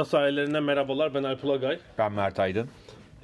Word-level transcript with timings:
Ada 0.00 0.04
sahillerinden 0.04 0.62
merhabalar. 0.62 1.14
Ben 1.14 1.22
Alp 1.22 1.44
Ulagay. 1.44 1.78
Ben 1.98 2.12
Mert 2.12 2.40
Aydın. 2.40 2.68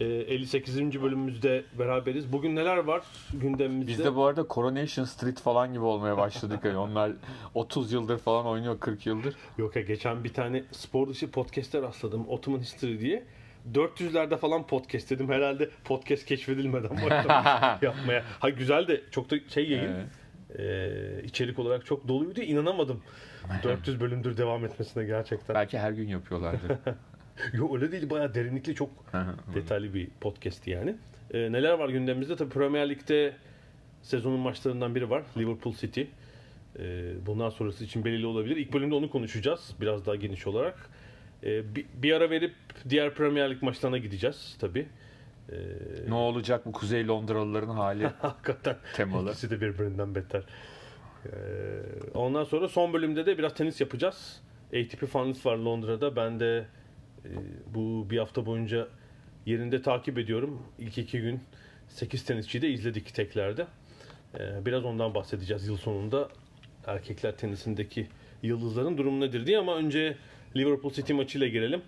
Ee, 0.00 0.04
58. 0.04 1.02
bölümümüzde 1.02 1.64
beraberiz. 1.78 2.32
Bugün 2.32 2.56
neler 2.56 2.76
var 2.76 3.02
gündemimizde? 3.32 3.90
Biz 3.90 4.04
de 4.04 4.14
bu 4.14 4.24
arada 4.24 4.46
Coronation 4.50 5.04
Street 5.04 5.40
falan 5.40 5.72
gibi 5.72 5.84
olmaya 5.84 6.16
başladık. 6.16 6.60
Yani 6.64 6.76
onlar 6.76 7.12
30 7.54 7.92
yıldır 7.92 8.18
falan 8.18 8.46
oynuyor, 8.46 8.80
40 8.80 9.06
yıldır. 9.06 9.34
Yok 9.58 9.76
ya 9.76 9.82
geçen 9.82 10.24
bir 10.24 10.32
tane 10.32 10.64
spor 10.72 11.08
dışı 11.08 11.30
podcast'e 11.30 11.82
rastladım. 11.82 12.28
Ottoman 12.28 12.58
History 12.58 13.00
diye. 13.00 13.24
400'lerde 13.72 14.36
falan 14.36 14.66
podcast 14.66 15.10
dedim. 15.10 15.28
Herhalde 15.28 15.70
podcast 15.84 16.24
keşfedilmeden 16.24 16.90
başlamış 16.90 17.82
yapmaya. 17.82 18.24
Ha 18.40 18.48
güzel 18.48 18.88
de 18.88 19.02
çok 19.10 19.30
da 19.30 19.36
şey 19.48 19.70
yayın. 19.70 19.92
Ee, 20.58 21.22
içerik 21.24 21.58
olarak 21.58 21.86
çok 21.86 22.08
doluydu. 22.08 22.40
İnanamadım. 22.40 23.02
400 23.62 24.00
bölümdür 24.00 24.36
devam 24.36 24.64
etmesine 24.64 25.04
gerçekten. 25.04 25.54
Belki 25.54 25.78
her 25.78 25.92
gün 25.92 26.08
yapıyorlardı. 26.08 26.78
Yok 27.52 27.74
öyle 27.74 27.92
değil. 27.92 28.10
Bayağı 28.10 28.34
derinlikli 28.34 28.74
çok 28.74 28.90
detaylı 29.54 29.94
bir 29.94 30.08
podcast 30.20 30.66
yani. 30.66 30.96
Ee, 31.30 31.52
neler 31.52 31.72
var 31.72 31.88
gündemimizde? 31.88 32.36
Tabii 32.36 32.50
Premier 32.50 32.88
Lig'de 32.88 33.32
sezonun 34.02 34.40
maçlarından 34.40 34.94
biri 34.94 35.10
var. 35.10 35.22
Liverpool 35.36 35.74
City. 35.74 36.02
Ee, 36.78 37.12
bundan 37.26 37.50
sonrası 37.50 37.84
için 37.84 38.04
belirli 38.04 38.26
olabilir. 38.26 38.56
İlk 38.56 38.72
bölümde 38.72 38.94
onu 38.94 39.10
konuşacağız. 39.10 39.74
Biraz 39.80 40.06
daha 40.06 40.16
geniş 40.16 40.46
olarak. 40.46 40.90
Ee, 41.44 41.74
bir, 41.76 41.86
bir 41.94 42.12
ara 42.12 42.30
verip 42.30 42.54
diğer 42.88 43.14
Premier 43.14 43.50
Lig 43.50 43.62
maçlarına 43.62 43.98
gideceğiz 43.98 44.56
tabii. 44.60 44.86
Ee, 45.52 45.56
ne 46.08 46.14
olacak 46.14 46.66
bu 46.66 46.72
Kuzey 46.72 47.06
Londralıların 47.06 47.76
hali 47.76 48.06
hakikaten 48.18 48.76
temalı. 48.94 49.30
ikisi 49.30 49.50
de 49.50 49.60
birbirinden 49.60 50.14
beter. 50.14 50.42
Ee, 51.26 52.18
ondan 52.18 52.44
sonra 52.44 52.68
son 52.68 52.92
bölümde 52.92 53.26
de 53.26 53.38
biraz 53.38 53.54
tenis 53.54 53.80
yapacağız. 53.80 54.40
ATP 54.68 55.06
Finals 55.06 55.46
var 55.46 55.56
Londra'da. 55.56 56.16
Ben 56.16 56.40
de 56.40 56.66
e, 57.24 57.30
bu 57.74 58.06
bir 58.10 58.18
hafta 58.18 58.46
boyunca 58.46 58.88
yerinde 59.46 59.82
takip 59.82 60.18
ediyorum. 60.18 60.62
İlk 60.78 60.98
iki 60.98 61.20
gün 61.20 61.40
8 61.88 62.24
tenisçiyi 62.24 62.62
de 62.62 62.68
izledik 62.68 63.14
teklerde. 63.14 63.66
Ee, 64.38 64.66
biraz 64.66 64.84
ondan 64.84 65.14
bahsedeceğiz 65.14 65.66
yıl 65.66 65.76
sonunda. 65.76 66.28
Erkekler 66.86 67.36
tenisindeki 67.36 68.06
yıldızların 68.42 68.98
durumu 68.98 69.20
nedir 69.20 69.46
diye 69.46 69.58
ama 69.58 69.76
önce 69.76 70.16
Liverpool 70.56 70.92
City 70.92 71.12
maçıyla 71.12 71.46
girelim. 71.46 71.82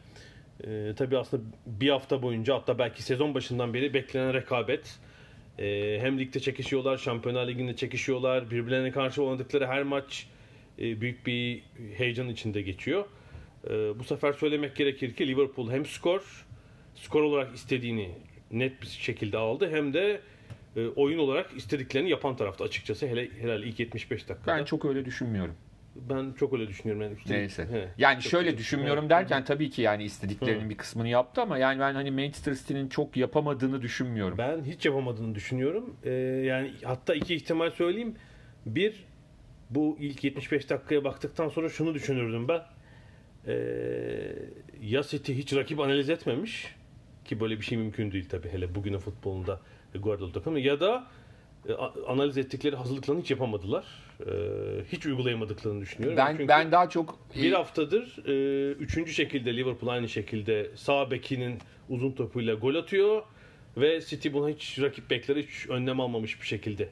Ee, 0.64 0.92
tabii 0.96 1.18
aslında 1.18 1.42
bir 1.66 1.90
hafta 1.90 2.22
boyunca 2.22 2.54
hatta 2.54 2.78
belki 2.78 3.02
sezon 3.02 3.34
başından 3.34 3.74
beri 3.74 3.94
beklenen 3.94 4.34
rekabet. 4.34 4.98
Ee, 5.58 5.98
hem 6.00 6.18
ligde 6.18 6.40
çekişiyorlar, 6.40 6.98
Şampiyonlar 6.98 7.48
Ligi'nde 7.48 7.76
çekişiyorlar. 7.76 8.50
Birbirlerine 8.50 8.90
karşı 8.90 9.22
oynadıkları 9.22 9.66
her 9.66 9.82
maç 9.82 10.26
e, 10.78 11.00
büyük 11.00 11.26
bir 11.26 11.62
heyecan 11.96 12.28
içinde 12.28 12.62
geçiyor. 12.62 13.04
Ee, 13.64 13.98
bu 13.98 14.04
sefer 14.04 14.32
söylemek 14.32 14.76
gerekir 14.76 15.14
ki 15.14 15.28
Liverpool 15.28 15.70
hem 15.70 15.86
skor, 15.86 16.46
skor 16.94 17.22
olarak 17.22 17.54
istediğini 17.54 18.10
net 18.50 18.82
bir 18.82 18.86
şekilde 18.86 19.38
aldı 19.38 19.70
hem 19.70 19.94
de 19.94 20.20
e, 20.76 20.86
oyun 20.86 21.18
olarak 21.18 21.50
istediklerini 21.56 22.10
yapan 22.10 22.36
tarafta 22.36 22.64
açıkçası 22.64 23.06
hele 23.06 23.28
herhalde 23.40 23.66
ilk 23.66 23.80
75 23.80 24.28
dakikada. 24.28 24.56
Ben 24.58 24.64
çok 24.64 24.84
öyle 24.84 25.04
düşünmüyorum. 25.04 25.54
Ben 26.10 26.32
çok 26.32 26.52
öyle 26.52 26.68
düşünüyorum 26.68 27.02
yani. 27.02 27.14
Üstelik- 27.14 27.30
Neyse. 27.38 27.66
He. 27.70 27.88
Yani 27.98 28.22
şöyle 28.22 28.58
düşünmüyorum 28.58 29.04
He. 29.04 29.08
derken 29.10 29.44
tabii 29.44 29.70
ki 29.70 29.82
yani 29.82 30.04
istediklerinin 30.04 30.70
bir 30.70 30.76
kısmını 30.76 31.08
yaptı 31.08 31.40
ama 31.42 31.58
yani 31.58 31.80
ben 31.80 31.94
hani 31.94 32.10
Manchester 32.10 32.54
City'nin 32.54 32.88
çok 32.88 33.16
yapamadığını 33.16 33.82
düşünmüyorum. 33.82 34.38
Ben 34.38 34.64
hiç 34.64 34.86
yapamadığını 34.86 35.34
düşünüyorum. 35.34 35.96
Ee, 36.04 36.10
yani 36.44 36.72
hatta 36.84 37.14
iki 37.14 37.34
ihtimal 37.34 37.70
söyleyeyim. 37.70 38.14
Bir, 38.66 39.04
bu 39.70 39.96
ilk 40.00 40.24
75 40.24 40.70
dakikaya 40.70 41.04
baktıktan 41.04 41.48
sonra 41.48 41.68
şunu 41.68 41.94
düşünürdüm 41.94 42.48
ben. 42.48 42.60
Ee, 43.46 43.54
ya 44.82 45.02
City 45.02 45.32
hiç 45.32 45.52
rakip 45.56 45.80
analiz 45.80 46.10
etmemiş 46.10 46.74
ki 47.24 47.40
böyle 47.40 47.56
bir 47.60 47.64
şey 47.64 47.78
mümkün 47.78 48.12
değil 48.12 48.28
tabii 48.28 48.48
hele 48.48 48.74
bugünün 48.74 48.98
futbolunda 48.98 49.60
Guardiola 49.94 50.32
takımı 50.32 50.60
ya 50.60 50.80
da 50.80 51.06
analiz 52.06 52.38
ettikleri 52.38 52.76
hazırlıklarını 52.76 53.22
hiç 53.22 53.30
yapamadılar. 53.30 53.84
Ee, 54.20 54.24
hiç 54.92 55.06
uygulayamadıklarını 55.06 55.80
düşünüyorum. 55.80 56.16
Ben 56.16 56.32
Çünkü 56.32 56.48
ben 56.48 56.72
daha 56.72 56.88
çok 56.88 57.18
bir 57.36 57.52
haftadır 57.52 58.26
e, 58.26 58.72
üçüncü 58.72 59.12
şekilde 59.12 59.56
Liverpool 59.56 59.90
aynı 59.90 60.08
şekilde 60.08 60.70
sağ 60.74 61.10
bekinin 61.10 61.58
uzun 61.88 62.12
topuyla 62.12 62.54
gol 62.54 62.74
atıyor 62.74 63.22
ve 63.76 64.00
City 64.00 64.28
buna 64.32 64.48
hiç 64.48 64.78
rakip 64.80 65.10
bekleri 65.10 65.46
hiç 65.46 65.68
önlem 65.68 66.00
almamış 66.00 66.40
bir 66.40 66.46
şekilde 66.46 66.88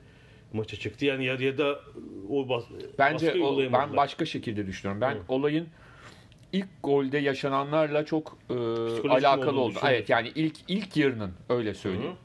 maça 0.52 0.76
çıktı. 0.76 1.04
Yani 1.04 1.24
ya, 1.24 1.34
ya 1.34 1.58
da 1.58 1.80
o 2.30 2.48
bas, 2.48 2.64
Bence 2.98 3.42
o, 3.42 3.72
ben 3.72 3.96
başka 3.96 4.24
şekilde 4.24 4.66
düşünüyorum. 4.66 5.00
Ben 5.00 5.14
Hı. 5.14 5.18
olayın 5.28 5.68
ilk 6.52 6.68
golde 6.82 7.18
yaşananlarla 7.18 8.04
çok 8.04 8.38
e, 8.50 8.54
alakalı 9.08 9.60
oldu. 9.60 9.78
Evet 9.88 10.08
yani 10.08 10.32
ilk 10.34 10.56
ilk 10.68 10.96
yarının 10.96 11.32
öyle 11.48 11.74
söyleyeyim. 11.74 12.16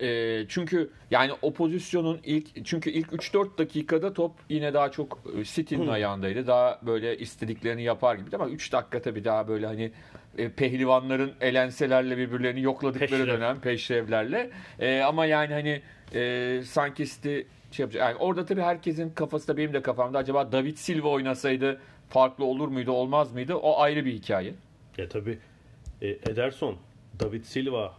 E, 0.00 0.44
çünkü 0.48 0.90
yani 1.10 1.32
o 1.42 1.52
pozisyonun 1.52 2.20
ilk 2.24 2.66
çünkü 2.66 2.90
ilk 2.90 3.06
3-4 3.12 3.58
dakikada 3.58 4.12
top 4.12 4.32
yine 4.48 4.74
daha 4.74 4.90
çok 4.90 5.18
e, 5.38 5.44
City'nin 5.44 5.88
ayağındaydı. 5.88 6.46
Daha 6.46 6.78
böyle 6.82 7.18
istediklerini 7.18 7.82
yapar 7.82 8.14
gibi 8.14 8.36
ama 8.36 8.48
3 8.48 8.72
dakika 8.72 9.02
tabii 9.02 9.24
daha 9.24 9.48
böyle 9.48 9.66
hani 9.66 9.92
e, 10.38 10.48
pehlivanların 10.48 11.32
elenselerle 11.40 12.18
birbirlerini 12.18 12.62
yokladıkları 12.62 13.10
Peşrev. 13.10 13.26
dönem 13.26 13.60
peşrevlerle. 13.60 14.50
E, 14.78 15.00
ama 15.00 15.26
yani 15.26 15.52
hani 15.52 15.82
e, 16.14 16.62
sanki 16.64 17.06
City 17.06 17.38
şey 17.70 17.84
yapacak. 17.84 18.02
Yani 18.02 18.16
orada 18.16 18.44
tabii 18.44 18.62
herkesin 18.62 19.10
kafasında 19.10 19.56
benim 19.56 19.72
de 19.72 19.82
kafamda 19.82 20.18
acaba 20.18 20.52
David 20.52 20.76
Silva 20.76 21.08
oynasaydı 21.08 21.80
farklı 22.08 22.44
olur 22.44 22.68
muydu 22.68 22.92
olmaz 22.92 23.32
mıydı? 23.32 23.54
O 23.54 23.80
ayrı 23.80 24.04
bir 24.04 24.12
hikaye. 24.12 24.54
Ya 24.98 25.08
tabii 25.08 25.38
e, 26.02 26.08
Ederson, 26.08 26.76
David 27.20 27.44
Silva, 27.44 27.94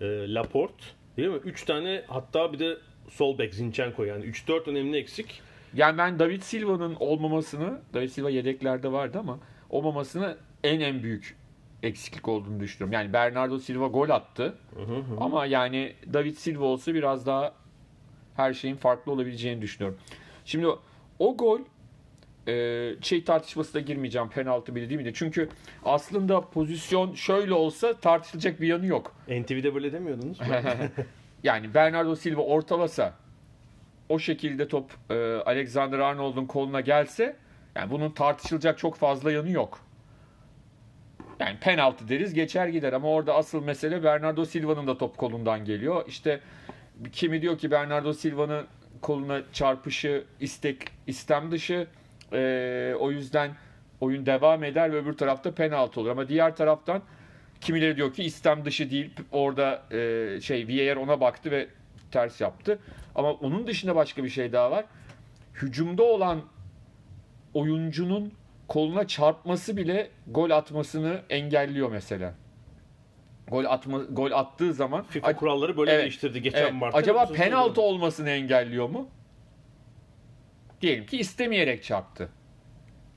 e, 0.00 0.34
Laporte 0.34 0.84
değil 1.16 1.28
mi? 1.28 1.38
Üç 1.44 1.64
tane 1.64 2.02
hatta 2.06 2.52
bir 2.52 2.58
de 2.58 2.76
sol 3.08 3.38
bek 3.38 3.54
Zinchenko 3.54 4.04
yani 4.04 4.24
3-4 4.24 4.70
önemli 4.70 4.96
eksik. 4.96 5.42
Yani 5.74 5.98
ben 5.98 6.18
David 6.18 6.42
Silva'nın 6.42 6.96
olmamasını, 7.00 7.80
David 7.94 8.08
Silva 8.08 8.30
yedeklerde 8.30 8.92
vardı 8.92 9.18
ama 9.18 9.38
olmamasını 9.70 10.36
en 10.64 10.80
en 10.80 11.02
büyük 11.02 11.36
eksiklik 11.82 12.28
olduğunu 12.28 12.60
düşünüyorum. 12.60 12.92
Yani 12.92 13.12
Bernardo 13.12 13.58
Silva 13.58 13.86
gol 13.86 14.10
attı. 14.10 14.54
Ama 15.20 15.46
yani 15.46 15.94
David 16.12 16.34
Silva 16.34 16.64
olsa 16.64 16.94
biraz 16.94 17.26
daha 17.26 17.52
her 18.36 18.52
şeyin 18.52 18.76
farklı 18.76 19.12
olabileceğini 19.12 19.62
düşünüyorum. 19.62 19.98
Şimdi 20.44 20.66
o 21.18 21.36
gol 21.36 21.60
e, 22.48 22.90
şey 23.00 23.24
tartışmasına 23.24 23.80
girmeyeceğim 23.80 24.28
penaltı 24.28 24.74
bile 24.74 24.88
değil 24.88 25.00
mi? 25.00 25.14
Çünkü 25.14 25.48
aslında 25.84 26.40
pozisyon 26.40 27.14
şöyle 27.14 27.54
olsa 27.54 27.94
tartışılacak 27.94 28.60
bir 28.60 28.66
yanı 28.66 28.86
yok. 28.86 29.16
NTV'de 29.28 29.74
böyle 29.74 29.92
demiyordunuz? 29.92 30.38
Yani 31.44 31.74
Bernardo 31.74 32.16
Silva 32.16 32.42
ortalasa 32.42 33.14
o 34.08 34.18
şekilde 34.18 34.68
top 34.68 34.90
e, 35.10 35.14
Alexander 35.46 35.98
Arnold'un 35.98 36.46
koluna 36.46 36.80
gelse 36.80 37.36
yani 37.74 37.90
bunun 37.90 38.10
tartışılacak 38.10 38.78
çok 38.78 38.96
fazla 38.96 39.32
yanı 39.32 39.50
yok. 39.50 39.80
Yani 41.40 41.58
penaltı 41.60 42.08
deriz 42.08 42.34
geçer 42.34 42.68
gider 42.68 42.92
ama 42.92 43.08
orada 43.08 43.34
asıl 43.34 43.64
mesele 43.64 44.04
Bernardo 44.04 44.44
Silva'nın 44.44 44.86
da 44.86 44.98
top 44.98 45.16
kolundan 45.16 45.64
geliyor. 45.64 46.04
İşte 46.08 46.40
kimi 47.12 47.42
diyor 47.42 47.58
ki 47.58 47.70
Bernardo 47.70 48.12
Silva'nın 48.12 48.66
koluna 49.02 49.42
çarpışı 49.52 50.24
istek 50.40 50.90
istem 51.06 51.50
dışı. 51.50 51.86
Ee, 52.34 52.94
o 53.00 53.10
yüzden 53.10 53.50
oyun 54.00 54.26
devam 54.26 54.64
eder 54.64 54.92
ve 54.92 54.96
öbür 54.96 55.12
tarafta 55.12 55.54
penaltı 55.54 56.00
olur. 56.00 56.10
Ama 56.10 56.28
diğer 56.28 56.56
taraftan 56.56 57.02
kimileri 57.60 57.96
diyor 57.96 58.12
ki 58.12 58.24
istem 58.24 58.64
dışı 58.64 58.90
değil. 58.90 59.10
Orada 59.32 59.82
e, 59.90 60.40
şey 60.40 60.68
VAR 60.68 60.96
ona 60.96 61.20
baktı 61.20 61.50
ve 61.50 61.68
ters 62.10 62.40
yaptı. 62.40 62.78
Ama 63.14 63.32
onun 63.32 63.66
dışında 63.66 63.96
başka 63.96 64.24
bir 64.24 64.28
şey 64.28 64.52
daha 64.52 64.70
var. 64.70 64.84
Hücumda 65.54 66.02
olan 66.02 66.40
oyuncunun 67.54 68.32
koluna 68.68 69.06
çarpması 69.06 69.76
bile 69.76 70.10
gol 70.26 70.50
atmasını 70.50 71.20
engelliyor 71.30 71.90
mesela. 71.90 72.34
Gol 73.48 73.64
atma 73.64 73.98
gol 73.98 74.32
attığı 74.32 74.72
zaman 74.72 75.04
FIFA 75.04 75.36
kuralları 75.36 75.76
böyle 75.76 75.90
Evet, 75.90 76.02
değiştirdi 76.02 76.42
geçen 76.42 76.62
evet. 76.62 76.72
Mart'ta. 76.72 76.98
Acaba 76.98 77.26
penaltı 77.26 77.80
olmasını 77.80 78.30
engelliyor 78.30 78.88
mu? 78.88 79.08
Diyelim 80.80 81.06
ki 81.06 81.18
istemeyerek 81.18 81.82
çarptı. 81.84 82.28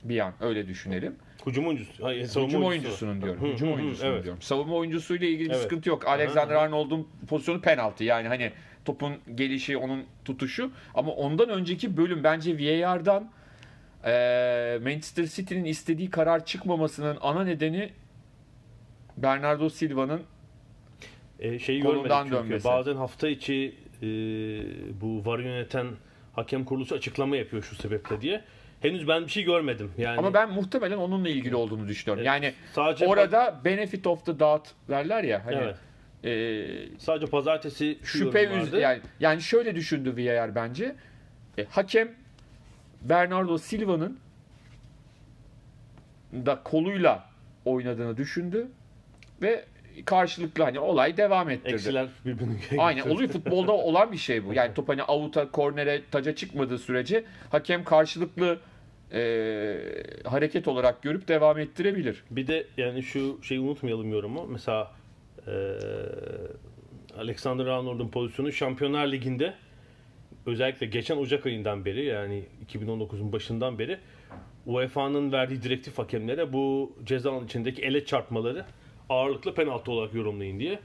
Bir 0.04 0.18
an 0.20 0.32
öyle 0.40 0.66
düşünelim. 0.68 1.16
Hücum 1.46 1.66
oyuncusu. 1.66 2.04
Hayır, 2.04 2.24
savunma 2.26 2.48
Hücum 2.48 2.64
oyuncusu. 2.64 2.88
oyuncusunun 3.06 3.22
diyorum. 3.22 3.42
Hı, 3.42 3.46
Hücum 3.54 3.72
oyuncusunun 3.72 4.12
evet. 4.12 4.24
diyorum. 4.24 4.42
Savunma 4.42 4.74
oyuncusuyla 4.74 5.26
ilgili 5.28 5.44
bir 5.48 5.54
Evet. 5.54 5.62
sıkıntı 5.62 5.88
yok. 5.88 6.06
Alexander. 6.06 6.54
Arnold'un 6.54 7.08
pozisyonu 7.28 7.60
penaltı. 7.60 8.04
Yani 8.04 8.28
hani 8.28 8.52
topun 8.84 9.14
gelişi, 9.34 9.76
onun 9.76 10.04
tutuşu. 10.24 10.70
Ama 10.94 11.12
ondan 11.12 11.48
önceki 11.48 11.96
bölüm 11.96 12.24
bence 12.24 12.58
VAR'dan 12.58 13.30
eee 14.06 14.78
Manchester 14.82 15.24
City'nin 15.24 15.64
istediği 15.64 16.10
karar 16.10 16.44
çıkmamasının 16.44 17.18
ana 17.20 17.44
nedeni 17.44 17.90
Bernardo 19.16 19.68
Silva'nın 19.68 20.22
E, 21.40 21.58
şeyi 21.58 21.80
Kolundan 21.82 22.02
görmedik 22.08 22.32
çünkü. 22.32 22.48
dönmesi. 22.48 22.64
Bazen 22.64 22.96
hafta 22.96 23.28
içi 23.28 23.74
e, 24.02 24.06
bu 25.00 25.24
VAR 25.26 25.38
yöneten 25.38 25.86
hakem 26.32 26.64
kuruluşu 26.64 26.94
açıklama 26.94 27.36
yapıyor 27.36 27.62
şu 27.62 27.74
sebeple 27.76 28.20
diye. 28.20 28.44
Henüz 28.80 29.08
ben 29.08 29.22
bir 29.24 29.30
şey 29.30 29.42
görmedim. 29.44 29.92
Yani 29.98 30.18
ama 30.18 30.34
ben 30.34 30.50
muhtemelen 30.50 30.96
onunla 30.96 31.28
ilgili 31.28 31.56
olduğunu 31.56 31.88
düşünüyorum. 31.88 32.24
Yani 32.24 32.54
sadece 32.72 33.06
orada 33.06 33.60
benefit 33.64 34.06
of 34.06 34.26
the 34.26 34.38
doubt 34.38 34.68
derler 34.88 35.24
ya 35.24 35.46
hani 35.46 35.56
Evet. 35.56 35.76
eee, 36.24 36.88
sadece 36.98 37.26
pazartesi 37.26 37.98
şu 38.02 38.18
şüphe 38.18 38.44
üz 38.48 38.72
yani 38.72 39.00
yani 39.20 39.42
şöyle 39.42 39.74
düşündü 39.74 40.16
VAR 40.16 40.54
bence. 40.54 40.96
E, 41.58 41.64
hakem 41.64 42.08
Bernardo 43.02 43.58
Silva'nın 43.58 44.18
da 46.32 46.60
koluyla 46.64 47.24
oynadığını 47.64 48.16
düşündü 48.16 48.66
ve 49.42 49.64
karşılıklı 50.04 50.64
hani 50.64 50.78
olay 50.78 51.16
devam 51.16 51.50
ettirdi. 51.50 51.74
Eksiler 51.74 52.08
birbirini 52.24 52.56
Aynen 52.78 53.10
oluyor 53.10 53.30
futbolda 53.30 53.72
olan 53.72 54.12
bir 54.12 54.16
şey 54.16 54.44
bu. 54.46 54.54
Yani 54.54 54.74
top 54.74 54.88
hani 54.88 55.02
avuta, 55.02 55.50
kornere, 55.50 56.02
taca 56.10 56.34
çıkmadığı 56.34 56.78
sürece 56.78 57.24
hakem 57.50 57.84
karşılıklı 57.84 58.58
e, 59.12 59.20
hareket 60.24 60.68
olarak 60.68 61.02
görüp 61.02 61.28
devam 61.28 61.58
ettirebilir. 61.58 62.24
Bir 62.30 62.46
de 62.46 62.66
yani 62.76 63.02
şu 63.02 63.38
şeyi 63.42 63.60
unutmayalım 63.60 64.12
yorumu. 64.12 64.46
Mesela 64.46 64.92
e, 65.46 65.52
Alexander 67.18 67.66
Arnold'un 67.66 68.08
pozisyonu 68.08 68.52
Şampiyonlar 68.52 69.06
Ligi'nde 69.12 69.54
özellikle 70.46 70.86
geçen 70.86 71.16
Ocak 71.16 71.46
ayından 71.46 71.84
beri 71.84 72.04
yani 72.04 72.44
2019'un 72.66 73.32
başından 73.32 73.78
beri 73.78 73.98
UEFA'nın 74.66 75.32
verdiği 75.32 75.62
direktif 75.62 75.98
hakemlere 75.98 76.52
bu 76.52 76.92
ceza 77.04 77.32
alanı 77.32 77.44
içindeki 77.44 77.82
ele 77.82 78.04
çarpmaları 78.04 78.64
ağırlıklı 79.08 79.54
penaltı 79.54 79.92
olarak 79.92 80.14
yorumlayın 80.14 80.60
diye. 80.60 80.78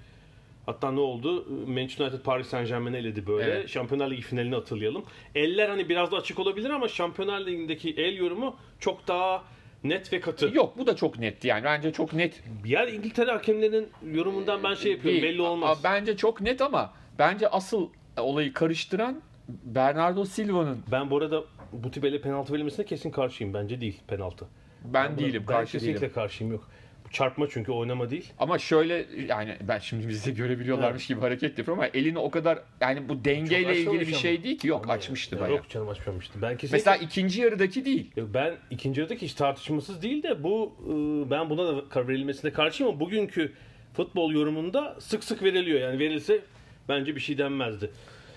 Hatta 0.65 0.91
ne 0.91 0.99
oldu? 0.99 1.45
Manchester 1.67 2.05
United 2.05 2.19
Paris 2.19 2.47
Saint 2.47 2.67
Germain'i 2.67 2.97
eledi 2.97 3.27
böyle. 3.27 3.51
Evet. 3.51 3.69
Şampiyonlar 3.69 4.11
Ligi 4.11 4.21
finalini 4.21 4.55
hatırlayalım. 4.55 5.03
Eller 5.35 5.69
hani 5.69 5.89
biraz 5.89 6.11
da 6.11 6.17
açık 6.17 6.39
olabilir 6.39 6.69
ama 6.69 6.87
Şampiyonlar 6.87 7.45
Ligi'ndeki 7.45 7.93
el 7.97 8.17
yorumu 8.17 8.55
çok 8.79 9.07
daha 9.07 9.43
net 9.83 10.13
ve 10.13 10.19
katı. 10.19 10.51
Yok 10.53 10.77
bu 10.77 10.87
da 10.87 10.95
çok 10.95 11.19
netti 11.19 11.47
yani 11.47 11.63
bence 11.63 11.91
çok 11.93 12.13
net 12.13 12.43
Yer 12.65 12.87
İngiltere 12.87 13.31
hakemlerinin 13.31 13.89
yorumundan 14.13 14.63
ben 14.63 14.73
şey 14.73 14.91
yapıyorum 14.91 15.21
değil. 15.21 15.33
belli 15.33 15.41
olmaz. 15.41 15.81
Bence 15.83 16.17
çok 16.17 16.41
net 16.41 16.61
ama 16.61 16.93
bence 17.19 17.47
asıl 17.47 17.89
olayı 18.17 18.53
karıştıran 18.53 19.21
Bernardo 19.49 20.25
Silva'nın 20.25 20.83
Ben 20.91 21.09
bu 21.09 21.17
arada 21.17 21.43
bu 21.73 21.91
tip 21.91 22.05
ele 22.05 22.21
penaltı 22.21 22.53
verilmesine 22.53 22.85
kesin 22.85 23.11
karşıyım. 23.11 23.53
Bence 23.53 23.81
değil 23.81 24.01
penaltı. 24.07 24.45
ben 24.83 25.17
değilim 25.17 25.43
ben 25.47 25.55
karşı 25.55 25.71
kesinlikle 25.71 26.01
değilim. 26.01 26.13
karşıyım 26.13 26.53
yok. 26.53 26.69
Çarpma 27.13 27.47
çünkü 27.49 27.71
oynama 27.71 28.09
değil. 28.09 28.33
Ama 28.39 28.59
şöyle 28.59 29.05
yani 29.27 29.57
ben 29.61 29.79
şimdi 29.79 30.07
bizi 30.07 30.25
de 30.25 30.31
görebiliyorlarmış 30.31 31.07
gibi 31.07 31.21
hareket 31.21 31.57
yapıyorum 31.57 31.83
ama 31.83 31.91
elini 31.93 32.19
o 32.19 32.31
kadar 32.31 32.59
yani 32.81 33.09
bu 33.09 33.25
dengeyle 33.25 33.77
ilgili 33.77 33.99
bir 33.99 34.15
şey 34.15 34.35
ama. 34.35 34.43
değil 34.43 34.57
ki 34.57 34.67
yok 34.67 34.83
Ama 34.83 34.93
açmıştı 34.93 35.35
ya, 35.35 35.41
bayağı. 35.41 35.55
Yok 35.55 35.69
canım 35.69 35.89
açmamıştı. 35.89 36.41
Ben 36.41 36.57
kesinlikle... 36.57 36.77
Mesela 36.77 36.97
ikinci 36.97 37.41
yarıdaki 37.41 37.85
değil. 37.85 38.11
Yok, 38.15 38.29
ben 38.33 38.55
ikinci 38.71 39.01
yarıdaki 39.01 39.25
hiç 39.25 39.33
tartışmasız 39.33 40.01
değil 40.01 40.23
de 40.23 40.43
bu 40.43 40.75
e, 40.83 40.91
ben 41.31 41.49
buna 41.49 41.67
da 41.67 41.89
karar 41.89 42.07
verilmesine 42.07 42.53
karşıyım 42.53 42.91
ama 42.91 42.99
bugünkü 42.99 43.53
futbol 43.93 44.31
yorumunda 44.31 44.95
sık 44.99 45.23
sık 45.23 45.43
veriliyor. 45.43 45.79
Yani 45.79 45.99
verilse 45.99 46.41
bence 46.89 47.15
bir 47.15 47.21
şey 47.21 47.37
denmezdi. 47.37 47.91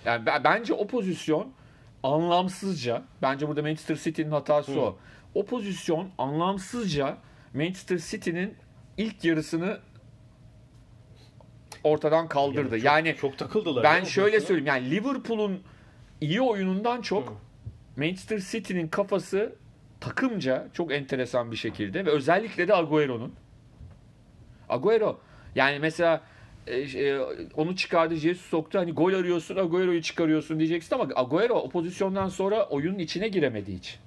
Yani 0.04 0.26
ben- 0.26 0.44
bence 0.44 0.74
o 0.74 0.86
pozisyon 0.86 1.52
anlamsızca 2.02 3.02
bence 3.22 3.48
burada 3.48 3.62
Manchester 3.62 3.96
City'nin 3.96 4.30
hatası 4.30 4.80
o. 4.80 4.98
O 5.34 5.46
pozisyon 5.46 6.08
anlamsızca 6.18 7.18
Manchester 7.54 7.98
City'nin 7.98 8.54
ilk 8.98 9.24
yarısını 9.24 9.78
ortadan 11.84 12.28
kaldırdı. 12.28 12.76
çok, 12.76 12.84
Yani, 12.84 13.16
çok 13.20 13.38
takıldılar. 13.38 13.84
ben 13.84 14.04
şöyle 14.04 14.40
söyleyeyim 14.40 14.66
yani 14.66 14.90
Liverpool'un 14.90 15.62
iyi 16.20 16.40
oyunundan 16.40 17.00
çok 17.00 17.40
Manchester 17.96 18.38
City'nin 18.38 18.88
kafası 18.88 19.56
takımca 20.00 20.68
çok 20.72 20.92
enteresan 20.92 21.50
bir 21.52 21.56
şekilde 21.56 22.06
ve 22.06 22.10
özellikle 22.10 22.68
de 22.68 22.74
Agüero'nun. 22.74 23.34
Agüero 24.68 25.20
yani 25.54 25.78
mesela 25.78 26.20
e, 26.66 26.76
e, 26.80 27.20
onu 27.56 27.76
çıkardı 27.76 28.14
Jesus 28.14 28.46
soktu 28.46 28.78
hani 28.78 28.92
gol 28.92 29.12
arıyorsun 29.14 29.56
Agüero'yu 29.56 30.02
çıkarıyorsun 30.02 30.58
diyeceksin 30.58 30.94
ama 30.94 31.08
Agüero 31.16 31.54
o 31.54 31.68
pozisyondan 31.68 32.28
sonra 32.28 32.66
oyunun 32.66 32.98
içine 32.98 33.28
giremedi 33.28 33.72
hiç. 33.74 33.98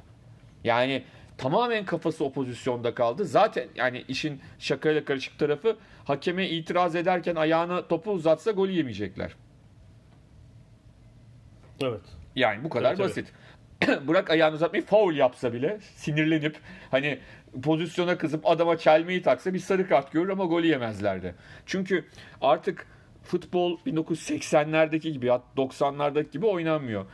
Yani 0.63 1.03
tamamen 1.39 1.85
kafası 1.85 2.25
o 2.25 2.31
pozisyonda 2.31 2.95
kaldı. 2.95 3.25
Zaten 3.25 3.67
yani 3.75 4.05
işin 4.07 4.41
şakayla 4.59 5.05
karışık 5.05 5.39
tarafı 5.39 5.77
hakeme 6.05 6.49
itiraz 6.49 6.95
ederken 6.95 7.35
ayağına 7.35 7.87
topu 7.87 8.11
uzatsa 8.11 8.51
gol 8.51 8.69
yemeyecekler. 8.69 9.35
Evet. 11.81 12.01
Yani 12.35 12.63
bu 12.63 12.69
kadar 12.69 12.95
tabii. 12.95 13.07
basit. 13.07 13.33
Bırak 14.07 14.29
ayağını 14.29 14.55
uzatmayı 14.55 14.85
faul 14.85 15.13
yapsa 15.13 15.53
bile 15.53 15.79
sinirlenip 15.95 16.57
hani 16.91 17.19
pozisyona 17.63 18.17
kızıp 18.17 18.47
adama 18.47 18.77
çelmeyi 18.77 19.21
taksa 19.21 19.53
bir 19.53 19.59
sarı 19.59 19.89
kart 19.89 20.11
görür 20.11 20.29
ama 20.29 20.45
golü 20.45 20.67
yemezlerdi. 20.67 21.35
Çünkü 21.65 22.05
artık 22.41 22.87
futbol 23.23 23.79
1980'lerdeki 23.79 25.11
gibi 25.11 25.27
90'lardaki 25.27 26.31
gibi 26.31 26.45
oynanmıyor. 26.45 27.05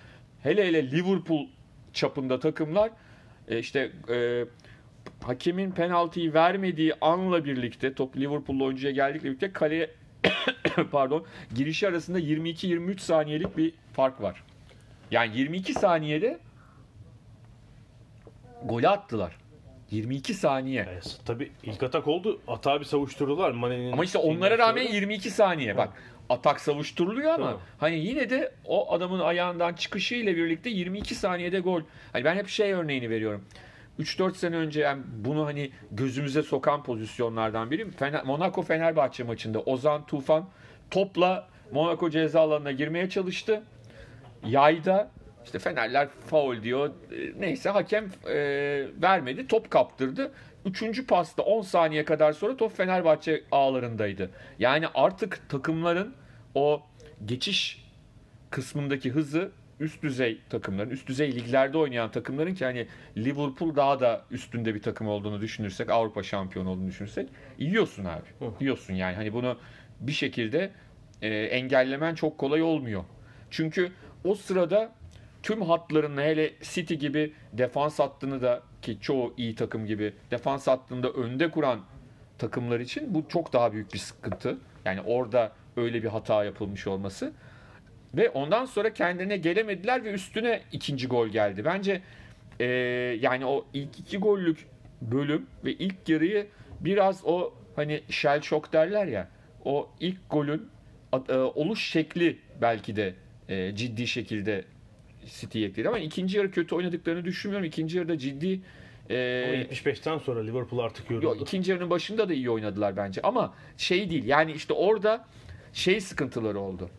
Hele 0.44 0.68
hele 0.68 0.92
Liverpool 0.92 1.48
çapında 1.94 2.40
takımlar 2.40 2.92
e, 3.48 3.60
işte 3.60 3.92
e, 4.10 4.46
hakemin 5.24 5.72
penaltıyı 5.72 6.34
vermediği 6.34 6.94
anla 7.02 7.46
birlikte 7.46 7.94
top 7.94 8.18
Liverpool'lu 8.18 8.66
oyuncuya 8.66 8.94
geldikle 8.94 9.26
birlikte 9.30 9.54
kaleye 9.54 9.92
pardon 10.92 11.26
girişi 11.56 11.88
arasında 11.88 12.20
22-23 12.20 13.00
saniyelik 13.00 13.58
bir 13.58 13.74
fark 13.94 14.22
var. 14.22 14.44
Yani 15.12 15.38
22 15.38 15.74
saniyede 15.74 16.40
golü 18.64 18.88
attılar. 18.88 19.38
22 19.92 20.34
saniye. 20.34 20.76
Yani, 20.76 21.00
tabii 21.26 21.52
ilk 21.64 21.84
atak 21.84 22.08
oldu. 22.08 22.42
Atağı 22.48 22.80
bir 22.80 22.86
savuşturdular. 22.86 23.52
Mane'nin 23.52 23.92
Ama 23.92 24.04
işte 24.04 24.18
onlara 24.18 24.58
rağmen 24.58 24.84
sonra. 24.84 24.96
22 24.96 25.30
saniye. 25.30 25.78
Bak 25.78 25.90
atak 26.30 26.60
savuşturuluyor 26.62 27.32
ama 27.32 27.46
Tamam. 27.46 27.62
hani 27.80 27.96
yine 28.00 28.30
de 28.30 28.52
o 28.66 28.94
adamın 28.94 29.20
ayağından 29.20 29.74
çıkışı 29.74 30.16
ile 30.16 30.36
birlikte 30.36 30.70
22 30.70 31.16
saniyede 31.16 31.60
gol. 31.60 31.82
Hani 32.14 32.26
ben 32.26 32.36
hep 32.36 32.48
şey 32.48 32.74
örneğini 32.74 33.10
veriyorum. 33.10 33.46
3-4 34.00 34.36
sene 34.36 34.56
önce 34.56 34.82
yani 34.82 35.04
bunu 35.18 35.46
hani 35.46 35.72
gözümüze 35.92 36.44
sokan 36.44 36.84
pozisyonlardan 36.84 37.72
biri 37.72 37.92
Fener, 37.92 38.24
Monaco 38.24 38.62
Fenerbahçe 38.62 39.24
maçında 39.24 39.60
Ozan 39.60 40.06
Tufan 40.06 40.50
topla 40.92 41.48
Monaco 41.72 42.10
ceza 42.10 42.42
alanına 42.42 42.72
girmeye 42.72 43.10
çalıştı. 43.10 43.64
Yayda 44.46 45.12
işte 45.46 45.60
Fenerler 45.60 46.08
faul 46.28 46.64
diyor. 46.64 46.90
E, 46.90 47.40
Neyse 47.40 47.70
hakem 47.70 48.06
e, 48.30 48.36
vermedi. 49.02 49.48
Top 49.48 49.72
kaptırdı. 49.72 50.32
Üçüncü 50.66 51.08
pasta 51.08 51.44
10 51.44 51.62
saniye 51.62 52.06
kadar 52.06 52.34
sonra 52.34 52.58
top 52.58 52.78
Fenerbahçe 52.78 53.44
ağlarındaydı. 53.52 54.30
Yani 54.60 54.86
artık 54.94 55.50
takımların 55.50 56.14
o 56.56 56.84
geçiş 57.26 57.86
kısmındaki 58.50 59.10
hızı 59.10 59.52
üst 59.80 60.04
düzey 60.04 60.42
takımların, 60.50 60.90
üst 60.90 61.08
düzey 61.08 61.36
liglerde 61.36 61.78
oynayan 61.78 62.12
takımların 62.12 62.54
ki 62.56 62.66
hani 62.66 62.88
Liverpool 63.18 63.76
daha 63.76 64.00
da 64.00 64.26
üstünde 64.32 64.76
bir 64.76 64.82
takım 64.82 65.08
olduğunu 65.08 65.42
düşünürsek, 65.42 65.90
Avrupa 65.90 66.24
şampiyonu 66.24 66.70
olduğunu 66.70 66.88
düşünürsek 66.88 67.30
yiyorsun 67.58 68.06
abi. 68.06 68.54
Yiyorsun 68.60 68.94
yani. 68.94 69.16
Hani 69.16 69.34
bunu 69.34 69.58
bir 70.00 70.12
şekilde 70.12 70.72
e, 71.22 71.28
engellemen 71.30 72.16
çok 72.16 72.38
kolay 72.38 72.62
olmuyor. 72.62 73.04
Çünkü 73.50 73.92
o 74.24 74.36
sırada 74.36 74.92
tüm 75.44 75.62
hatlarını 75.62 76.22
hele 76.22 76.54
City 76.62 76.94
gibi 76.94 77.34
defans 77.54 78.00
hattını 78.00 78.42
da 78.42 78.64
ki 78.86 78.98
çoğu 79.02 79.34
iyi 79.38 79.56
takım 79.56 79.86
gibi 79.86 80.14
defans 80.32 80.68
hattında 80.68 81.10
önde 81.10 81.52
kuran 81.52 81.80
takımlar 82.38 82.80
için 82.80 83.14
bu 83.14 83.26
çok 83.30 83.54
daha 83.54 83.74
büyük 83.74 83.94
bir 83.94 84.00
sıkıntı. 84.00 84.58
Yani 84.86 85.02
orada 85.02 85.52
öyle 85.78 86.04
bir 86.04 86.08
hata 86.08 86.44
yapılmış 86.44 86.88
olması. 86.88 87.34
Ve 88.14 88.30
ondan 88.30 88.66
sonra 88.66 88.94
kendine 88.94 89.38
gelemediler 89.38 90.04
ve 90.04 90.12
üstüne 90.12 90.62
ikinci 90.72 91.08
gol 91.08 91.28
geldi. 91.28 91.66
Bence 91.66 92.02
e, 92.60 92.66
yani 93.22 93.46
o 93.46 93.66
ilk 93.74 94.00
iki 94.00 94.18
gollük 94.18 94.68
bölüm 95.02 95.48
ve 95.66 95.74
ilk 95.74 96.10
yarıyı 96.10 96.48
biraz 96.80 97.26
o 97.26 97.54
hani 97.76 98.02
shell 98.10 98.42
shock 98.42 98.74
derler 98.74 99.08
ya 99.08 99.30
o 99.66 99.90
ilk 100.00 100.30
golün 100.30 100.70
e, 101.30 101.34
oluş 101.34 101.90
şekli 101.90 102.38
belki 102.62 102.96
de 102.96 103.14
e, 103.50 103.76
ciddi 103.76 104.08
şekilde 104.08 104.66
City'ye 105.26 105.68
ekledi. 105.68 105.88
Ama 105.90 106.00
ikinci 106.00 106.38
yarı 106.38 106.52
kötü 106.52 106.76
oynadıklarını 106.76 107.26
düşünmüyorum. 107.26 107.68
İkinci 107.68 107.98
yarıda 107.98 108.18
ciddi 108.18 108.62
e, 109.10 109.44
Ama 109.46 109.64
75'ten 109.64 110.18
sonra 110.18 110.40
Liverpool 110.42 110.80
artık 110.80 111.12
yoruldu. 111.12 111.26
Yok 111.26 111.42
ikinci 111.42 111.72
yarının 111.72 111.90
başında 111.90 112.30
da 112.30 112.34
iyi 112.34 112.50
oynadılar 112.50 112.98
bence 112.98 113.22
ama 113.22 113.54
şey 113.78 114.10
değil 114.10 114.26
yani 114.26 114.52
işte 114.52 114.74
orada 114.74 115.26
şey 115.74 116.02
sıkıntıları 116.02 116.60
oldu. 116.60 116.90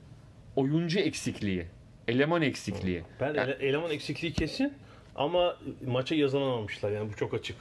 Oyuncu 0.56 0.98
eksikliği, 0.98 1.66
eleman 2.08 2.42
eksikliği. 2.42 3.02
Ben 3.20 3.34
Yani- 3.34 3.50
ele- 3.50 3.66
eleman 3.68 3.90
eksikliği 3.90 4.32
kesin 4.32 4.72
ama 5.16 5.56
maça 5.86 6.14
yazılamamışlar 6.14 6.90
yani 6.92 7.12
bu 7.12 7.16
çok 7.16 7.34
açık. 7.34 7.56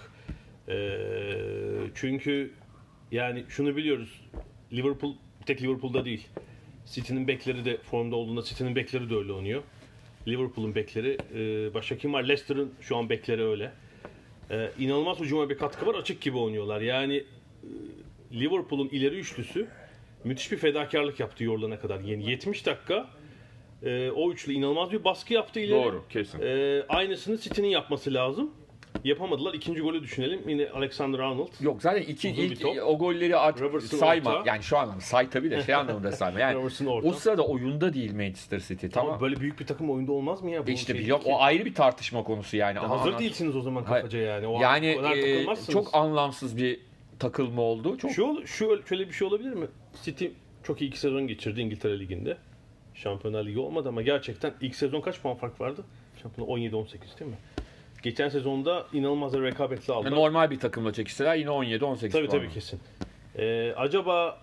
Ee, 0.69 1.38
çünkü 1.95 2.51
yani 3.12 3.43
şunu 3.50 3.75
biliyoruz. 3.75 4.22
Liverpool 4.74 5.13
tek 5.45 5.62
Liverpool'da 5.62 6.05
değil. 6.05 6.27
City'nin 6.86 7.27
bekleri 7.27 7.65
de 7.65 7.77
formda 7.77 8.15
olduğunda 8.15 8.43
City'nin 8.43 8.75
bekleri 8.75 9.10
de 9.10 9.15
öyle 9.15 9.31
oynuyor. 9.34 9.63
Liverpool'un 10.27 10.75
bekleri 10.75 11.17
e, 11.36 11.74
başka 11.74 11.98
kim 11.98 12.13
var? 12.13 12.24
Leicester'ın 12.24 12.74
şu 12.82 12.98
an 12.98 13.10
bekleri 13.10 13.44
öyle. 13.44 13.72
Ee, 14.51 14.72
inanılmaz 14.79 15.20
hücuma 15.20 15.50
bir 15.50 15.58
katkı 15.58 15.86
var. 15.86 15.96
Açık 15.96 16.22
gibi 16.22 16.38
oynuyorlar. 16.38 16.82
Yani 16.82 17.15
e, 17.15 17.24
Liverpool'un 18.39 18.89
ileri 18.89 19.15
üçlüsü 19.20 19.67
müthiş 20.24 20.51
bir 20.51 20.58
fedakarlık 20.58 21.20
yaptı 21.20 21.44
yorulana 21.44 21.79
kadar. 21.79 22.00
Yani 22.00 22.29
70 22.29 22.65
dakika 22.65 23.10
e, 23.84 24.12
o 24.12 24.32
üçlü 24.32 24.53
inanılmaz 24.53 24.91
bir 24.91 25.03
baskı 25.03 25.34
yaptı 25.34 25.60
ileri. 25.60 25.84
Doğru, 25.84 26.03
kesin. 26.10 26.39
E, 26.41 26.84
aynısını 26.89 27.38
City'nin 27.38 27.67
yapması 27.67 28.13
lazım. 28.13 28.51
Yapamadılar. 29.04 29.54
İkinci 29.54 29.82
golü 29.82 30.04
düşünelim. 30.04 30.50
Yine 30.50 30.70
Alexander 30.70 31.20
Arnold. 31.20 31.48
Yok 31.62 31.82
zaten 31.82 32.02
iki 32.02 32.32
Uzun 32.32 32.44
bir 32.44 32.52
ilk 32.52 32.66
o 32.86 32.98
golleri 32.98 33.38
artık 33.38 33.62
Robertson 33.62 33.98
sayma. 33.98 34.30
orta. 34.36 34.50
Yani 34.50 34.64
şu 34.64 34.78
anlamda 34.78 35.02
say 35.02 35.30
tabii 35.30 35.52
de 35.52 35.64
şey 35.64 35.75
anlamında 35.75 36.12
sayma. 36.12 36.40
Yani 36.40 36.70
o 37.04 37.14
sırada 37.14 37.46
oyunda 37.46 37.94
değil 37.94 38.14
Manchester 38.14 38.60
City 38.60 38.88
tamam. 38.88 39.12
Ama 39.12 39.22
böyle 39.22 39.36
büyük 39.40 39.60
bir 39.60 39.66
takım 39.66 39.90
oyunda 39.92 40.12
olmaz 40.12 40.42
mı 40.42 40.52
ya? 40.52 40.68
Bu 40.68 40.72
işte 40.72 40.94
şey 40.94 41.02
biliyorum 41.02 41.25
değil 41.25 41.36
ki. 41.36 41.40
o 41.42 41.44
ayrı 41.44 41.66
bir 41.66 41.74
tartışma 41.74 42.24
konusu 42.24 42.58
yani. 42.58 42.80
Ama 42.80 43.00
Hazır 43.00 43.18
değilsiniz 43.20 43.56
o 43.56 43.62
zaman 43.62 43.84
Hayır. 43.84 44.02
kafaca 44.02 44.20
yani. 44.20 44.48
O 44.48 44.62
Yani 44.62 44.96
kadar 44.98 45.18
e, 45.18 45.72
çok 45.72 45.96
anlamsız 45.96 46.58
bir 46.58 46.80
takılma 47.20 47.62
oldu. 47.62 47.98
Çok 47.98 48.12
Şu, 48.12 48.44
şu 48.48 48.84
şöyle 48.88 49.08
bir 49.08 49.14
şey 49.14 49.28
olabilir 49.28 49.54
mi? 49.54 49.68
City 50.04 50.25
çok 50.64 50.82
iyi 50.82 50.88
iki 50.90 51.00
sezon 51.00 51.28
geçirdi 51.28 51.62
İngiltere 51.62 52.00
Ligi'nde. 52.00 52.38
Şampiyonlar 52.94 53.46
Ligi 53.46 53.60
olmadı 53.60 53.90
ama 53.90 54.02
gerçekten 54.02 54.54
ilk 54.62 54.75
sezon 54.75 55.02
kaç 55.02 55.22
puan 55.22 55.36
fark 55.36 55.62
vardı? 55.62 55.84
Şampiyonlar 56.22 56.54
17-18 56.58 57.20
değil 57.20 57.32
mi? 57.32 57.38
Geçen 58.06 58.30
sezonda 58.30 58.88
inanılmaz 58.94 59.34
bir 59.34 59.42
rekabetli 59.42 59.94
aldı. 59.94 60.12
normal 60.12 60.52
bir 60.52 60.60
takımla 60.60 60.94
çekişseler 60.94 61.36
yine 61.36 61.50
17 61.50 61.86
18 61.86 62.14
Tabii 62.14 62.28
tabii 62.28 62.50
kesin. 62.50 62.80
Ee, 63.38 63.74
acaba 63.78 64.42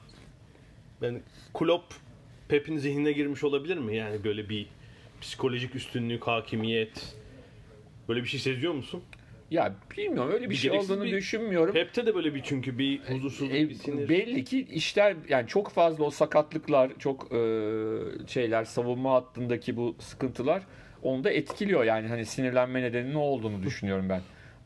yani 1.02 1.18
Klopp 1.54 1.94
Pep'in 2.48 2.76
zihnine 2.76 3.12
girmiş 3.12 3.44
olabilir 3.44 3.76
mi? 3.76 3.96
Yani 3.96 4.24
böyle 4.24 4.48
bir 4.48 4.66
psikolojik 5.20 5.74
üstünlük, 5.76 6.26
hakimiyet 6.26 7.16
böyle 8.08 8.22
bir 8.22 8.28
şey 8.28 8.40
seziyor 8.40 8.72
musun? 8.74 9.02
Ya 9.50 9.74
bilmiyorum 9.98 10.32
öyle 10.32 10.44
bir, 10.44 10.50
Bir 10.50 10.54
şey 10.54 10.70
olduğunu 10.70 11.04
bir- 11.04 11.12
düşünmüyorum. 11.12 11.74
Pep'te 11.74 12.06
de 12.06 12.14
böyle 12.14 12.34
bir 12.34 12.42
çünkü 12.42 12.78
bir 12.78 13.00
huzursuzluk, 13.00 13.54
E, 13.56 13.68
bir 13.68 13.74
sinir. 13.74 14.08
belli 14.08 14.44
ki 14.44 14.66
işler 14.70 15.16
yani 15.28 15.48
çok 15.48 15.70
fazla 15.70 16.04
o 16.04 16.10
sakatlıklar, 16.10 16.90
çok 16.98 17.32
e, 17.32 17.38
şeyler 18.28 18.64
savunma 18.64 19.12
hattındaki 19.14 19.76
bu 19.76 19.96
sıkıntılar 19.98 20.62
onu 21.02 21.24
da 21.24 21.30
etkiliyor. 21.30 21.84
Yani 21.84 22.08
hani 22.08 22.26
sinirlenme 22.26 22.82
nedeni 22.82 23.14
ne 23.14 23.18
olduğunu 23.18 23.62
düşünüyorum 23.62 24.08
ben 24.08 24.20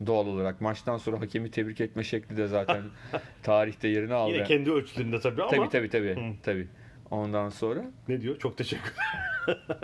doğal 0.05 0.27
olarak. 0.27 0.61
Maçtan 0.61 0.97
sonra 0.97 1.19
hakemi 1.19 1.51
tebrik 1.51 1.81
etme 1.81 2.03
şekli 2.03 2.37
de 2.37 2.47
zaten 2.47 2.81
tarihte 3.43 3.87
yerini 3.87 4.13
aldı. 4.13 4.33
Yine 4.33 4.43
kendi 4.43 4.71
ölçülerinde 4.71 5.19
tabii 5.19 5.41
ama 5.41 5.51
Tabii 5.51 5.69
tabii 5.69 5.89
tabii. 5.89 6.33
tabii. 6.43 6.67
Ondan 7.11 7.49
sonra 7.49 7.85
ne 8.07 8.21
diyor? 8.21 8.39
Çok 8.39 8.57
teşekkür 8.57 8.93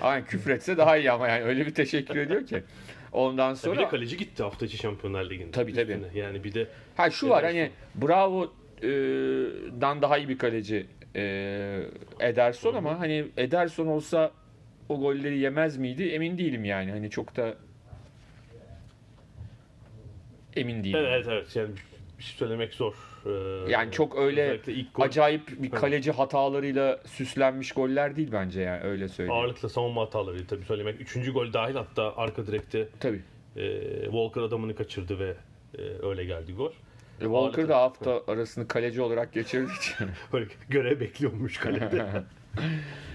Aynen 0.00 0.26
küfretse 0.26 0.76
daha 0.76 0.96
iyi 0.96 1.10
ama 1.10 1.28
yani 1.28 1.44
öyle 1.44 1.66
bir 1.66 1.74
teşekkür 1.74 2.16
ediyor 2.16 2.46
ki. 2.46 2.62
Ondan 3.12 3.50
Bir 3.50 3.56
de 3.56 3.60
sonra 3.60 3.88
kaleci 3.88 4.16
gitti 4.16 4.42
hafta 4.42 4.66
içi 4.66 4.76
Şampiyonlar 4.76 5.30
Ligi'nde. 5.30 5.50
Tabii, 5.50 5.72
tabii. 5.72 5.92
Üstüne. 5.92 6.18
Yani 6.18 6.44
bir 6.44 6.54
de 6.54 6.66
ha 6.96 7.10
şu 7.10 7.28
var 7.28 7.44
hani 7.44 7.70
Bravo'dan 7.94 10.02
daha 10.02 10.18
iyi 10.18 10.28
bir 10.28 10.38
kaleci 10.38 10.86
e, 11.16 11.22
Ederson 12.20 12.74
ama 12.74 13.00
hani 13.00 13.24
Ederson 13.36 13.86
olsa 13.86 14.30
o 14.92 15.00
golleri 15.00 15.38
yemez 15.38 15.76
miydi 15.76 16.02
emin 16.08 16.38
değilim 16.38 16.64
yani. 16.64 16.90
Hani 16.90 17.10
çok 17.10 17.36
da 17.36 17.54
emin 20.56 20.84
değilim. 20.84 20.98
evet 21.02 21.26
evet, 21.28 21.56
yani 21.56 21.70
bir 22.18 22.22
şey 22.22 22.36
söylemek 22.36 22.74
zor. 22.74 22.94
Ee, 23.26 23.70
Yani 23.70 23.92
çok 23.92 24.18
öyle 24.18 24.60
ilk 24.66 24.94
gol 24.94 25.02
acayip 25.04 25.62
bir 25.62 25.70
kaleci 25.70 26.10
hatalarıyla 26.12 27.00
süslenmiş 27.06 27.72
goller 27.72 28.16
değil 28.16 28.28
bence 28.32 28.60
yani 28.60 28.82
öyle 28.82 29.08
söyleyeyim. 29.08 29.40
ağırlıkla 29.40 29.68
savunma 29.68 30.02
hataları 30.02 30.46
tabii 30.46 30.64
söylemek. 30.64 31.00
Üçüncü 31.00 31.32
gol 31.32 31.52
dahil 31.52 31.74
hatta 31.74 32.16
arka 32.16 32.46
direkte 32.46 32.88
Tabii. 33.00 33.22
e, 33.56 34.02
Walker 34.04 34.40
adamını 34.42 34.74
kaçırdı 34.74 35.18
ve 35.18 35.34
e, 35.78 36.06
öyle 36.06 36.24
geldi 36.24 36.52
gol. 36.52 36.70
E, 37.20 37.24
Walker 37.24 37.68
da 37.68 37.76
hafta 37.76 38.22
arasını 38.26 38.68
kaleci 38.68 39.02
olarak 39.02 39.32
geçirdiği 39.32 39.76
için. 39.76 39.94
Böyle 40.32 40.46
görev 40.68 41.00
bekliyormuş 41.00 41.58
kalede. 41.58 42.06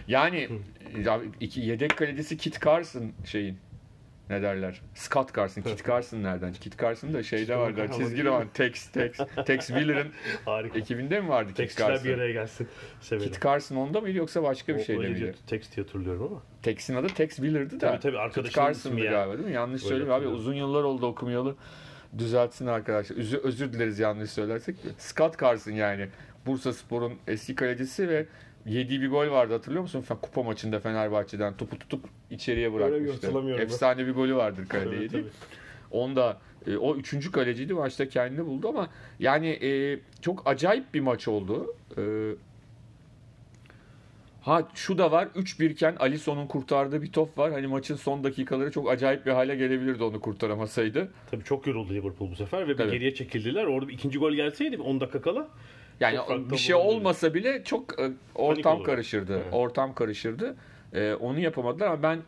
Yani 0.07 0.49
ya 1.05 1.21
iki 1.39 1.61
yedek 1.61 1.97
kalecisi 1.97 2.37
Kit 2.37 2.61
Carson 2.65 3.11
şeyin 3.25 3.57
ne 4.29 4.41
derler? 4.41 4.81
Scott 4.93 5.35
Carson. 5.35 5.61
Kit 5.61 5.87
Carson 5.87 6.23
nereden? 6.23 6.53
Kit 6.53 6.79
Carson 6.81 7.13
da 7.13 7.23
şeyde 7.23 7.57
vardı. 7.57 7.81
Ama 7.85 7.93
Çizgi 7.93 8.23
roman. 8.25 8.47
Tex 8.53 8.87
Tex. 8.91 9.11
Tex 9.45 9.69
Harika. 10.45 10.79
ekibinde 10.79 11.21
mi 11.21 11.29
vardı 11.29 11.47
Kit 11.47 11.57
Tekstler 11.57 11.89
bir 11.89 11.93
Carson? 11.95 12.13
araya 12.13 12.31
gelsin. 12.31 12.67
Severim. 13.01 13.31
Kit 13.31 13.41
Carson 13.43 13.75
onda 13.75 14.01
mıydı 14.01 14.17
yoksa 14.17 14.43
başka 14.43 14.75
bir 14.75 14.79
O- 14.79 14.83
şeyde 14.83 15.07
miydi? 15.09 15.35
Text 15.47 15.75
diye 15.75 15.85
hatırlıyorum 15.85 16.23
ama. 16.31 16.41
Tex'in 16.63 16.95
adı 16.95 17.07
Tex 17.07 17.35
Wheeler'dı 17.35 17.75
da. 17.75 17.79
Tabii, 17.79 17.99
tabii, 17.99 18.11
Kit 18.11 18.19
arkadaşının 18.21 18.65
Carson'dı 18.65 18.95
ismi 18.95 19.05
ya. 19.05 19.11
galiba 19.11 19.37
değil 19.37 19.47
mi? 19.49 19.53
Yanlış 19.55 19.81
Öyle 19.83 19.89
söyleyeyim 19.89 20.13
abi. 20.13 20.27
Uzun 20.27 20.53
yıllar 20.53 20.83
oldu 20.83 21.05
okumayalı. 21.07 21.55
Düzeltsin 22.17 22.67
arkadaşlar. 22.67 23.17
Özür, 23.17 23.37
özür 23.37 23.73
dileriz 23.73 23.99
yanlış 23.99 24.29
söylersek. 24.31 24.75
Scott 24.97 25.39
Carson 25.41 25.71
yani. 25.71 26.07
Bursa 26.45 26.73
Spor'un 26.73 27.13
eski 27.27 27.55
kalecisi 27.55 28.09
ve 28.09 28.25
yediği 28.67 29.01
bir 29.01 29.09
gol 29.09 29.31
vardı 29.31 29.53
hatırlıyor 29.53 29.81
musun? 29.81 30.05
Kupa 30.21 30.43
maçında 30.43 30.79
Fenerbahçe'den 30.79 31.57
topu 31.57 31.79
tutup 31.79 32.05
içeriye 32.31 32.74
bırakmıştı. 32.74 33.31
ben. 33.36 33.47
Efsane 33.47 34.07
bir 34.07 34.12
golü 34.12 34.36
vardır 34.36 34.67
kalede 34.69 35.07
tabii. 35.07 35.25
Onda 35.91 36.38
e, 36.67 36.77
o 36.77 36.95
üçüncü 36.95 37.31
kaleciydi 37.31 37.74
maçta 37.74 38.09
kendini 38.09 38.45
buldu 38.45 38.69
ama 38.69 38.89
yani 39.19 39.47
e, 39.47 40.00
çok 40.21 40.47
acayip 40.47 40.93
bir 40.93 41.00
maç 41.00 41.27
oldu. 41.27 41.75
E, 41.97 42.01
ha 44.41 44.67
şu 44.75 44.97
da 44.97 45.12
var 45.12 45.27
3-1 45.36 45.69
iken 45.69 45.95
Alisson'un 46.00 46.47
kurtardığı 46.47 47.01
bir 47.01 47.12
top 47.12 47.38
var. 47.38 47.51
Hani 47.51 47.67
maçın 47.67 47.95
son 47.95 48.24
dakikaları 48.24 48.71
çok 48.71 48.89
acayip 48.89 49.25
bir 49.25 49.31
hale 49.31 49.55
gelebilirdi 49.55 50.03
onu 50.03 50.19
kurtaramasaydı. 50.19 51.12
Tabii 51.31 51.43
çok 51.43 51.67
yoruldu 51.67 51.93
Liverpool 51.93 52.31
bu 52.31 52.36
sefer 52.36 52.67
ve 52.67 52.71
bir 52.71 52.77
Tabii. 52.77 52.91
geriye 52.91 53.13
çekildiler. 53.13 53.65
Orada 53.65 53.88
bir 53.88 53.93
ikinci 53.93 54.19
gol 54.19 54.31
gelseydi 54.33 54.77
10 54.77 55.00
dakika 55.01 55.21
kala 55.21 55.47
Yani 55.99 56.19
bir 56.51 56.57
şey 56.57 56.75
olmasa 56.75 57.33
bile 57.33 57.63
çok 57.63 57.99
e, 57.99 58.11
ortam 58.35 58.83
karışırdı. 58.83 59.33
Evet. 59.33 59.45
Ortam 59.51 59.93
karışırdı. 59.95 60.55
E, 60.93 61.13
onu 61.13 61.39
yapamadılar 61.39 61.87
ama 61.87 62.03
ben 62.03 62.19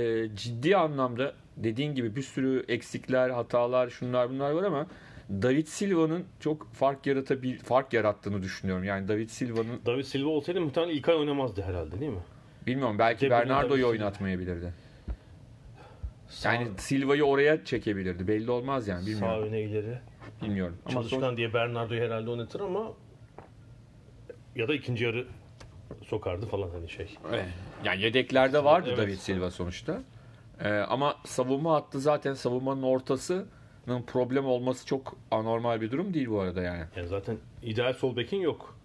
e, 0.00 0.28
ciddi 0.36 0.76
anlamda 0.76 1.34
dediğin 1.56 1.94
gibi 1.94 2.16
bir 2.16 2.22
sürü 2.22 2.64
eksikler, 2.68 3.30
hatalar, 3.30 3.90
şunlar 3.90 4.30
bunlar 4.30 4.50
var 4.50 4.62
ama 4.62 4.86
David 5.30 5.66
Silva'nın 5.66 6.24
çok 6.40 6.72
fark 6.72 7.06
yaratabil 7.06 7.58
fark 7.58 7.92
yarattığını 7.92 8.42
düşünüyorum. 8.42 8.84
Yani 8.84 9.08
David 9.08 9.28
Silva'nın 9.28 9.80
David 9.86 10.04
Silva 10.04 10.28
olsaydı 10.28 10.60
muhtemelen 10.60 10.92
İlkay 10.94 11.14
oynamazdı 11.16 11.62
herhalde 11.62 12.00
değil 12.00 12.12
mi? 12.12 12.18
bilmiyorum 12.66 12.98
belki 12.98 13.20
De 13.26 13.30
Bruyne, 13.30 13.40
Bernardo'yu 13.40 13.86
oynatmayabilirdi. 13.88 14.72
Sağ, 16.28 16.52
Yani 16.54 16.68
Silva'yı 16.78 17.24
oraya 17.24 17.64
çekebilirdi. 17.64 18.28
Belli 18.28 18.50
olmaz 18.50 18.88
yani 18.88 19.02
sağ 19.02 19.06
bilmiyorum. 19.10 19.42
öne 19.42 19.60
ileri. 19.62 19.98
Bilmiyorum. 20.42 20.76
Ama 20.86 20.92
Çalışkan 20.94 21.20
son- 21.20 21.36
diye 21.36 21.54
Bernardo'yu 21.54 22.00
herhalde 22.00 22.30
oynatır 22.30 22.60
ama 22.60 22.92
ya 24.56 24.68
da 24.68 24.74
ikinci 24.74 25.04
yarı 25.04 25.26
sokardı 26.06 26.46
falan 26.46 26.70
hani 26.70 26.88
şey. 26.88 27.16
Evet. 27.30 27.44
Yani 27.84 28.02
yedeklerde 28.02 28.64
vardı 28.64 28.88
Evet. 28.88 28.98
David 28.98 29.18
Silva 29.18 29.50
sonuçta. 29.50 30.02
Ee, 30.60 30.68
ama 30.68 31.16
savunma 31.24 31.74
hattı 31.74 32.00
zaten 32.00 32.34
savunmanın 32.34 32.82
ortasının 32.82 34.02
problem 34.06 34.46
olması 34.46 34.86
çok 34.86 35.16
anormal 35.30 35.80
bir 35.80 35.90
durum 35.90 36.14
değil 36.14 36.28
bu 36.30 36.40
arada 36.40 36.62
yani. 36.62 36.84
Yani 36.96 37.08
zaten 37.08 37.36
ideal 37.62 37.92
sol 37.92 38.16
bekin 38.16 38.40
yok. 38.40 38.78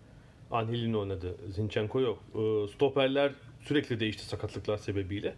Angelin 0.52 0.94
oynadı. 0.94 1.36
Zinchenko 1.50 2.00
yok. 2.00 2.20
Ee, 2.36 2.68
Stoperler 2.68 3.32
sürekli 3.62 4.00
değişti 4.00 4.26
sakatlıklar 4.26 4.78
sebebiyle. 4.78 5.36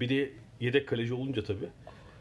Bir 0.00 0.08
de 0.08 0.30
yedek 0.60 0.88
kaleci 0.88 1.14
olunca 1.14 1.44
tabii. 1.44 1.68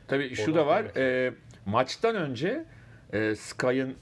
Tabii 0.07 0.35
şu 0.35 0.55
da 0.55 0.67
var. 0.67 0.83
e, 0.97 1.33
maçtan 1.65 2.15
önce 2.15 2.65
e, 3.13 3.35
Sky'ın 3.35 3.95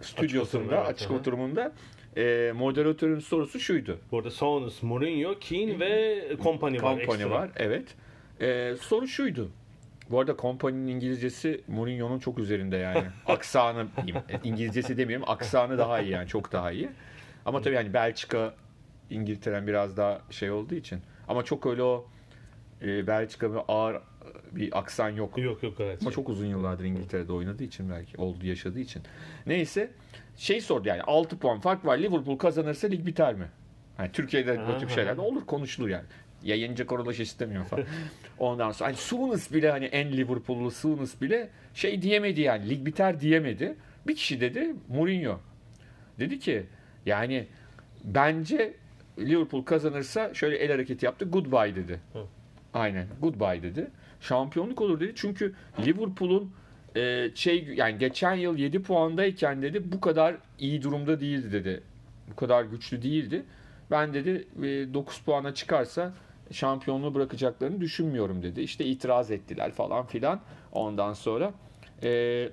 stüdyosunda, 0.00 0.64
oturum, 0.64 0.78
evet, 0.78 0.88
açık 0.88 1.10
oturumunda 1.10 1.72
e, 2.16 2.52
moderatörün 2.56 3.18
sorusu 3.18 3.60
şuydu. 3.60 3.98
Bu 4.12 4.18
arada 4.18 4.30
Saunus, 4.30 4.82
Mourinho, 4.82 5.38
Keane 5.40 5.80
ve 5.80 6.22
Company 6.42 6.82
var. 6.82 7.06
Kompany 7.06 7.30
var, 7.30 7.50
evet. 7.56 7.94
E, 8.40 8.74
soru 8.80 9.08
şuydu. 9.08 9.50
Bu 10.10 10.20
arada 10.20 10.36
Kompany'nin 10.36 10.86
İngilizcesi 10.86 11.60
Mourinho'nun 11.68 12.18
çok 12.18 12.38
üzerinde 12.38 12.76
yani. 12.76 13.04
Aksanı. 13.26 13.86
E, 14.28 14.40
İngilizcesi 14.44 14.96
demiyorum. 14.96 15.28
Aksanı 15.28 15.78
daha 15.78 16.00
iyi 16.00 16.10
yani. 16.10 16.28
Çok 16.28 16.52
daha 16.52 16.72
iyi. 16.72 16.88
Ama 17.46 17.62
tabii 17.62 17.74
yani 17.74 17.94
Belçika 17.94 18.54
İngiltere'nin 19.10 19.66
biraz 19.66 19.96
daha 19.96 20.20
şey 20.30 20.50
olduğu 20.50 20.74
için. 20.74 21.00
Ama 21.28 21.44
çok 21.44 21.66
öyle 21.66 21.82
o 21.82 22.06
e, 22.82 23.06
Belçika 23.06 23.52
bir 23.52 23.60
ağır 23.68 23.96
bir 24.52 24.78
aksan 24.78 25.08
yok. 25.08 25.38
Yok 25.38 25.62
yok 25.62 25.78
gayet. 25.78 26.02
Ama 26.02 26.10
çok 26.10 26.28
uzun 26.28 26.46
yıllardır 26.46 26.84
İngiltere'de 26.84 27.32
oynadığı 27.32 27.64
için 27.64 27.90
belki 27.90 28.16
oldu 28.16 28.46
yaşadığı 28.46 28.80
için. 28.80 29.02
Neyse 29.46 29.90
şey 30.38 30.60
sordu 30.60 30.88
yani 30.88 31.02
6 31.02 31.38
puan 31.38 31.60
fark 31.60 31.86
var 31.86 31.98
Liverpool 31.98 32.38
kazanırsa 32.38 32.88
lig 32.88 33.06
biter 33.06 33.34
mi? 33.34 33.48
Yani 33.98 34.12
Türkiye'de 34.12 34.60
bu 34.68 34.78
tip 34.78 34.90
şeyler 34.90 35.16
olur 35.16 35.46
konuşulur 35.46 35.88
yani. 35.88 36.04
Yayıncı 36.42 36.86
korulaş 36.86 37.20
istemiyor 37.20 37.64
falan. 37.64 37.84
Ondan 38.38 38.72
sonra 38.72 38.88
hani 38.88 38.96
Souness 38.96 39.52
bile 39.52 39.70
hani 39.70 39.84
en 39.84 40.12
Liverpool'lu 40.12 40.70
Souness 40.70 41.20
bile 41.20 41.48
şey 41.74 42.02
diyemedi 42.02 42.40
yani 42.40 42.68
lig 42.68 42.86
biter 42.86 43.20
diyemedi. 43.20 43.76
Bir 44.06 44.16
kişi 44.16 44.40
dedi 44.40 44.74
Mourinho. 44.88 45.40
Dedi 46.18 46.38
ki 46.38 46.66
yani 47.06 47.46
bence 48.04 48.74
Liverpool 49.18 49.64
kazanırsa 49.64 50.34
şöyle 50.34 50.56
el 50.56 50.70
hareketi 50.70 51.06
yaptı. 51.06 51.24
Goodbye 51.24 51.76
dedi. 51.76 52.00
Hı. 52.12 52.24
Aynen. 52.74 53.06
Goodbye 53.20 53.62
dedi. 53.62 53.90
Şampiyonluk 54.20 54.80
olur 54.80 55.00
dedi. 55.00 55.12
Çünkü 55.16 55.54
Liverpool'un 55.86 56.52
e, 56.98 57.30
şey 57.34 57.64
yani 57.74 57.98
geçen 57.98 58.34
yıl 58.34 58.58
7 58.58 58.82
puandayken 58.82 59.62
dedi 59.62 59.92
bu 59.92 60.00
kadar 60.00 60.36
iyi 60.58 60.82
durumda 60.82 61.20
değildi 61.20 61.52
dedi. 61.52 61.82
Bu 62.30 62.36
kadar 62.36 62.64
güçlü 62.64 63.02
değildi. 63.02 63.44
Ben 63.90 64.14
dedi 64.14 64.48
e, 64.58 64.94
9 64.94 65.18
puana 65.20 65.54
çıkarsa 65.54 66.12
şampiyonluğu 66.50 67.14
bırakacaklarını 67.14 67.80
düşünmüyorum 67.80 68.42
dedi. 68.42 68.60
İşte 68.60 68.84
itiraz 68.84 69.30
ettiler 69.30 69.72
falan 69.72 70.06
filan 70.06 70.40
ondan 70.72 71.12
sonra. 71.12 71.52
E, 72.02 72.48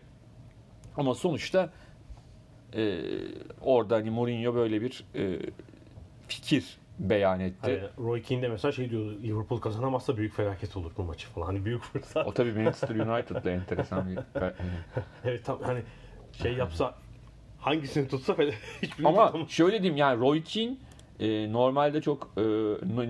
ama 0.98 1.16
sonuçta 1.16 1.70
e, 2.76 3.02
orada 3.62 3.96
hani 3.96 4.10
Mourinho 4.10 4.56
böyle 4.56 4.82
bir 4.82 5.04
e, 5.16 5.40
fikir 6.28 6.78
beyan 7.00 7.40
etti. 7.40 7.58
Hani 7.98 8.08
Roy 8.08 8.22
Keane 8.22 8.42
de 8.42 8.48
mesela 8.48 8.72
şey 8.72 8.90
diyor 8.90 9.02
Liverpool 9.24 9.60
kazanamazsa 9.62 10.18
büyük 10.18 10.34
felaket 10.36 10.78
olur 10.78 10.92
bu 10.98 11.04
maçı 11.04 11.28
falan. 11.28 11.46
Hani 11.46 11.66
büyük 11.66 11.82
fırsat. 11.84 12.28
O 12.28 12.34
tabii 12.34 12.52
Manchester 12.52 12.96
United'la 12.96 13.52
enteresan 13.52 14.08
bir 14.10 14.20
evet 15.26 15.46
tam 15.46 15.62
hani 15.62 15.80
şey 16.44 16.54
yapsa 16.54 16.96
hangisini 17.60 18.08
tutsa 18.08 18.34
hiçbirini 18.82 19.08
Ama 19.08 19.26
tutamaz. 19.28 19.50
şöyle 19.50 19.78
diyeyim 19.82 19.98
yani 19.98 20.20
Roy 20.22 20.44
Keane 20.44 20.76
e, 21.20 21.54
normalde 21.54 22.02
çok 22.02 22.32
e, 22.38 22.42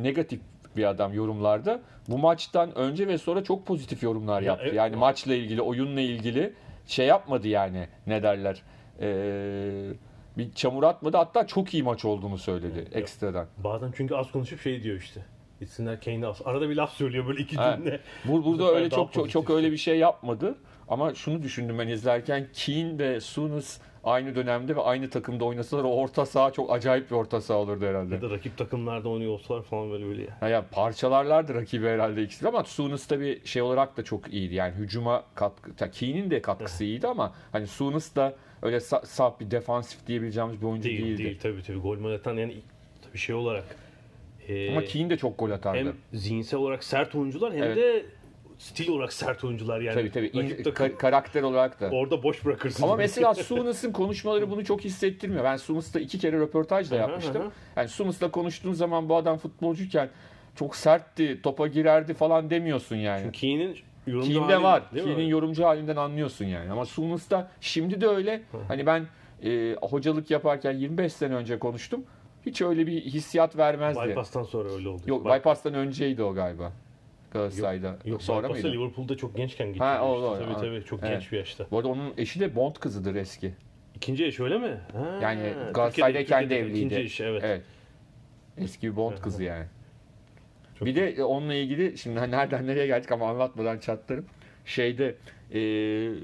negatif 0.04 0.40
bir 0.78 0.84
adam 0.90 1.14
yorumlarda. 1.14 1.82
Bu 2.08 2.18
maçtan 2.18 2.78
önce 2.78 3.08
ve 3.08 3.18
sonra 3.18 3.44
çok 3.44 3.66
pozitif 3.66 4.04
yorumlar 4.04 4.42
Ya, 4.42 4.48
yaptı. 4.48 4.64
evet. 4.66 4.76
yani 4.76 4.96
maçla 4.96 5.36
ilgili, 5.36 5.62
oyunla 5.62 6.02
ilgili 6.02 6.54
şey 6.88 7.08
yapmadı 7.08 7.48
yani. 7.48 7.88
Ne 8.08 8.24
derler? 8.24 8.62
E, 9.02 9.08
bir 10.38 10.52
çamur 10.54 10.84
atmadı. 10.84 11.18
Hatta 11.18 11.48
çok 11.48 11.74
iyi 11.74 11.84
maç 11.84 12.06
olduğunu 12.06 12.38
söyledi 12.38 12.88
ekstradan. 12.92 13.48
Bazen 13.64 13.94
çünkü 13.98 14.16
az 14.16 14.32
konuşup 14.32 14.62
şey 14.62 14.84
diyor 14.84 14.98
işte. 14.98 15.26
Gitsinler 15.60 16.02
Kane'e 16.02 16.28
az. 16.28 16.42
Arada 16.46 16.70
bir 16.70 16.76
laf 16.76 16.94
söylüyor 16.94 17.28
böyle 17.28 17.42
iki 17.42 17.56
Evet. 17.60 17.78
cümle. 17.78 18.00
Bu, 18.26 18.46
burada 18.46 18.76
öyle 18.76 18.90
çok 18.90 19.14
çok 19.14 19.30
çok 19.30 19.50
öyle 19.50 19.72
bir 19.72 19.78
şey 19.78 19.98
yapmadı. 19.98 20.56
Ama 20.88 21.14
şunu 21.14 21.44
düşündüm 21.44 21.80
ben 21.80 21.88
izlerken 21.88 22.48
Keane 22.54 22.98
ve 23.00 23.20
Souness 23.20 23.80
aynı 24.04 24.36
dönemde 24.36 24.76
ve 24.76 24.82
aynı 24.82 25.10
takımda 25.10 25.46
oynasalar 25.46 25.84
o 25.84 25.88
orta 25.88 26.26
saha 26.26 26.52
çok 26.52 26.74
acayip 26.74 27.12
bir 27.12 27.16
orta 27.16 27.42
saha 27.42 27.58
olurdu 27.58 27.86
herhalde. 27.86 28.16
Ya 28.16 28.22
da 28.22 28.30
rakip 28.30 28.58
takımlarda 28.58 29.10
oynuyor 29.10 29.32
olsalar 29.32 29.64
falan 29.64 29.92
böyle 29.92 30.06
böyle 30.06 30.22
ya. 30.22 30.38
Ha 30.40 30.48
ya 30.50 30.66
parçalarlardı 30.72 31.54
rakibi 31.54 31.88
herhalde 31.88 32.24
ikisi 32.24 32.48
ama 32.48 32.64
Souness 32.64 33.08
tabii 33.08 33.42
şey 33.46 33.62
olarak 33.62 33.98
da 33.98 34.04
çok 34.04 34.34
iyiydi. 34.34 34.56
Yani 34.56 34.74
hücuma 34.76 35.24
katkı, 35.36 35.92
Keane'in 35.92 36.32
de 36.32 36.42
katkısı 36.42 36.84
iyiydi 36.84 37.08
ama 37.08 37.34
hani 37.52 37.68
Souness 37.68 38.16
da 38.16 38.36
öyle 38.62 38.78
sa- 38.78 39.06
saf 39.06 39.40
bir 39.40 39.52
defansif 39.52 40.08
diyebileceğimiz 40.08 40.62
bir 40.62 40.66
oyuncu 40.66 40.90
Değil 40.90 41.02
değildi. 41.06 41.24
değil 41.24 41.40
tabii 41.42 41.64
tabii. 41.64 41.78
Gol 41.80 42.12
atan 42.14 42.34
yani 42.38 42.56
tabii 43.08 43.18
şey 43.18 43.36
olarak. 43.36 43.64
e, 44.48 44.72
Ama 44.72 44.84
Keane 44.86 45.10
de 45.10 45.18
çok 45.18 45.40
gol 45.40 45.52
atardı. 45.52 45.78
hem 45.80 45.94
zihinsel 46.14 46.60
olarak 46.60 46.84
sert 46.84 47.16
oyuncular 47.16 47.54
hem 47.54 47.64
Evet. 47.64 47.78
de 47.78 48.06
stil 48.60 48.90
olarak 48.90 49.14
sert 49.14 49.44
oyuncular 49.44 49.82
yani. 49.82 49.94
tabii 49.96 50.12
tabii. 50.12 50.28
İn- 50.28 50.64
ka- 50.64 50.98
karakter 50.98 51.42
olarak 51.44 51.82
da. 51.82 51.90
orada 51.90 52.24
boş 52.24 52.46
bırakırsın. 52.46 52.84
Ama 52.84 52.96
mesela 52.96 53.34
Souness'ın 53.34 53.92
konuşmaları 53.92 54.50
bunu 54.52 54.66
çok 54.66 54.82
hissettirmiyor. 54.82 55.44
Ben 55.44 55.58
Souness'la 55.58 56.00
iki 56.00 56.20
kere 56.20 56.38
röportaj 56.40 56.92
da 56.92 56.96
yapmıştım. 56.96 57.52
Yani 57.76 57.88
Souness'la 57.90 58.32
konuştuğun 58.32 58.74
zaman 58.74 59.10
bu 59.10 59.16
adam 59.16 59.38
futbolcuyken 59.38 60.10
çok 60.56 60.76
sertti, 60.76 61.40
topa 61.44 61.68
girerdi 61.68 62.14
falan 62.14 62.50
demiyorsun 62.50 62.96
yani. 62.96 63.22
Çünkü 63.24 63.40
Keane'in 63.40 63.78
yorumcu 64.08 64.34
Keane'de 64.34 64.54
hali, 64.54 64.64
var. 64.64 64.84
Keane'in 64.94 65.28
yorumcu 65.28 65.66
halinden 65.66 65.96
anlıyorsun 65.96 66.46
yani. 66.46 66.72
Ama 66.72 66.86
Souness'ta 66.86 67.52
şimdi 67.62 68.02
de 68.02 68.08
öyle. 68.08 68.42
Hani 68.68 68.86
ben 68.86 69.06
e, 69.44 69.76
hocalık 69.82 70.32
yaparken 70.32 70.74
25 70.74 71.14
sene 71.14 71.36
önce 71.36 71.60
konuştum. 71.60 72.04
Hiç 72.46 72.62
öyle 72.62 72.88
bir 72.88 73.02
hissiyat 73.02 73.58
vermezdi. 73.58 74.10
Bypass'tan 74.10 74.44
sonra 74.44 74.72
öyle 74.72 74.90
oldu. 74.90 75.02
Yok 75.06 75.26
By- 75.26 75.36
Bypass'tan 75.40 75.74
önceydi 75.74 76.24
o 76.24 76.34
galiba. 76.34 76.72
Galatasaray'da. 77.34 77.98
Yok, 78.06 78.22
Sonra 78.24 78.44
Bypass'ta 78.44 78.68
mıydı? 78.68 78.82
Liverpool'da 78.82 79.18
çok 79.18 79.36
gençken 79.38 79.68
gitti. 79.68 79.84
Ha, 79.84 80.02
o 80.04 80.16
işte. 80.16 80.24
doğru. 80.28 80.54
Tabii 80.54 80.66
tabii 80.68 80.84
çok 80.86 81.00
Evet. 81.04 81.12
genç 81.12 81.32
bir 81.32 81.38
yaşta. 81.38 81.66
Bu 81.72 81.78
arada 81.78 81.88
onun 81.88 82.14
eşi 82.18 82.40
de 82.40 82.56
Bond 82.56 82.76
kızıdır 82.76 83.16
eski. 83.16 83.54
İkinci 83.96 84.26
eş 84.26 84.40
öyle 84.40 84.58
mi? 84.58 84.80
Ha, 84.94 85.20
Yani 85.22 85.54
Galatasaray'dayken 85.74 86.50
de 86.50 86.60
evliydi. 86.60 86.78
İkinci 86.78 86.96
eş 87.02 87.22
evet. 87.22 87.42
Evet. 87.46 87.62
Eski 88.58 88.92
bir 88.92 88.96
Bond 88.96 89.18
kızı 89.18 89.44
yani. 89.44 89.66
Çok 90.80 90.88
bir 90.88 90.96
de 90.96 91.24
onunla 91.24 91.54
ilgili 91.54 91.98
şimdi 91.98 92.20
hani 92.20 92.32
nereden 92.32 92.68
nereye 92.68 92.88
geldik 92.88 93.12
ama 93.12 93.30
anlatmadan 93.30 93.80
çatlarım. 93.80 94.26
Şeyde 94.66 95.16
e, 95.54 95.60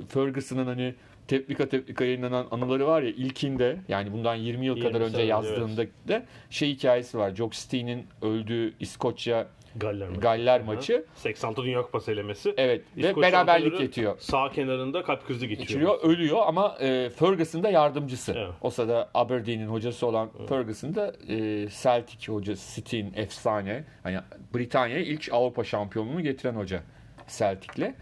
Ferguson'ın 0.08 0.66
hani 0.66 0.96
teplika 1.28 1.70
teplika 1.70 2.06
yayınlanan 2.06 2.48
anıları 2.52 2.88
var 2.88 3.02
ya 3.02 3.10
ilkinde 3.10 3.78
yani 3.88 4.12
bundan 4.12 4.36
20 4.36 4.66
yıl 4.66 4.76
20 4.76 4.88
kadar 4.88 5.02
önce 5.02 5.12
sene 5.12 5.22
önce, 5.22 5.32
yazdığında 5.32 5.86
da 6.08 6.26
şey 6.50 6.70
hikayesi 6.70 7.18
var. 7.18 7.36
Jock 7.36 7.56
Stein'in 7.56 8.06
öldüğü 8.22 8.74
İskoçya 8.80 9.48
Galler 9.76 10.08
maçı. 10.10 10.22
Galler 10.22 10.62
maçı. 10.62 11.06
80. 11.16 11.56
Dünya 11.56 11.82
Kupası 11.82 12.12
elemesi. 12.12 12.54
Evet 12.58 12.82
ve 12.98 13.02
İskoç 13.02 13.24
beraberlik 13.24 13.66
antrenörü 13.66 13.84
yetiyor. 13.84 14.20
Sağ 14.20 14.52
kenarında 14.52 15.04
kalp 15.04 15.28
krizi 15.28 15.48
geçiriyor. 15.48 15.92
Geçiriyor, 15.92 16.16
ölüyor 16.16 16.40
ama 16.48 16.78
e, 16.80 17.10
Ferguson 17.10 17.64
da 17.64 17.70
yardımcısı. 17.70 18.34
Evet. 18.38 18.50
O 18.62 18.70
sırada 18.70 19.10
Aberdeen'in 19.14 19.68
hocası 19.68 20.08
olan 20.08 20.30
Ferguson 20.50 20.96
da 20.96 21.14
e, 21.28 21.68
Celtic 21.82 22.34
hocası, 22.34 22.76
City'nin 22.76 23.14
efsane. 23.14 23.84
Hani 24.04 24.20
Britanya'ya 24.56 25.04
ilk 25.04 25.34
Avrupa 25.34 25.64
şampiyonluğunu 25.64 26.22
getiren 26.22 26.54
hoca 26.54 26.84
Celtic'le. 27.28 27.94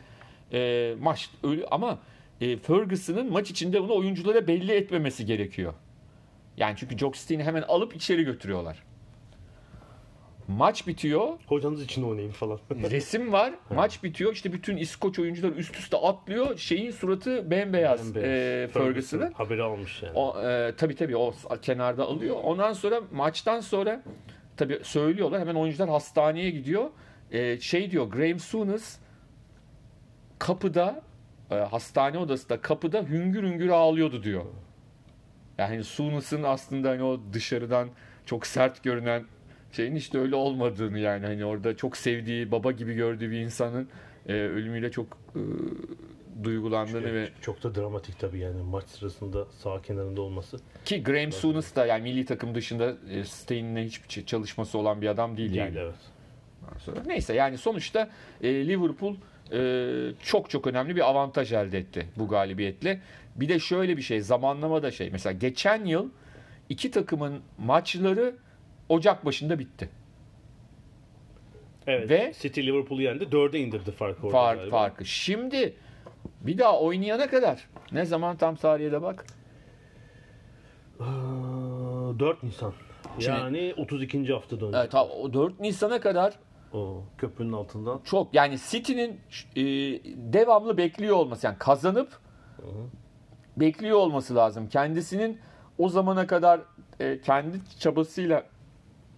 E, 0.53 0.93
maç 0.99 1.29
ölü 1.43 1.65
ama 1.71 1.99
e, 2.41 2.57
Ferguson'ın 2.57 3.31
maç 3.31 3.51
içinde 3.51 3.83
bunu 3.83 3.95
oyunculara 3.95 4.47
belli 4.47 4.71
etmemesi 4.71 5.25
gerekiyor. 5.25 5.73
Yani 6.57 6.75
çünkü 6.77 6.97
Jock 6.97 7.17
Stein'i 7.17 7.43
hemen 7.43 7.61
alıp 7.61 7.95
içeri 7.95 8.23
götürüyorlar. 8.23 8.83
Maç 10.49 10.87
bitiyor. 10.87 11.27
Hocanız 11.47 11.83
için 11.83 12.03
oynayayım 12.03 12.31
falan. 12.31 12.59
Resim 12.91 13.31
var. 13.33 13.53
Maç 13.75 14.03
bitiyor. 14.03 14.33
İşte 14.33 14.53
bütün 14.53 14.77
İskoç 14.77 15.19
oyuncular 15.19 15.51
üst 15.51 15.75
üste 15.75 15.97
atlıyor. 15.97 16.57
Şeyin 16.57 16.91
suratı 16.91 17.51
bembeyaz. 17.51 18.17
E, 18.17 18.69
Ferguson'ın. 18.73 19.31
Haberi 19.31 19.63
almış 19.63 20.03
yani. 20.03 20.13
O 20.15 20.41
e, 20.41 20.75
tabii 20.77 20.95
tabii 20.95 21.17
o 21.17 21.33
kenarda 21.61 22.05
alıyor. 22.05 22.35
Ondan 22.43 22.73
sonra 22.73 23.01
maçtan 23.11 23.59
sonra 23.59 24.03
tabii 24.57 24.79
söylüyorlar. 24.83 25.39
Hemen 25.41 25.55
oyuncular 25.55 25.89
hastaneye 25.89 26.49
gidiyor. 26.49 26.89
E, 27.31 27.59
şey 27.59 27.91
diyor 27.91 28.05
Graham 28.05 28.39
Souness 28.39 28.99
kapıda 30.39 31.01
e, 31.51 31.55
hastane 31.55 32.17
odasında 32.17 32.61
kapıda 32.61 33.01
hüngür 33.01 33.43
hüngür 33.43 33.69
ağlıyordu 33.69 34.23
diyor. 34.23 34.45
Yani 35.57 35.83
Souness'ın 35.83 36.43
aslında 36.43 36.89
hani 36.89 37.03
o 37.03 37.19
dışarıdan 37.33 37.89
çok 38.25 38.47
sert 38.47 38.83
görünen 38.83 39.25
şeyin 39.71 39.95
işte 39.95 40.19
öyle 40.19 40.35
olmadığını 40.35 40.99
yani 40.99 41.25
hani 41.25 41.45
orada 41.45 41.77
çok 41.77 41.97
sevdiği 41.97 42.51
baba 42.51 42.71
gibi 42.71 42.93
gördüğü 42.93 43.31
bir 43.31 43.39
insanın 43.39 43.89
e, 44.27 44.33
ölümüyle 44.33 44.91
çok 44.91 45.07
e, 45.35 45.41
duygulandığını 46.43 47.13
ve 47.13 47.29
Çok 47.41 47.63
da 47.63 47.75
dramatik 47.75 48.19
tabii 48.19 48.39
yani 48.39 48.61
maç 48.61 48.83
sırasında 48.87 49.45
sağ 49.45 49.81
kenarında 49.81 50.21
olması. 50.21 50.57
Ki 50.85 51.03
Graham 51.03 51.31
Souness 51.31 51.75
da 51.75 51.85
yani 51.85 52.03
milli 52.03 52.25
takım 52.25 52.55
dışında 52.55 52.95
e, 53.11 53.23
Stein'le 53.23 53.85
hiçbir 53.85 54.25
çalışması 54.25 54.77
olan 54.77 55.01
bir 55.01 55.07
adam 55.07 55.37
değil, 55.37 55.49
Değil 55.49 55.61
yani. 55.61 55.77
evet. 55.77 55.95
Sonra. 56.77 57.03
Neyse 57.05 57.33
yani 57.33 57.57
sonuçta 57.57 58.09
e, 58.41 58.67
Liverpool 58.67 59.15
e, 59.51 60.11
çok 60.23 60.49
çok 60.49 60.67
önemli 60.67 60.95
bir 60.95 61.09
avantaj 61.09 61.53
elde 61.53 61.77
etti 61.77 62.07
bu 62.17 62.27
galibiyetle. 62.27 63.01
Bir 63.35 63.49
de 63.49 63.59
şöyle 63.59 63.97
bir 63.97 64.01
şey 64.01 64.21
zamanlama 64.21 64.83
da 64.83 64.91
şey 64.91 65.09
mesela 65.09 65.33
geçen 65.33 65.85
yıl 65.85 66.09
iki 66.69 66.91
takımın 66.91 67.39
maçları 67.57 68.35
Ocak 68.89 69.25
başında 69.25 69.59
bitti. 69.59 69.89
Evet. 71.87 72.09
Ve 72.09 72.33
City 72.39 72.61
Liverpool'u 72.61 73.01
yendi. 73.01 73.23
4'e 73.23 73.59
indirdi 73.59 73.91
farkı 73.91 74.21
orada 74.27 74.31
fark, 74.37 74.59
galiba. 74.59 74.77
farkı. 74.77 75.05
Şimdi 75.05 75.73
bir 76.41 76.57
daha 76.57 76.79
oynayana 76.79 77.27
kadar 77.29 77.67
ne 77.91 78.05
zaman 78.05 78.37
tam 78.37 78.55
tarihe 78.55 78.91
de 78.91 79.01
bak. 79.01 79.25
Aa, 80.99 82.19
4 82.19 82.43
Nisan. 82.43 82.73
Şimdi- 83.19 83.29
yani 83.39 83.73
32. 83.77 84.33
hafta 84.33 84.59
döndü. 84.59 84.77
Evet, 84.79 84.93
ha, 84.93 85.05
o 85.07 85.33
4 85.33 85.59
Nisan'a 85.59 85.99
kadar 86.01 86.33
O 86.73 87.03
köprünün 87.17 87.53
altından. 87.53 87.99
çok 88.03 88.33
yani 88.33 88.57
City'nin 88.69 89.19
e, 89.55 89.61
devamlı 90.33 90.77
bekliyor 90.77 91.15
olması 91.15 91.45
yani 91.47 91.57
kazanıp 91.59 92.19
bekliyor 93.57 93.97
olması 93.97 94.35
lazım. 94.35 94.69
Kendisinin 94.69 95.39
o 95.77 95.89
zamana 95.89 96.27
kadar 96.27 96.61
e, 96.99 97.21
kendi 97.21 97.57
çabasıyla 97.79 98.43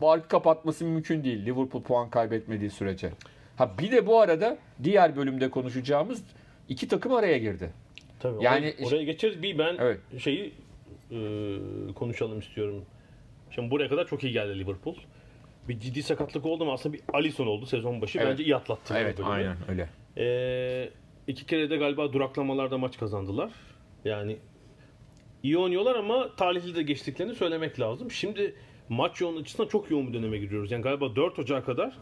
farkı 0.01 0.27
kapatması 0.27 0.85
mümkün 0.85 1.23
değil 1.23 1.45
Liverpool 1.45 1.83
puan 1.83 2.09
kaybetmediği 2.09 2.69
sürece. 2.69 3.11
Ha 3.57 3.71
bir 3.79 3.91
de 3.91 4.07
bu 4.07 4.19
arada 4.19 4.57
diğer 4.83 5.15
bölümde 5.15 5.49
konuşacağımız 5.49 6.23
iki 6.69 6.87
takım 6.87 7.13
araya 7.13 7.37
girdi. 7.37 7.69
Tabii 8.19 8.43
Yani- 8.43 8.73
oraya, 8.79 8.87
oraya 8.87 9.03
geçeriz. 9.03 9.41
Bir 9.41 9.57
ben 9.57 9.75
Evet. 9.79 9.99
şeyi 10.19 10.53
e, 11.11 11.17
konuşalım 11.95 12.39
istiyorum. 12.39 12.85
Şimdi 13.51 13.71
buraya 13.71 13.89
kadar 13.89 14.07
çok 14.07 14.23
iyi 14.23 14.33
geldi 14.33 14.59
Liverpool. 14.59 14.95
Bir 15.69 15.79
ciddi 15.79 16.03
sakatlık 16.03 16.45
oldu 16.45 16.65
mu 16.65 16.71
aslında 16.71 16.93
bir 16.93 17.01
Alisson 17.13 17.47
oldu 17.47 17.65
sezon 17.65 18.01
başı. 18.01 18.19
Evet. 18.19 18.27
Bence 18.31 18.43
iyi 18.43 18.55
atlattı. 18.55 18.93
Evet 18.97 19.17
bölümü. 19.17 19.31
aynen 19.33 19.57
öyle. 19.69 19.89
Ee, 20.17 20.89
iki 21.27 21.45
kere 21.45 21.69
de 21.69 21.77
galiba 21.77 22.13
duraklamalarda 22.13 22.77
maç 22.77 22.97
kazandılar. 22.97 23.51
Yani 24.05 24.37
iyi 25.43 25.57
oynuyorlar 25.57 25.95
ama 25.95 26.35
talihli 26.35 26.75
de 26.75 26.81
geçtiklerini 26.81 27.35
söylemek 27.35 27.79
lazım. 27.79 28.11
Şimdi 28.11 28.55
maç 28.91 29.21
yoğun 29.21 29.41
açısından 29.41 29.67
çok 29.67 29.91
yoğun 29.91 30.07
bir 30.07 30.13
döneme 30.13 30.37
giriyoruz. 30.37 30.71
Yani 30.71 30.81
galiba 30.81 31.15
4 31.15 31.39
Ocak'a 31.39 31.65
kadar 31.65 31.97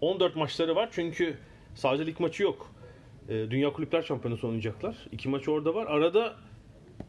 14 0.00 0.36
maçları 0.36 0.76
var. 0.76 0.88
Çünkü 0.92 1.36
sadece 1.74 2.06
lig 2.06 2.20
maçı 2.20 2.42
yok. 2.42 2.70
Ee, 3.28 3.46
Dünya 3.50 3.72
Kulüpler 3.72 4.02
Şampiyonası 4.02 4.46
oynayacaklar. 4.46 4.96
İki 5.12 5.28
maç 5.28 5.48
orada 5.48 5.74
var. 5.74 5.86
Arada 5.86 6.36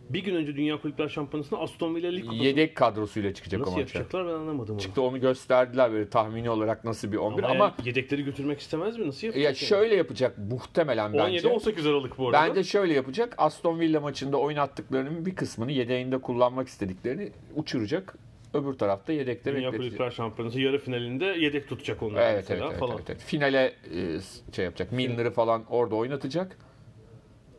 bir 0.09 0.23
gün 0.23 0.35
önce 0.35 0.55
Dünya 0.55 0.81
Kulüpler 0.81 1.09
Şampiyonası'na 1.09 1.59
Aston 1.59 1.95
Villa 1.95 2.09
Lig 2.09 2.21
Kupası 2.21 2.43
Yedek 2.43 2.75
kadrosuyla 2.75 3.33
çıkacak 3.33 3.59
nasıl 3.59 3.71
o 3.71 3.75
maça. 3.75 3.99
yapacaklar 3.99 4.27
ben 4.27 4.39
anlamadım 4.39 4.75
onu. 4.75 4.81
Çıktı 4.81 5.01
onu 5.01 5.21
gösterdiler 5.21 5.91
böyle 5.91 6.09
tahmini 6.09 6.49
olarak 6.49 6.85
nasıl 6.85 7.11
bir 7.11 7.17
11 7.17 7.43
Ama, 7.43 7.53
ama, 7.53 7.75
eğer 7.77 7.85
yedekleri 7.85 8.23
götürmek 8.23 8.59
istemez 8.59 8.97
mi? 8.97 9.07
Nasıl 9.07 9.27
yapacak? 9.27 9.43
ya 9.43 9.49
yani? 9.49 9.55
şöyle 9.55 9.95
yapacak 9.95 10.37
muhtemelen 10.37 11.13
bence. 11.13 11.47
17-18 11.47 11.89
Aralık 11.89 12.17
bu 12.17 12.29
arada. 12.29 12.49
Bence 12.49 12.63
şöyle 12.63 12.93
yapacak. 12.93 13.35
Aston 13.37 13.79
Villa 13.79 13.99
maçında 13.99 14.37
oynattıklarının 14.37 15.25
bir 15.25 15.35
kısmını 15.35 15.71
yedeğinde 15.71 16.17
kullanmak 16.17 16.67
istediklerini 16.67 17.31
uçuracak. 17.55 18.15
Öbür 18.53 18.73
tarafta 18.73 19.13
yedekte 19.13 19.51
Dünya 19.55 19.71
bekletecek. 19.71 19.97
Kulüpler 19.97 20.11
Şampiyonası 20.11 20.59
yarı 20.59 20.79
finalinde 20.79 21.25
yedek 21.25 21.69
tutacak 21.69 22.03
onları 22.03 22.21
Evet 22.23 22.33
evet, 22.33 22.49
mesela 22.49 22.67
evet, 22.69 22.79
falan. 22.79 22.95
evet, 22.95 23.09
evet. 23.09 23.21
Finale 23.21 23.73
e, 23.93 24.19
şey 24.55 24.65
yapacak. 24.65 24.91
Milner'ı 24.91 25.31
falan 25.31 25.65
orada 25.69 25.95
oynatacak. 25.95 26.57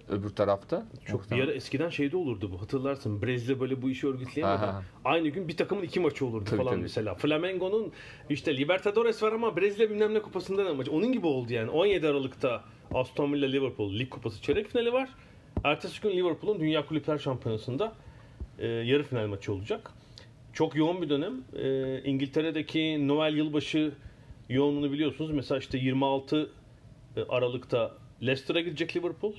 Öbür 0.09 0.31
tarafta. 0.31 0.87
Çok 1.07 1.31
bir 1.31 1.43
ara 1.43 1.53
eskiden 1.53 1.89
şeyde 1.89 2.17
olurdu 2.17 2.51
bu. 2.53 2.63
Hatırlarsın 2.63 3.23
Brezilya 3.23 3.61
böyle 3.61 3.83
bu 3.83 3.91
işi 3.91 4.09
örgütleyemedi. 4.09 4.67
Aynı 5.05 5.29
gün 5.29 5.49
bir 5.49 5.57
takımın 5.57 5.83
iki 5.83 6.01
maçı 6.01 6.27
olurdu 6.27 6.45
Tabii, 6.45 6.57
falan 6.57 6.73
tabii. 6.73 6.83
mesela. 6.83 7.15
Flamengo'nun 7.15 7.93
işte 8.31 8.57
Libertadores 8.57 9.23
var 9.23 9.33
ama 9.33 9.57
Brezilya 9.57 9.91
bilmem 9.91 10.15
ne 10.15 10.23
kupasında 10.23 10.65
ne 10.65 10.73
maçı. 10.73 10.93
Onun 10.93 11.13
gibi 11.13 11.27
oldu 11.27 11.53
yani. 11.53 11.71
17 11.71 12.09
Aralık'ta 12.09 12.65
Aston 12.95 13.33
Villa 13.33 13.47
Liverpool 13.47 13.93
Lig 13.93 14.11
Kupası 14.11 14.43
çeyrek 14.43 14.69
finali 14.69 14.93
var. 14.93 15.09
Ertesi 15.65 16.01
gün 16.03 16.11
Liverpool'un 16.11 16.61
Dünya 16.61 16.87
Kulüpler 16.87 17.19
Şampiyonası'nda 17.19 17.93
e, 18.59 18.67
yarı 18.67 19.03
final 19.03 19.27
maçı 19.27 19.53
olacak. 19.53 19.91
Çok 20.53 20.77
yoğun 20.77 21.03
bir 21.03 21.09
dönem. 21.09 21.45
E, 21.57 22.01
İngiltere'deki 22.05 23.09
Noel 23.09 23.37
yılbaşı 23.37 23.93
yoğunluğunu 24.49 24.93
biliyorsunuz. 24.93 25.31
Mesela 25.31 25.59
işte 25.59 25.79
26 25.79 26.51
Aralık'ta 27.29 27.95
Leicester'a 28.23 28.61
gidecek 28.61 28.97
Liverpool. 28.97 29.33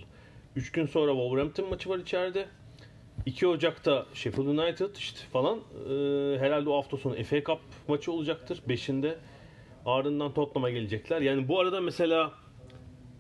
3 0.55 0.71
gün 0.71 0.85
sonra 0.85 1.11
Wolverhampton 1.11 1.69
maçı 1.69 1.89
var 1.89 1.99
içeride. 1.99 2.45
2 3.25 3.47
Ocak'ta 3.47 4.05
Sheffield 4.13 4.47
United 4.47 4.95
işte 4.95 5.19
falan. 5.33 5.57
Ee, 5.57 6.39
herhalde 6.39 6.69
o 6.69 6.77
hafta 6.77 6.97
sonu 6.97 7.23
FA 7.23 7.43
Cup 7.43 7.59
maçı 7.87 8.11
olacaktır. 8.11 8.61
5'inde. 8.67 9.15
Ardından 9.85 10.33
Tottenham'a 10.33 10.69
gelecekler. 10.69 11.21
Yani 11.21 11.47
bu 11.47 11.59
arada 11.59 11.81
mesela 11.81 12.31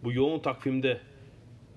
bu 0.03 0.13
yoğun 0.13 0.39
takvimde 0.39 1.01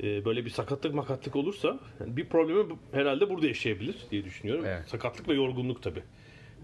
e, 0.02 0.24
böyle 0.24 0.44
bir 0.44 0.50
sakatlık 0.50 0.94
makatlık 0.94 1.36
olursa 1.36 1.78
yani 2.00 2.16
bir 2.16 2.28
problemi 2.28 2.76
herhalde 2.92 3.30
burada 3.30 3.46
yaşayabilir 3.46 3.96
diye 4.10 4.24
düşünüyorum. 4.24 4.64
Evet. 4.66 4.88
Sakatlık 4.88 5.28
ve 5.28 5.34
yorgunluk 5.34 5.82
tabi. 5.82 6.02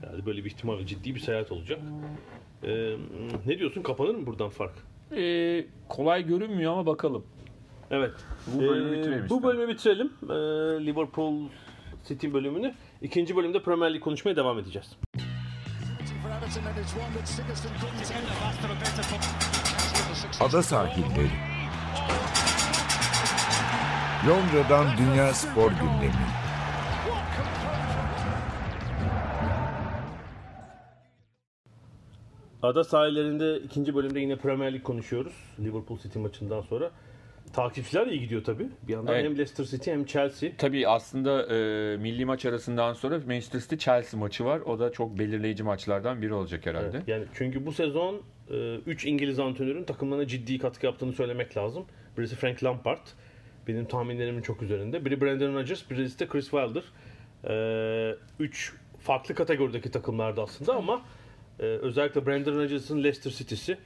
Yani 0.02 0.26
böyle 0.26 0.44
bir 0.44 0.50
ihtimal 0.50 0.86
ciddi 0.86 1.14
bir 1.14 1.20
seyahat 1.20 1.52
olacak. 1.52 1.80
Ee, 2.64 2.96
ne 3.46 3.58
diyorsun 3.58 3.82
kapanır 3.82 4.14
mı 4.14 4.26
buradan 4.26 4.48
fark? 4.48 4.74
E, 5.16 5.64
kolay 5.88 6.26
görünmüyor 6.26 6.72
ama 6.72 6.86
bakalım. 6.86 7.24
Evet. 7.90 8.12
Bu 8.46 8.60
bölümü 8.60 8.96
Ee, 8.96 8.98
bitirelim 8.98 9.28
Bu 9.28 9.42
bölümü 9.42 9.68
bitirelim. 9.68 10.12
Ee, 10.22 10.86
Liverpool 10.86 11.48
City 12.08 12.32
bölümünü. 12.32 12.74
İkinci 13.02 13.36
bölümde 13.36 13.62
Premier 13.62 13.94
Lig 13.94 14.00
konuşmaya 14.02 14.36
devam 14.36 14.58
edeceğiz. 14.58 14.96
Ada 20.40 20.62
sahilleri. 20.62 21.51
Londra'dan 24.28 24.86
Dünya 24.98 25.34
Spor 25.34 25.70
Gündemi. 25.70 26.12
Ada 32.62 32.84
sahillerinde 32.84 33.58
ikinci 33.58 33.94
bölümde 33.94 34.20
yine 34.20 34.36
Premier 34.36 34.72
Lig 34.72 34.82
konuşuyoruz. 34.82 35.32
Liverpool 35.60 35.98
City 35.98 36.18
maçından 36.18 36.60
sonra. 36.60 36.90
Takipçiler 37.52 38.06
iyi 38.06 38.20
gidiyor 38.20 38.44
tabii. 38.44 38.68
Bir 38.88 38.92
yandan 38.92 39.14
Evet. 39.14 39.24
hem 39.24 39.32
Leicester 39.32 39.64
City 39.64 39.90
hem 39.90 40.04
Chelsea. 40.04 40.50
Tabii 40.58 40.88
aslında 40.88 41.46
e, 41.56 41.96
milli 41.96 42.24
maç 42.24 42.46
arasından 42.46 42.92
sonra 42.92 43.18
Manchester 43.18 43.60
City 43.60 43.76
Chelsea 43.76 44.20
maçı 44.20 44.44
var. 44.44 44.60
O 44.60 44.78
da 44.78 44.92
çok 44.92 45.18
belirleyici 45.18 45.62
maçlardan 45.62 46.22
biri 46.22 46.34
olacak 46.34 46.66
herhalde. 46.66 46.96
Evet, 46.96 47.08
yani 47.08 47.24
çünkü 47.34 47.66
bu 47.66 47.72
sezon 47.72 48.22
3 48.86 49.04
İngiliz 49.04 49.38
antrenörün 49.38 49.84
takımlarına 49.84 50.26
ciddi 50.26 50.58
katkı 50.58 50.86
yaptığını 50.86 51.12
söylemek 51.12 51.56
lazım. 51.56 51.84
Birisi 52.18 52.36
Frank 52.36 52.64
Lampard. 52.64 53.06
Benim 53.68 53.84
tahminlerimin 53.84 54.42
çok 54.42 54.62
üzerinde. 54.62 55.04
Biri 55.04 55.20
Brendan 55.20 55.54
Rodgers, 55.54 55.90
birisi 55.90 56.18
de 56.18 56.28
Chris 56.28 56.50
Wilder. 56.50 56.82
3 58.38 58.72
farklı 59.00 59.34
kategorideki 59.34 59.90
takımlarda 59.90 60.42
aslında 60.42 60.74
ama 60.74 61.02
e, 61.60 61.62
özellikle 61.62 62.26
Brendan 62.26 62.54
Rodgers'ın 62.54 62.98
Leicester 63.04 63.30
City'si 63.30 63.78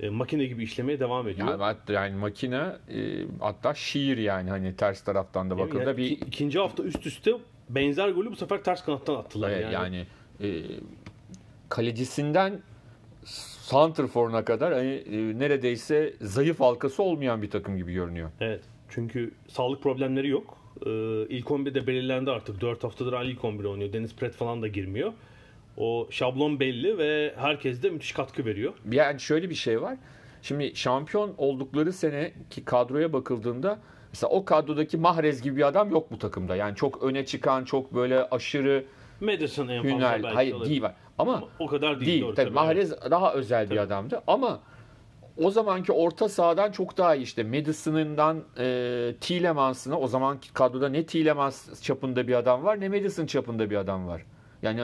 e, 0.00 0.08
makine 0.08 0.44
gibi 0.44 0.62
işlemeye 0.62 1.00
devam 1.00 1.28
ediyor. 1.28 1.48
Yani, 1.48 1.62
hatta 1.62 1.92
yani 1.92 2.16
makine 2.16 2.72
e, 2.94 3.24
hatta 3.40 3.74
şiir 3.74 4.18
yani 4.18 4.50
hani 4.50 4.76
ters 4.76 5.04
taraftan 5.04 5.50
da 5.50 5.58
bakıldığında 5.58 5.84
Yani 5.84 5.96
bir 5.96 6.10
iki- 6.10 6.24
ikinci 6.26 6.58
hafta 6.58 6.82
üst 6.82 7.06
üste 7.06 7.32
benzer 7.68 8.08
golü 8.08 8.30
bu 8.30 8.36
sefer 8.36 8.62
ters 8.64 8.84
kanattan 8.84 9.14
attılar. 9.14 9.50
Evet, 9.50 9.72
yani. 9.72 9.74
yani, 9.74 10.06
e, 10.40 10.62
kalecisinden 11.68 12.60
santrforuna 13.24 14.44
kadar 14.44 14.72
hani, 14.74 14.92
e, 14.94 15.38
neredeyse 15.38 16.14
zayıf 16.20 16.60
halkası 16.60 17.02
olmayan 17.02 17.42
bir 17.42 17.50
takım 17.50 17.76
gibi 17.76 17.92
görünüyor. 17.92 18.30
Evet. 18.40 18.60
Çünkü 18.88 19.30
sağlık 19.48 19.82
problemleri 19.82 20.28
yok. 20.28 20.56
Ee, 20.86 20.90
ilk 21.28 21.46
11'de 21.46 21.86
belirlendi 21.86 22.30
artık. 22.30 22.60
4 22.60 22.84
haftadır 22.84 23.12
aynı 23.12 23.30
ilk 23.30 23.44
11 23.44 23.64
oynuyor. 23.64 23.92
Deniz 23.92 24.16
Pret 24.16 24.34
falan 24.34 24.62
da 24.62 24.68
girmiyor. 24.68 25.12
O 25.76 26.06
şablon 26.10 26.60
belli 26.60 26.98
ve 26.98 27.34
herkes 27.36 27.82
de 27.82 27.90
müthiş 27.90 28.12
katkı 28.12 28.44
veriyor. 28.44 28.72
Yani 28.90 29.20
şöyle 29.20 29.50
bir 29.50 29.54
şey 29.54 29.82
var. 29.82 29.96
Şimdi 30.42 30.76
şampiyon 30.76 31.34
oldukları 31.38 31.92
seneki 31.92 32.64
kadroya 32.64 33.12
bakıldığında 33.12 33.78
mesela 34.12 34.30
o 34.30 34.44
kadrodaki 34.44 34.96
Mahrez 34.96 35.42
gibi 35.42 35.56
bir 35.56 35.66
adam 35.66 35.90
yok 35.90 36.10
bu 36.12 36.18
takımda. 36.18 36.56
Yani 36.56 36.76
çok 36.76 37.02
öne 37.02 37.26
çıkan, 37.26 37.64
çok 37.64 37.94
böyle 37.94 38.24
aşırı 38.30 38.84
Madison 39.20 39.68
en 39.68 39.82
fazla 39.82 40.00
belki 40.12 40.28
hayır 40.28 40.52
olabilir. 40.54 40.70
değil 40.70 40.82
var. 40.82 40.94
Ama, 41.18 41.34
Ama 41.34 41.48
o 41.58 41.66
kadar 41.66 42.00
değil. 42.00 42.12
değil. 42.12 42.22
Tabii 42.22 42.34
tabii. 42.36 42.50
Mahrez 42.54 42.92
daha 43.10 43.34
özel 43.34 43.70
bir 43.70 43.76
adamdı 43.76 44.22
ama 44.26 44.60
o 45.36 45.50
zamanki 45.50 45.92
orta 45.92 46.28
sahadan 46.28 46.72
çok 46.72 46.98
daha 46.98 47.14
iyi 47.14 47.22
işte 47.22 47.42
Madison'ından 47.42 48.44
e, 48.58 49.14
Tielemans'ına 49.20 49.98
o 49.98 50.06
zamanki 50.06 50.52
kadroda 50.52 50.88
ne 50.88 51.06
Tielemans 51.06 51.82
çapında 51.82 52.28
bir 52.28 52.34
adam 52.34 52.64
var 52.64 52.80
ne 52.80 52.88
Madison 52.88 53.26
çapında 53.26 53.70
bir 53.70 53.76
adam 53.76 54.06
var. 54.06 54.22
Yani 54.62 54.82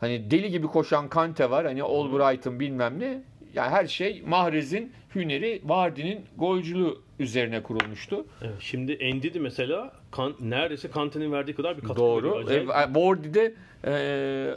hani 0.00 0.30
deli 0.30 0.50
gibi 0.50 0.66
koşan 0.66 1.08
Kante 1.08 1.50
var 1.50 1.66
hani 1.66 1.82
Albright'ın 1.82 2.60
bilmem 2.60 3.00
ne. 3.00 3.22
Yani 3.54 3.70
her 3.70 3.86
şey 3.86 4.22
Mahrez'in 4.26 4.92
hüneri, 5.14 5.62
Vardy'nin 5.64 6.24
golcülüğü 6.36 6.94
üzerine 7.18 7.62
kurulmuştu. 7.62 8.26
Evet, 8.42 8.54
şimdi 8.60 9.14
Ndidi 9.14 9.40
mesela 9.40 9.92
kan, 10.10 10.34
neredeyse 10.40 10.90
Kante'nin 10.90 11.32
verdiği 11.32 11.54
kadar 11.54 11.76
bir 11.76 11.82
katkı 11.82 11.96
Doğru. 11.96 12.46
veriyor. 12.46 12.74
E, 12.74 12.94
Vardy 12.94 13.34
de 13.34 13.54
e, 13.84 14.54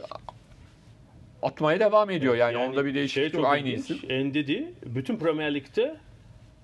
atmaya 1.42 1.80
devam 1.80 2.10
ediyor 2.10 2.34
yani, 2.34 2.54
Yani 2.54 2.70
onda 2.70 2.84
bir 2.84 2.90
şey 2.90 2.94
değişiklik 2.94 3.32
çok 3.32 3.42
yok. 3.42 3.52
Aynı 3.52 3.68
isim. 3.68 3.98
Ndidi 4.10 4.72
bütün 4.86 5.16
Premier 5.16 5.54
Lig'de 5.54 5.96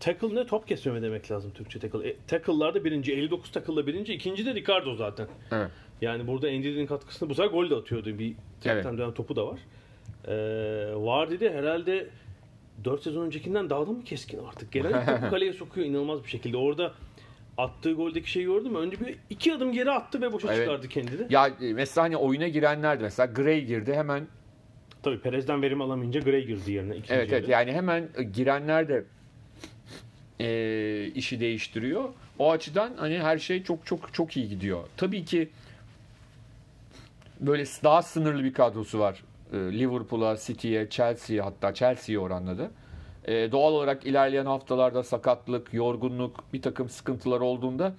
tackle 0.00 0.34
ne 0.34 0.46
top 0.46 0.68
kesmeme 0.68 1.02
demek 1.02 1.30
lazım 1.30 1.50
Türkçe 1.54 1.78
tackle. 1.78 2.08
E, 2.08 2.16
tackle'larda 2.28 2.84
birinci 2.84 3.12
59 3.12 3.50
tackle'la 3.50 3.86
birinci 3.86 4.14
ikinci 4.14 4.46
de 4.46 4.54
Ricardo 4.54 4.94
zaten. 4.94 5.26
Evet. 5.52 5.70
Yani 6.00 6.26
burada 6.26 6.50
Ndidi'nin 6.50 6.86
katkısını 6.86 7.28
bu 7.28 7.34
sefer 7.34 7.50
gol 7.50 7.70
de 7.70 7.74
atıyordu. 7.74 8.18
Bir 8.18 8.34
Evet. 8.64 8.84
dönen 8.84 9.12
topu 9.14 9.36
da 9.36 9.46
var. 9.46 9.58
Ee, 10.28 10.32
Vardy 10.94 11.40
de 11.40 11.52
herhalde 11.52 12.06
4 12.84 13.02
sezon 13.02 13.26
öncekinden 13.26 13.70
daha 13.70 13.86
da 13.86 13.90
mı 13.90 14.04
keskin 14.04 14.38
artık? 14.48 14.72
Gelen 14.72 15.06
topu 15.06 15.30
kaleye 15.30 15.52
sokuyor 15.52 15.86
inanılmaz 15.86 16.24
bir 16.24 16.28
şekilde. 16.28 16.56
Orada 16.56 16.92
attığı 17.58 17.92
goldeki 17.92 18.30
şeyi 18.30 18.46
gördün 18.46 18.72
mü? 18.72 18.78
Önce 18.78 19.00
bir 19.00 19.16
iki 19.30 19.54
adım 19.54 19.72
geri 19.72 19.90
attı 19.90 20.20
ve 20.22 20.32
boşa 20.32 20.48
Evet. 20.54 20.58
çıkardı 20.64 20.88
kendini. 20.88 21.26
Ya 21.30 21.48
e, 21.60 21.72
mesela 21.72 22.04
hani 22.04 22.16
oyuna 22.16 22.48
girenlerdi 22.48 23.02
mesela 23.02 23.32
Gray 23.32 23.64
girdi 23.64 23.94
hemen 23.94 24.26
Tabii 25.06 25.20
Perez'den 25.20 25.62
verim 25.62 25.80
alamayınca 25.80 26.20
Gray 26.20 26.44
girdi 26.44 26.72
yerine. 26.72 26.96
ikinci 26.96 27.14
evet 27.14 27.32
evet 27.32 27.48
yani 27.48 27.72
hemen 27.72 28.08
e, 28.16 28.22
girenler 28.22 28.88
de 28.88 29.04
e, 30.40 31.06
işi 31.14 31.40
değiştiriyor. 31.40 32.08
O 32.38 32.50
açıdan 32.50 32.92
hani 32.96 33.18
her 33.18 33.38
şey 33.38 33.62
çok 33.62 33.86
çok 33.86 34.14
çok 34.14 34.36
iyi 34.36 34.48
gidiyor. 34.48 34.84
Tabii 34.96 35.24
ki 35.24 35.48
böyle 37.40 37.64
daha 37.64 38.02
sınırlı 38.02 38.44
bir 38.44 38.52
kadrosu 38.52 38.98
var. 38.98 39.22
E, 39.52 39.56
Liverpool'a, 39.56 40.36
City'ye, 40.36 40.90
Chelsea'ye 40.90 41.42
hatta 41.42 41.74
Chelsea'ye 41.74 42.18
oranladı. 42.18 42.70
E, 43.24 43.52
doğal 43.52 43.72
olarak 43.72 44.06
ilerleyen 44.06 44.46
haftalarda 44.46 45.02
sakatlık, 45.02 45.74
yorgunluk, 45.74 46.44
bir 46.52 46.62
takım 46.62 46.88
sıkıntılar 46.88 47.40
olduğunda 47.40 47.94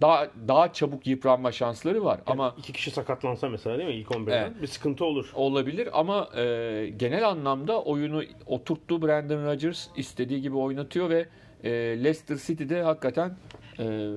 daha 0.00 0.28
daha 0.48 0.72
çabuk 0.72 1.06
yıpranma 1.06 1.52
şansları 1.52 2.04
var. 2.04 2.20
Ama 2.26 2.54
iki 2.58 2.72
kişi 2.72 2.90
sakatlansa 2.90 3.48
mesela 3.48 3.78
değil 3.78 3.88
mi 3.88 3.94
ilk 3.94 4.08
11'den 4.08 4.42
Evet. 4.42 4.62
bir 4.62 4.66
sıkıntı 4.66 5.04
olur. 5.04 5.30
olabilir 5.34 5.88
ama 5.92 6.28
e, 6.36 6.92
genel 6.96 7.28
anlamda 7.28 7.82
oyunu 7.82 8.22
oturttu 8.46 9.02
Brandon 9.02 9.46
Rodgers 9.46 9.86
istediği 9.96 10.40
gibi 10.42 10.56
oynatıyor 10.56 11.10
ve 11.10 11.26
e, 11.64 11.70
Leicester 12.04 12.36
City'de 12.36 12.82
hakikaten 12.82 13.36
e, 13.78 14.10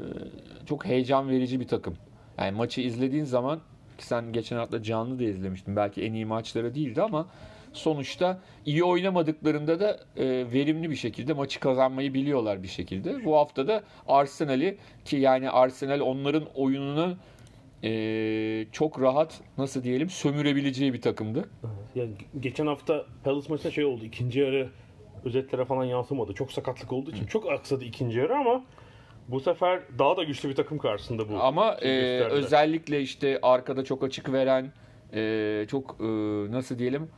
çok 0.65 0.85
heyecan 0.85 1.29
verici 1.29 1.59
bir 1.59 1.67
takım. 1.67 1.97
Yani 2.37 2.51
maçı 2.51 2.81
izlediğin 2.81 3.23
zaman 3.25 3.59
ki 3.97 4.05
sen 4.05 4.33
geçen 4.33 4.57
hafta 4.57 4.83
canlı 4.83 5.19
da 5.19 5.23
izlemiştin. 5.23 5.75
Belki 5.75 6.01
en 6.03 6.13
iyi 6.13 6.25
maçları 6.25 6.75
değildi 6.75 7.01
ama 7.01 7.27
sonuçta 7.77 8.39
iyi 8.65 8.83
oynamadıklarında 8.83 9.79
da 9.79 9.99
e, 10.17 10.25
verimli 10.53 10.89
bir 10.89 10.95
şekilde 10.95 11.33
maçı 11.33 11.59
kazanmayı 11.59 12.13
biliyorlar 12.13 12.63
bir 12.63 12.67
şekilde. 12.67 13.25
Bu 13.25 13.35
hafta 13.37 13.67
da 13.67 13.83
Arsenal'i 14.07 14.77
ki 15.05 15.17
yani 15.17 15.49
Arsenal 15.49 15.99
onların 15.99 16.43
oyununu 16.55 17.15
e, 17.83 18.65
çok 18.71 19.01
rahat 19.01 19.41
nasıl 19.57 19.83
diyelim 19.83 20.09
sömürebileceği 20.09 20.93
bir 20.93 21.01
takımdı. 21.01 21.49
Yani 21.95 22.09
ge- 22.11 22.39
geçen 22.41 22.67
hafta 22.67 23.05
Palace 23.23 23.49
maçında 23.49 23.71
şey 23.71 23.85
oldu. 23.85 24.03
ikinci 24.05 24.39
yarı 24.39 24.69
özetlere 25.25 25.65
falan 25.65 25.83
yansımadı. 25.85 26.33
Çok 26.33 26.51
sakatlık 26.51 26.93
olduğu 26.93 27.11
için 27.11 27.25
çok 27.25 27.51
aksadı 27.51 27.83
ikinci 27.85 28.19
yarı 28.19 28.35
ama 28.35 28.63
bu 29.27 29.39
sefer 29.39 29.81
daha 29.99 30.17
da 30.17 30.23
güçlü 30.23 30.49
bir 30.49 30.55
takım 30.55 30.77
karşısında 30.77 31.29
bu. 31.29 31.39
Ama 31.43 31.77
şeyi 31.81 31.91
e, 31.91 32.23
özellikle 32.23 33.01
işte 33.01 33.39
arkada 33.41 33.83
çok 33.83 34.03
açık 34.03 34.33
veren 34.33 34.71
e, 35.13 35.65
çok 35.69 35.97
e, 35.99 36.03
nasıl 36.51 36.79
diyelim 36.79 37.09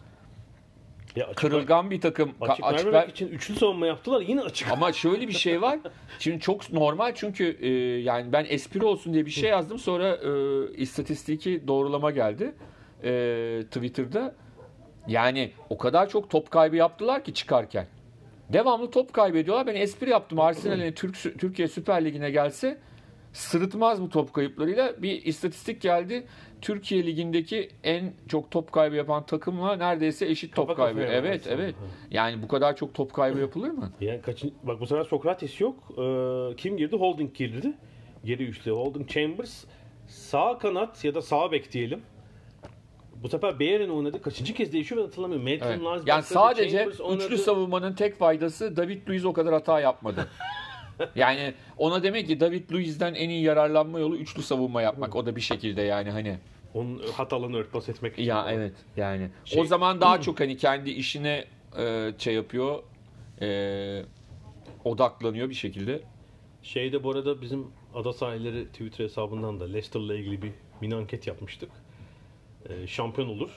Ya 1.16 1.26
açık, 1.26 1.38
kırılgan 1.38 1.92
bir 1.92 2.02
takım 2.02 2.34
açık, 2.42 2.66
açık 2.66 2.86
vermemek 2.86 3.08
ver- 3.08 3.12
için 3.12 3.28
üçlü 3.28 3.56
savunma 3.56 3.88
yaptılar. 3.88 4.22
Yine 4.22 4.42
açık. 4.42 4.72
Ama 4.72 4.94
şöyle 4.94 5.28
bir 5.28 5.34
şey 5.34 5.62
var. 5.62 5.80
Şimdi 6.20 6.40
çok 6.40 6.74
normal 6.74 7.12
çünkü 7.16 7.58
e, 7.62 7.70
yani 8.02 8.34
ben 8.34 8.46
espri 8.50 8.86
olsun 8.86 9.14
diye 9.14 9.26
bir 9.26 9.32
şey 9.32 9.50
yazdım. 9.50 9.80
Sonra 9.80 10.16
e, 10.16 10.74
istatistiki 10.74 11.68
doğrulama 11.68 12.12
geldi 12.12 12.56
e, 13.04 13.64
Twitter'da. 13.72 14.36
Yani 15.08 15.52
o 15.70 15.78
kadar 15.78 16.10
çok 16.10 16.30
top 16.30 16.52
kaybı 16.52 16.76
yaptılar 16.76 17.24
ki 17.24 17.34
çıkarken. 17.34 17.88
Devamlı 18.54 18.92
top 18.92 19.14
kaybediyorlar. 19.14 19.68
Ben 19.68 19.76
espri 19.76 20.10
yaptım. 20.10 20.40
Arsenal'in 20.40 20.92
Türk, 20.92 21.40
Türkiye 21.40 21.68
Süper 21.68 22.06
Ligi'ne 22.06 22.32
gelse 22.32 22.78
sırıtmaz 23.34 24.02
bu 24.02 24.10
top 24.10 24.34
kayıplarıyla. 24.34 25.02
Bir 25.02 25.26
istatistik 25.26 25.82
geldi. 25.82 26.28
Türkiye 26.62 27.06
Ligi'ndeki 27.06 27.70
en 27.84 28.14
çok 28.28 28.52
top 28.52 28.72
kaybı 28.72 28.96
yapan 28.96 29.26
takımla 29.26 29.76
neredeyse 29.76 30.26
eşit 30.26 30.56
top 30.56 30.68
Kafa 30.68 30.84
kaybı. 30.84 31.00
kafaya 31.00 31.18
Evet, 31.20 31.42
aslında. 31.42 31.56
evet. 31.64 31.76
Yani 32.12 32.42
bu 32.42 32.48
kadar 32.48 32.76
çok 32.76 32.94
top 32.94 33.14
kaybı 33.14 33.40
yapılır 33.40 33.70
mı? 33.70 33.92
Yani 34.02 34.22
kaçın, 34.22 34.54
bak 34.64 34.80
bu 34.82 34.88
sefer 34.88 35.04
Sokrates 35.04 35.62
yok. 35.62 35.76
Ee, 35.98 36.56
kim 36.58 36.78
girdi? 36.78 36.96
Holding 36.96 37.34
girdi. 37.36 37.74
Geri 38.26 38.44
üçlü. 38.44 38.72
Holding 38.72 39.10
Chambers 39.10 39.66
sağ 40.08 40.58
kanat 40.58 41.06
ya 41.06 41.16
da 41.16 41.22
sağ 41.22 41.52
bek 41.52 41.72
diyelim. 41.74 42.02
Bu 43.24 43.30
sefer 43.30 43.60
Bayern 43.60 43.90
oynadı. 43.90 44.22
Kaçıncı 44.22 44.54
kez 44.54 44.74
değişiyor 44.74 45.02
ben 45.02 45.06
hatırlamıyorum. 45.06 45.44
Maitland 45.44 45.70
Evet. 45.72 45.82
Niles 45.82 46.04
Yani 46.06 46.24
sadece 46.24 46.70
Chambers 46.78 47.02
oynadı. 47.02 47.24
üçlü 47.26 47.38
savunmanın 47.38 47.94
tek 47.94 48.16
faydası 48.16 48.78
David 48.78 49.08
Luiz 49.10 49.26
o 49.26 49.34
kadar 49.34 49.54
hata 49.54 49.80
yapmadı. 49.80 50.28
yani 51.16 51.54
ona 51.78 52.04
demek 52.04 52.28
ki 52.28 52.40
David 52.40 52.72
Luiz'den 52.72 53.14
en 53.14 53.30
iyi 53.30 53.44
yararlanma 53.44 54.00
yolu 54.00 54.16
üçlü 54.18 54.42
savunma 54.42 54.82
yapmak. 54.82 55.16
O 55.16 55.26
da 55.26 55.36
bir 55.36 55.42
şekilde 55.42 55.82
yani 55.82 56.12
hani. 56.12 56.38
Onun 56.74 57.02
hatalarını 57.18 57.58
örtbas 57.58 57.90
etmek 57.90 58.14
için. 58.14 58.24
Ya 58.24 58.48
evet 58.52 58.74
yani. 58.98 59.30
Şey- 59.46 59.62
o 59.62 59.66
zaman 59.66 60.02
daha 60.02 60.22
çok 60.22 60.40
hani 60.40 60.58
kendi 60.58 60.90
işine 60.90 61.46
e, 61.80 62.14
şey 62.18 62.34
yapıyor. 62.34 62.84
e, 63.42 64.02
odaklanıyor 64.86 65.50
bir 65.50 65.56
şekilde. 65.56 66.02
Şeyde 66.64 67.04
bu 67.04 67.12
arada 67.12 67.42
bizim 67.42 67.68
Ada 67.96 68.14
Sahilleri 68.14 68.66
Twitter 68.68 69.04
hesabından 69.04 69.60
da 69.60 69.64
Leicester'la 69.66 70.16
ilgili 70.16 70.42
bir 70.42 70.52
mini 70.82 70.96
anket 70.96 71.28
yapmıştık. 71.28 71.70
Ee, 72.70 72.88
şampiyon 72.88 73.28
olur. 73.30 73.50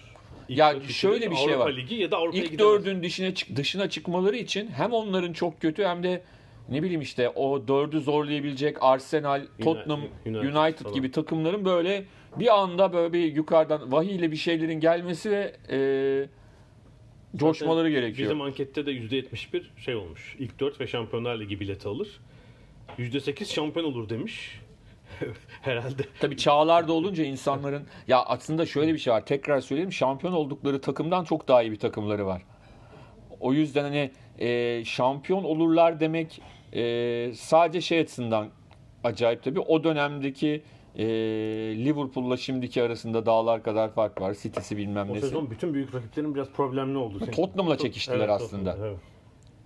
İlk 0.48 0.58
Ya 0.58 0.80
şöyle 0.88 1.30
bir 1.30 1.36
şey 1.36 1.44
Avrupa 1.54 1.64
var. 1.64 1.72
Ligi 1.76 1.94
ya 1.94 2.10
da 2.10 2.16
Avrupa'ya 2.16 2.44
İlk 2.44 2.58
dördün 2.58 3.02
dışına, 3.02 3.34
çık- 3.34 3.56
dışına 3.56 3.90
çıkmaları 3.90 4.36
için 4.36 4.70
hem 4.70 4.92
onların 4.92 5.32
çok 5.32 5.60
kötü 5.60 5.84
hem 5.84 6.02
de 6.02 6.22
ne 6.68 6.82
bileyim 6.82 7.00
işte 7.00 7.28
o 7.28 7.68
dördü 7.68 8.00
zorlayabilecek 8.00 8.76
Arsenal, 8.80 9.46
Tottenham, 9.62 10.00
United 10.26 10.56
United, 10.56 10.94
gibi 10.94 11.10
takımların 11.10 11.64
böyle 11.64 12.04
bir 12.36 12.60
anda 12.60 12.92
böyle 12.92 13.12
bir 13.12 13.34
yukarıdan 13.34 13.92
vahiyle 13.92 14.30
bir 14.30 14.36
şeylerin 14.36 14.80
gelmesi 14.80 15.30
ve 15.30 15.56
e, 15.70 15.78
coşmaları 17.36 17.90
gerekiyor. 17.90 18.30
Bizim 18.30 18.40
ankette 18.40 18.86
de 18.86 18.92
%71 18.92 19.62
şey 19.76 19.94
olmuş. 19.94 20.36
İlk 20.38 20.60
4 20.60 20.80
ve 20.80 20.86
Şampiyonlar 20.86 21.40
Ligi 21.40 21.60
bileti 21.60 21.88
alır. 21.88 22.20
%8 22.98 23.44
şampiyon 23.44 23.86
olur 23.86 24.08
demiş. 24.08 24.60
Herhalde. 25.62 26.02
Tabii 26.20 26.36
çağlarda 26.36 26.92
olunca 26.92 27.24
insanların 27.24 27.86
ya 28.08 28.22
aslında 28.22 28.66
şöyle 28.66 28.92
bir 28.92 28.98
şey 28.98 29.12
var. 29.12 29.26
Tekrar 29.26 29.60
söyleyeyim 29.60 29.92
şampiyon 29.92 30.32
oldukları 30.32 30.80
takımdan 30.80 31.24
çok 31.24 31.48
daha 31.48 31.62
iyi 31.62 31.72
bir 31.72 31.78
takımları 31.78 32.26
var. 32.26 32.42
O 33.40 33.52
yüzden 33.52 33.82
hani 33.82 34.10
e, 34.42 34.84
şampiyon 34.84 35.44
olurlar 35.44 36.00
demek 36.00 36.42
e, 36.72 37.32
sadece 37.34 37.80
şey 37.80 37.98
açısından 37.98 38.48
acayip 39.04 39.42
tabii. 39.42 39.60
O 39.60 39.84
dönemdeki 39.84 40.62
e, 40.96 41.04
Liverpool'la 41.84 42.36
şimdiki 42.36 42.82
arasında 42.82 43.26
dağlar 43.26 43.62
kadar 43.62 43.92
fark 43.92 44.20
var. 44.20 44.34
City'si 44.42 44.76
bilmem 44.76 45.10
O 45.10 45.14
nesi. 45.14 45.26
sezon 45.26 45.50
bütün 45.50 45.74
büyük 45.74 45.94
rakiplerin 45.94 46.34
biraz 46.34 46.50
problemli 46.50 46.98
oldu. 46.98 47.18
Tottenham'la 47.32 47.78
çekiştiler 47.78 48.18
Evet, 48.18 48.30
aslında. 48.30 48.76
Evet. 48.80 48.96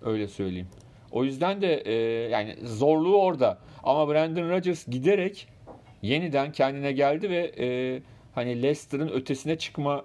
Öyle 0.02 0.28
söyleyeyim. 0.28 0.68
O 1.12 1.24
yüzden 1.24 1.62
de 1.62 1.74
e, 1.74 1.92
yani 2.30 2.56
zorluğu 2.62 3.22
orada. 3.22 3.58
Ama 3.82 4.08
Brandon 4.08 4.50
Rodgers 4.50 4.86
giderek 4.86 5.48
yeniden 6.02 6.52
kendine 6.52 6.92
geldi 6.92 7.30
ve 7.30 7.52
e, 7.58 7.66
hani 8.34 8.62
Leicester'ın 8.62 9.08
ötesine 9.08 9.58
çıkma 9.58 10.04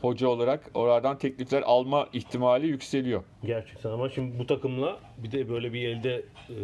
hoca 0.00 0.28
olarak 0.28 0.70
oradan 0.74 1.18
teklifler 1.18 1.62
alma 1.62 2.08
ihtimali 2.12 2.66
yükseliyor. 2.66 3.24
Gerçekten 3.44 3.90
ama 3.90 4.08
şimdi 4.08 4.38
bu 4.38 4.46
takımla 4.46 4.98
bir 5.18 5.32
de 5.32 5.48
böyle 5.48 5.72
bir 5.72 5.88
elde 5.88 6.24
e, 6.50 6.56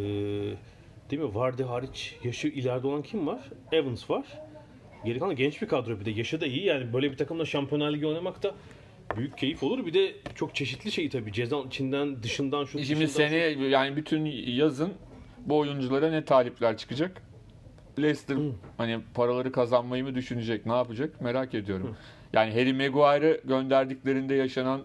değil 1.11 1.23
mi? 1.23 1.35
Vardy 1.35 1.63
hariç 1.63 2.17
yaşı 2.25 2.49
ileride 2.49 2.87
olan 2.87 3.03
kim 3.03 3.27
var? 3.27 3.41
Evans 3.73 4.11
var. 4.11 4.25
Geri 5.05 5.19
kalan 5.19 5.37
genç 5.37 5.63
bir 5.63 5.69
kadro 5.69 6.01
bir 6.01 6.05
de. 6.05 6.11
Yaşı 6.11 6.41
da 6.41 6.47
iyi 6.47 6.65
yani 6.65 6.93
böyle 6.93 7.13
bir 7.13 7.17
takımla 7.17 7.45
Şampiyonlar 7.45 7.93
Ligi 7.93 8.07
oynamak 8.07 8.43
da 8.43 8.55
büyük 9.17 9.39
keyif 9.39 9.63
olur. 9.63 9.87
Bir 9.87 9.95
de 9.95 10.15
çok 10.35 10.55
çeşitli 10.55 10.93
şey 10.93 11.09
tabii. 11.09 11.33
Ceza 11.33 11.61
içinden, 11.61 12.23
dışından, 12.23 12.65
şu 12.65 12.85
Şimdi 12.85 13.09
seneye 13.09 13.69
yani 13.69 13.97
bütün 13.97 14.25
yazın 14.47 14.93
bu 15.47 15.59
oyunculara 15.59 16.11
ne 16.11 16.25
talipler 16.25 16.77
çıkacak? 16.77 17.23
Leicester 17.99 18.37
hani 18.77 19.01
paraları 19.15 19.53
kazanmayı 19.53 20.05
mı 20.05 20.15
düşünecek, 20.15 20.67
ne 20.67 20.73
yapacak 20.73 21.21
merak 21.21 21.55
ediyorum. 21.55 21.97
Yani 22.33 22.53
Harry 22.53 22.73
Maguire'ı 22.73 23.41
gönderdiklerinde 23.45 24.35
yaşanan 24.35 24.83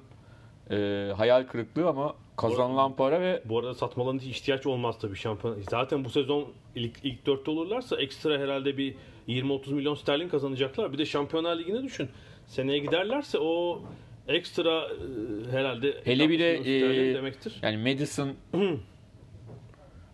e, 0.71 0.75
hayal 1.17 1.43
kırıklığı 1.43 1.87
ama 1.87 2.15
kazanılan 2.37 2.95
para 2.95 3.21
ve 3.21 3.41
Bu 3.45 3.59
arada 3.59 3.73
satmalarına 3.73 4.21
hiç 4.21 4.37
ihtiyaç 4.37 4.65
olmaz 4.65 4.95
tabii 5.01 5.15
şampiyon. 5.15 5.57
Zaten 5.69 6.05
bu 6.05 6.09
sezon 6.09 6.47
ilk, 6.75 6.97
ilk 7.03 7.25
dörtte 7.25 7.51
olurlarsa 7.51 8.01
ekstra 8.01 8.39
herhalde 8.39 8.77
bir 8.77 8.95
20-30 9.27 9.73
milyon 9.73 9.95
sterlin 9.95 10.29
kazanacaklar. 10.29 10.93
Bir 10.93 10.97
de 10.97 11.05
Şampiyonlar 11.05 11.59
Ligi'ne 11.59 11.83
düşün. 11.83 12.09
Seneye 12.47 12.77
giderlerse 12.79 13.37
o 13.39 13.81
ekstra 14.27 14.87
e, 14.87 15.51
herhalde 15.51 16.01
Hele 16.03 16.29
bir 16.29 16.39
de, 16.39 16.57
60 16.57 16.67
milyon 16.67 16.89
sterlin 16.89 17.11
e, 17.11 17.13
demektir. 17.13 17.55
Yani 17.61 17.77
Madison 17.77 18.29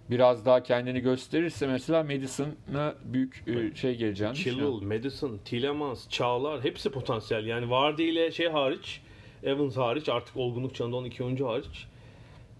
biraz 0.09 0.45
daha 0.45 0.63
kendini 0.63 0.99
gösterirse 0.99 1.67
mesela 1.67 2.03
Madison'a 2.03 2.95
büyük 3.03 3.43
e, 3.47 3.75
şey 3.75 3.95
geleceğini. 3.95 4.35
Chilwell, 4.35 4.87
Madison, 4.87 5.39
Tielemans, 5.45 6.09
Çağlar 6.09 6.63
hepsi 6.63 6.89
potansiyel. 6.91 7.45
Yani 7.45 7.69
Vardy 7.69 8.09
ile 8.09 8.31
şey 8.31 8.47
hariç, 8.47 9.01
Evans 9.43 9.77
hariç 9.77 10.09
artık 10.09 10.37
olgunluk 10.37 10.75
çağında 10.75 10.95
12 10.95 11.23
oyuncu 11.23 11.47
hariç 11.47 11.87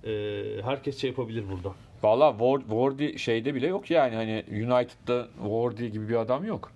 e, 0.05 0.11
herkes 0.63 0.97
şey 0.97 1.09
yapabilir 1.09 1.43
burada. 1.51 1.75
Valla 2.03 2.31
Ward, 2.31 2.61
Wardy 2.61 3.17
şeyde 3.17 3.55
bile 3.55 3.67
yok 3.67 3.91
yani 3.91 4.15
hani 4.15 4.43
United'da 4.51 5.27
Wardy 5.37 5.87
gibi 5.87 6.09
bir 6.09 6.15
adam 6.15 6.45
yok. 6.45 6.71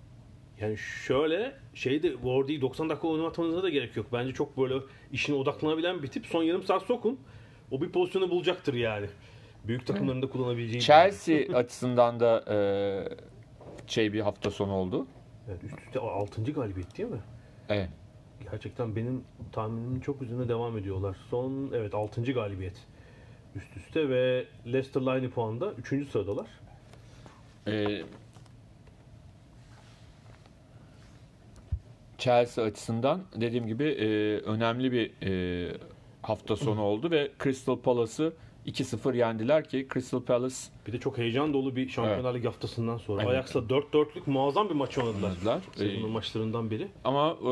Yani 0.60 0.78
şöyle 0.78 1.52
şeyde 1.74 2.12
Wardy'yi 2.12 2.60
90 2.60 2.88
dakika 2.88 3.08
oynatmanıza 3.08 3.62
da 3.62 3.68
gerek 3.68 3.96
yok. 3.96 4.06
Bence 4.12 4.32
çok 4.32 4.58
böyle 4.58 4.74
işine 5.12 5.36
odaklanabilen 5.36 6.02
bir 6.02 6.08
tip. 6.08 6.26
Son 6.26 6.42
yarım 6.42 6.62
saat 6.62 6.82
sokun. 6.82 7.18
o 7.70 7.80
bir 7.80 7.88
pozisyonu 7.88 8.30
bulacaktır 8.30 8.74
yani. 8.74 9.06
Büyük 9.68 9.86
takımların 9.86 10.22
da 10.22 10.28
kullanabileceği. 10.28 10.82
Chelsea 10.82 11.38
açısından 11.56 12.20
da 12.20 12.44
e, 12.50 12.58
şey 13.86 14.12
bir 14.12 14.20
hafta 14.20 14.50
sonu 14.50 14.72
oldu. 14.72 15.06
Evet, 15.48 15.64
üst 15.64 15.78
üste 15.78 15.98
6. 15.98 16.52
galibiyet 16.52 16.98
değil 16.98 17.08
mi? 17.08 17.20
Evet. 17.68 17.88
Gerçekten 18.50 18.96
benim 18.96 19.24
tahminimin 19.52 20.00
çok 20.00 20.22
üzerine 20.22 20.48
devam 20.48 20.78
ediyorlar. 20.78 21.16
Son 21.30 21.70
evet 21.74 21.94
6. 21.94 22.22
galibiyet 22.32 22.76
üst 23.54 23.76
üste 23.76 24.08
ve 24.08 24.44
Leicester'la 24.66 25.10
aynı 25.10 25.30
puanda 25.30 25.72
3. 25.72 26.08
sıradalar. 26.10 26.46
E, 27.66 28.02
Chelsea 32.18 32.64
açısından 32.64 33.22
dediğim 33.36 33.66
gibi 33.66 33.84
e, 33.84 34.06
önemli 34.38 34.92
bir 34.92 35.12
e, 35.22 35.72
hafta 36.22 36.56
sonu 36.56 36.82
oldu 36.82 37.10
ve 37.10 37.30
Crystal 37.42 37.78
Palace'ı 37.78 38.32
2-0 38.68 39.16
yendiler 39.16 39.68
ki 39.68 39.88
Crystal 39.92 40.22
Palace 40.22 40.56
Bir 40.86 40.92
de 40.92 41.00
çok 41.00 41.18
heyecan 41.18 41.52
dolu 41.54 41.76
bir 41.76 41.88
Şampiyonlar 41.88 42.34
Ligi 42.34 42.46
haftasından 42.46 42.98
sonra. 42.98 43.22
Evet. 43.22 43.32
Ajax'la 43.32 43.60
4-4'lük 43.60 44.22
muazzam 44.26 44.68
bir 44.68 44.74
maç 44.74 44.98
oynadılar. 44.98 45.30
oynadılar. 45.30 45.60
Sezonun 45.76 46.08
E, 46.08 46.12
maçlarından 46.12 46.70
biri. 46.70 46.88
Ama 47.04 47.30
e, 47.30 47.46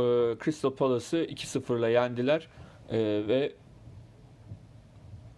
Crystal 0.45 0.71
Palace'ı 0.71 1.25
2-0'la 1.25 1.89
yendiler 1.89 2.49
E, 2.91 2.99
ve 3.29 3.53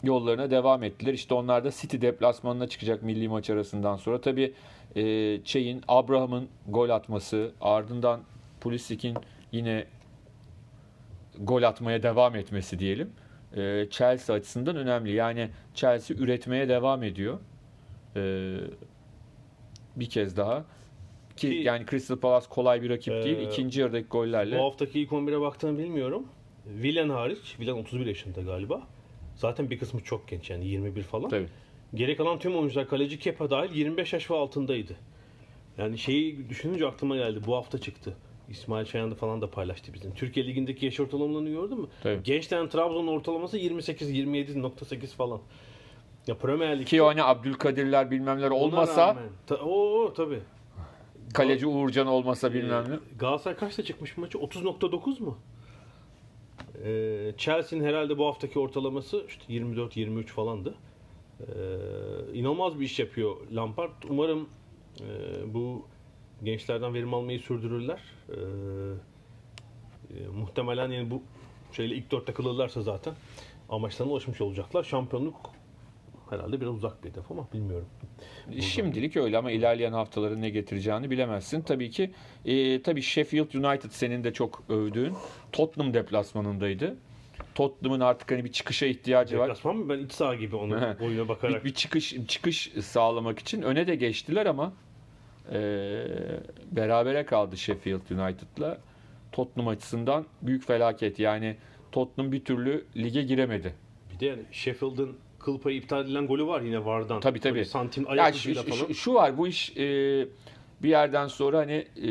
yollarına 0.02 0.50
devam 0.50 0.82
ettiler. 0.82 1.12
İşte 1.12 1.34
onlar 1.34 1.64
da 1.64 1.70
City 1.70 1.96
deplasmanına 2.00 2.66
çıkacak 2.66 3.02
milli 3.02 3.28
maç 3.28 3.50
arasından 3.50 3.96
sonra. 3.96 4.20
Tabii 4.20 4.54
e, 4.96 5.40
şeyin 5.44 5.82
Abraham'ın 5.88 6.48
gol 6.68 6.90
atması 6.90 7.52
ardından 7.60 8.20
Pulisic'in 8.60 9.16
yine 9.52 9.86
gol 11.38 11.62
atmaya 11.62 12.02
devam 12.02 12.36
etmesi 12.36 12.78
diyelim. 12.78 13.10
E, 13.56 13.86
Chelsea 13.90 14.36
açısından 14.36 14.76
önemli. 14.76 15.12
Yani 15.12 15.50
Chelsea 15.74 16.16
üretmeye 16.16 16.68
devam 16.68 17.02
ediyor. 17.02 17.38
E, 18.16 18.54
bir 19.96 20.08
kez 20.08 20.36
daha. 20.36 20.64
Ki 21.36 21.50
Ki- 21.50 21.54
yani 21.56 21.86
Crystal 21.90 22.16
Palace 22.16 22.46
kolay 22.50 22.82
bir 22.82 22.90
rakip 22.90 23.14
Ee, 23.14 23.22
değil. 23.24 23.38
İkinci 23.38 23.80
yarıdaki 23.80 24.08
gollerle 24.08 24.58
Bu 24.58 24.64
haftaki 24.64 25.00
ilk 25.00 25.10
11'e 25.12 25.40
baktığını 25.40 25.78
bilmiyorum. 25.78 26.26
Willen 26.82 27.08
hariç, 27.08 27.38
Willen 27.38 27.72
31 27.74 28.06
yaşında 28.06 28.40
galiba. 28.40 28.82
Zaten 29.36 29.70
bir 29.70 29.78
kısmı 29.78 30.00
çok 30.00 30.28
genç 30.28 30.50
yani 30.50 30.66
21 30.66 31.02
falan. 31.02 31.28
Tabii. 31.28 31.46
Geri 31.94 32.16
kalan 32.16 32.38
tüm 32.38 32.56
oyuncular 32.56 32.88
kaleci 32.88 33.18
Kepa 33.18 33.50
dahil 33.50 33.74
25 33.74 34.12
yaş 34.12 34.30
ve 34.30 34.34
altındaydı. 34.34 34.96
Yani 35.78 35.98
şeyi 35.98 36.48
düşününce 36.48 36.86
aklıma 36.86 37.16
geldi. 37.16 37.40
Bu 37.46 37.56
hafta 37.56 37.78
çıktı. 37.78 38.16
İsmail 38.48 38.84
Şayan 38.86 39.10
da 39.10 39.14
falan 39.14 39.40
da 39.42 39.50
paylaştı 39.50 39.94
bizim. 39.94 40.14
Türkiye 40.14 40.46
Ligi'ndeki 40.46 40.84
yaş 40.86 41.00
ortalamalarını 41.00 41.48
gördün 41.50 41.80
mü? 41.80 41.86
Tabii. 42.02 42.22
Gençlerin 42.22 42.68
Trabzon'un 42.68 43.06
ortalaması 43.06 43.58
28-27.8 43.58 45.06
falan. 45.06 45.40
Ya 46.26 46.36
Premier 46.38 46.74
Lig'de 46.78 46.84
Ki 46.84 47.02
o 47.02 47.06
hani 47.06 47.22
Abdülkadirler 47.22 48.10
bilmemler 48.10 48.50
olmasa 48.50 49.08
rağmen- 49.08 49.28
Ta- 49.46 49.56
Oo 49.56 50.12
tabii. 50.16 50.40
kaleci 51.34 51.66
Uğurcan 51.66 52.06
olmasa 52.06 52.54
bilmem 52.54 52.84
ne. 52.90 52.94
Ee, 52.94 52.98
Galatasaray 53.18 53.56
kaçta 53.56 53.82
çıkmış 53.84 54.16
maçı? 54.16 54.38
30.9 54.38 55.20
mu? 55.20 55.38
Ee, 56.84 57.32
Chelsea'nin 57.36 57.84
herhalde 57.84 58.18
bu 58.18 58.26
haftaki 58.26 58.58
ortalaması 58.58 59.24
işte 59.28 59.44
24-23 59.52 60.26
falandı. 60.32 60.74
Ee, 61.40 61.44
inanılmaz 62.34 62.80
bir 62.80 62.84
iş 62.84 62.98
yapıyor 62.98 63.36
Lampard. 63.52 63.90
Umarım 64.08 64.48
e, 65.00 65.04
bu 65.54 65.86
gençlerden 66.44 66.94
verim 66.94 67.14
almayı 67.14 67.40
sürdürürler. 67.40 68.00
Ee, 68.28 68.34
e, 70.14 70.28
muhtemelen 70.28 70.90
yani 70.90 71.10
bu 71.10 71.22
şeyle 71.72 71.94
ilk 71.94 72.10
dört 72.10 72.26
takılırlarsa 72.26 72.82
zaten 72.82 73.14
amaçlarına 73.68 74.12
ulaşmış 74.12 74.40
olacaklar. 74.40 74.82
Şampiyonluk 74.82 75.36
herhalde 76.30 76.60
biraz 76.60 76.74
uzak 76.74 77.04
bir 77.04 77.10
hedef 77.10 77.30
ama 77.30 77.48
bilmiyorum. 77.52 77.88
Şimdilik 78.60 79.16
öyle 79.16 79.38
ama 79.38 79.50
ilerleyen 79.50 79.92
haftaların 79.92 80.42
ne 80.42 80.50
getireceğini 80.50 81.10
bilemezsin. 81.10 81.60
Tabii 81.60 81.90
ki 81.90 82.10
e, 82.44 82.82
tabii 82.82 83.02
Sheffield 83.02 83.54
United 83.54 83.90
senin 83.90 84.24
de 84.24 84.32
çok 84.32 84.62
övdüğün 84.68 85.14
Tottenham 85.52 85.94
deplasmanındaydı. 85.94 86.96
Tottenham'ın 87.54 88.00
artık 88.00 88.30
hani 88.30 88.44
bir 88.44 88.52
çıkışa 88.52 88.86
ihtiyacı 88.86 89.38
var. 89.38 89.48
Deplasman 89.48 89.76
mı? 89.76 89.88
Ben 89.88 89.98
iç 89.98 90.12
saha 90.12 90.34
gibi 90.34 90.56
onu 90.56 90.96
oyuna 91.00 91.28
bakarak. 91.28 91.64
Bir, 91.64 91.70
bir 91.70 91.74
çıkış 91.74 92.14
çıkış 92.28 92.72
sağlamak 92.80 93.38
için 93.38 93.62
öne 93.62 93.86
de 93.86 93.94
geçtiler 93.94 94.46
ama 94.46 94.72
e, 95.52 95.58
berabere 96.72 97.26
kaldı 97.26 97.56
Sheffield 97.56 98.10
United'la. 98.10 98.78
Tottenham 99.32 99.68
açısından 99.68 100.24
büyük 100.42 100.66
felaket. 100.66 101.18
Yani 101.18 101.56
Tottenham 101.92 102.32
bir 102.32 102.44
türlü 102.44 102.84
lige 102.96 103.22
giremedi. 103.22 103.74
Bir 104.14 104.20
de 104.20 104.26
yani 104.26 104.42
Sheffield'ın 104.52 105.16
kıl 105.38 105.58
payı 105.60 105.76
iptal 105.76 106.04
edilen 106.04 106.26
golü 106.26 106.46
var 106.46 106.60
yine 106.60 106.84
VAR'dan. 106.84 107.20
Tabii, 107.20 107.40
tabii. 107.40 107.54
Böyle 107.54 107.64
santim 107.64 108.04
Ya 108.04 108.10
ayak 108.10 108.34
şu, 108.34 108.40
ucuyla 108.40 108.62
şu- 108.62 108.70
falan. 108.70 108.92
şu 108.92 109.14
var 109.14 109.38
bu 109.38 109.48
iş 109.48 109.76
e, 109.76 109.82
bir 110.82 110.88
yerden 110.88 111.26
sonra 111.26 111.58
hani 111.58 111.72
e, 111.96 112.06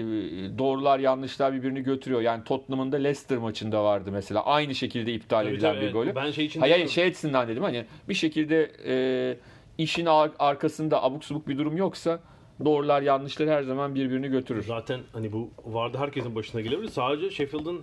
doğrular 0.57 0.99
yanlışlar 0.99 1.53
birbirini 1.53 1.81
götürüyor. 1.83 2.21
Yani 2.21 2.43
Tottenham'ın 2.43 2.91
da 2.91 2.97
Leicester 2.97 3.37
maçında 3.37 3.83
vardı 3.83 4.09
mesela. 4.13 4.45
Aynı 4.45 4.75
şekilde 4.75 5.13
iptal 5.13 5.43
Tabii, 5.43 5.53
edilen 5.53 5.69
tabii, 5.71 5.77
bir 5.77 5.83
evet. 5.83 5.93
golü. 5.93 6.15
Ben 6.15 6.31
şey 6.31 6.45
için 6.45 6.59
Hayır, 6.59 6.73
hayır, 6.73 6.87
şey 6.87 7.03
açısından 7.05 7.47
dedim 7.47 7.63
hani 7.63 7.85
bir 8.09 8.13
şekilde 8.13 8.71
e, 8.87 9.37
işin 9.77 10.05
ar- 10.05 10.31
arkasında 10.39 11.03
abuk 11.03 11.25
subuk 11.25 11.47
bir 11.47 11.57
durum 11.57 11.77
yoksa 11.77 12.19
doğrular 12.65 13.01
yanlışlar 13.01 13.49
her 13.49 13.63
zaman 13.63 13.95
birbirini 13.95 14.27
götürür. 14.27 14.63
Zaten 14.67 14.99
hani 15.13 15.31
bu 15.31 15.49
VAR'da 15.65 15.99
herkesin 15.99 16.35
başına 16.35 16.61
gelebilir. 16.61 16.89
Sadece 16.89 17.29
Sheffield'ın 17.31 17.81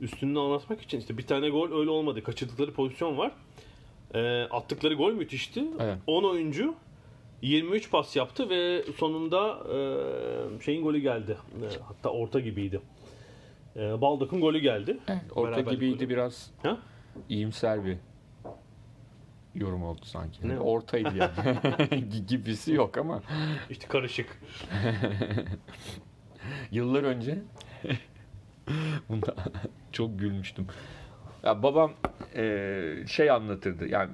üstünlüğünü 0.00 0.38
anlatmak 0.38 0.82
için 0.82 0.98
işte 0.98 1.18
bir 1.18 1.26
tane 1.26 1.48
gol 1.48 1.78
öyle 1.80 1.90
olmadı. 1.90 2.22
Kaçırdıkları 2.22 2.72
pozisyon 2.72 3.18
var. 3.18 3.32
Ee, 4.14 4.42
attıkları 4.42 4.94
gol 4.94 5.12
müthişti. 5.12 5.64
Evet. 5.80 5.98
10 6.06 6.24
oyuncu 6.24 6.74
23 7.42 7.90
pas 7.90 8.16
yaptı 8.16 8.50
ve 8.50 8.82
sonunda 8.98 9.58
e, 10.58 10.64
şeyin 10.64 10.82
golü 10.82 10.98
geldi. 10.98 11.36
E, 11.62 11.66
hatta 11.88 12.08
orta 12.10 12.40
gibiydi. 12.40 12.80
E, 13.76 14.00
Baldak'ın 14.00 14.40
golü 14.40 14.58
geldi. 14.58 14.98
Orta 15.34 15.50
Beraberlik 15.50 15.70
gibiydi 15.70 15.98
golü. 15.98 16.08
biraz 16.08 16.50
Ha? 16.62 16.76
iyimser 17.28 17.84
bir 17.84 17.96
yorum 19.54 19.82
oldu 19.82 20.04
sanki. 20.04 20.48
Ne? 20.48 20.60
Ortaydı 20.60 21.10
yani. 21.16 22.08
Gibisi 22.28 22.72
yok 22.72 22.98
ama 22.98 23.22
İşte 23.70 23.88
karışık. 23.88 24.40
Yıllar 26.70 27.02
önce 27.02 27.38
bunda 29.08 29.34
çok 29.92 30.18
gülmüştüm. 30.18 30.66
Ya 31.42 31.62
babam 31.62 31.92
e, 32.36 33.04
şey 33.06 33.30
anlatırdı. 33.30 33.88
Yani 33.88 34.10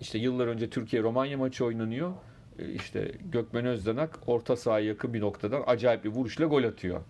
işte 0.00 0.18
yıllar 0.18 0.46
önce 0.46 0.70
Türkiye 0.70 1.02
Romanya 1.02 1.38
maçı 1.38 1.64
oynanıyor. 1.64 2.12
E, 2.58 2.72
işte 2.72 3.12
Gökmen 3.32 3.66
Özdanak 3.66 4.18
orta 4.26 4.56
sahaya 4.56 4.86
yakın 4.86 5.14
bir 5.14 5.20
noktadan 5.20 5.62
acayip 5.66 6.04
bir 6.04 6.10
vuruşla 6.10 6.44
gol 6.44 6.64
atıyor. 6.64 7.00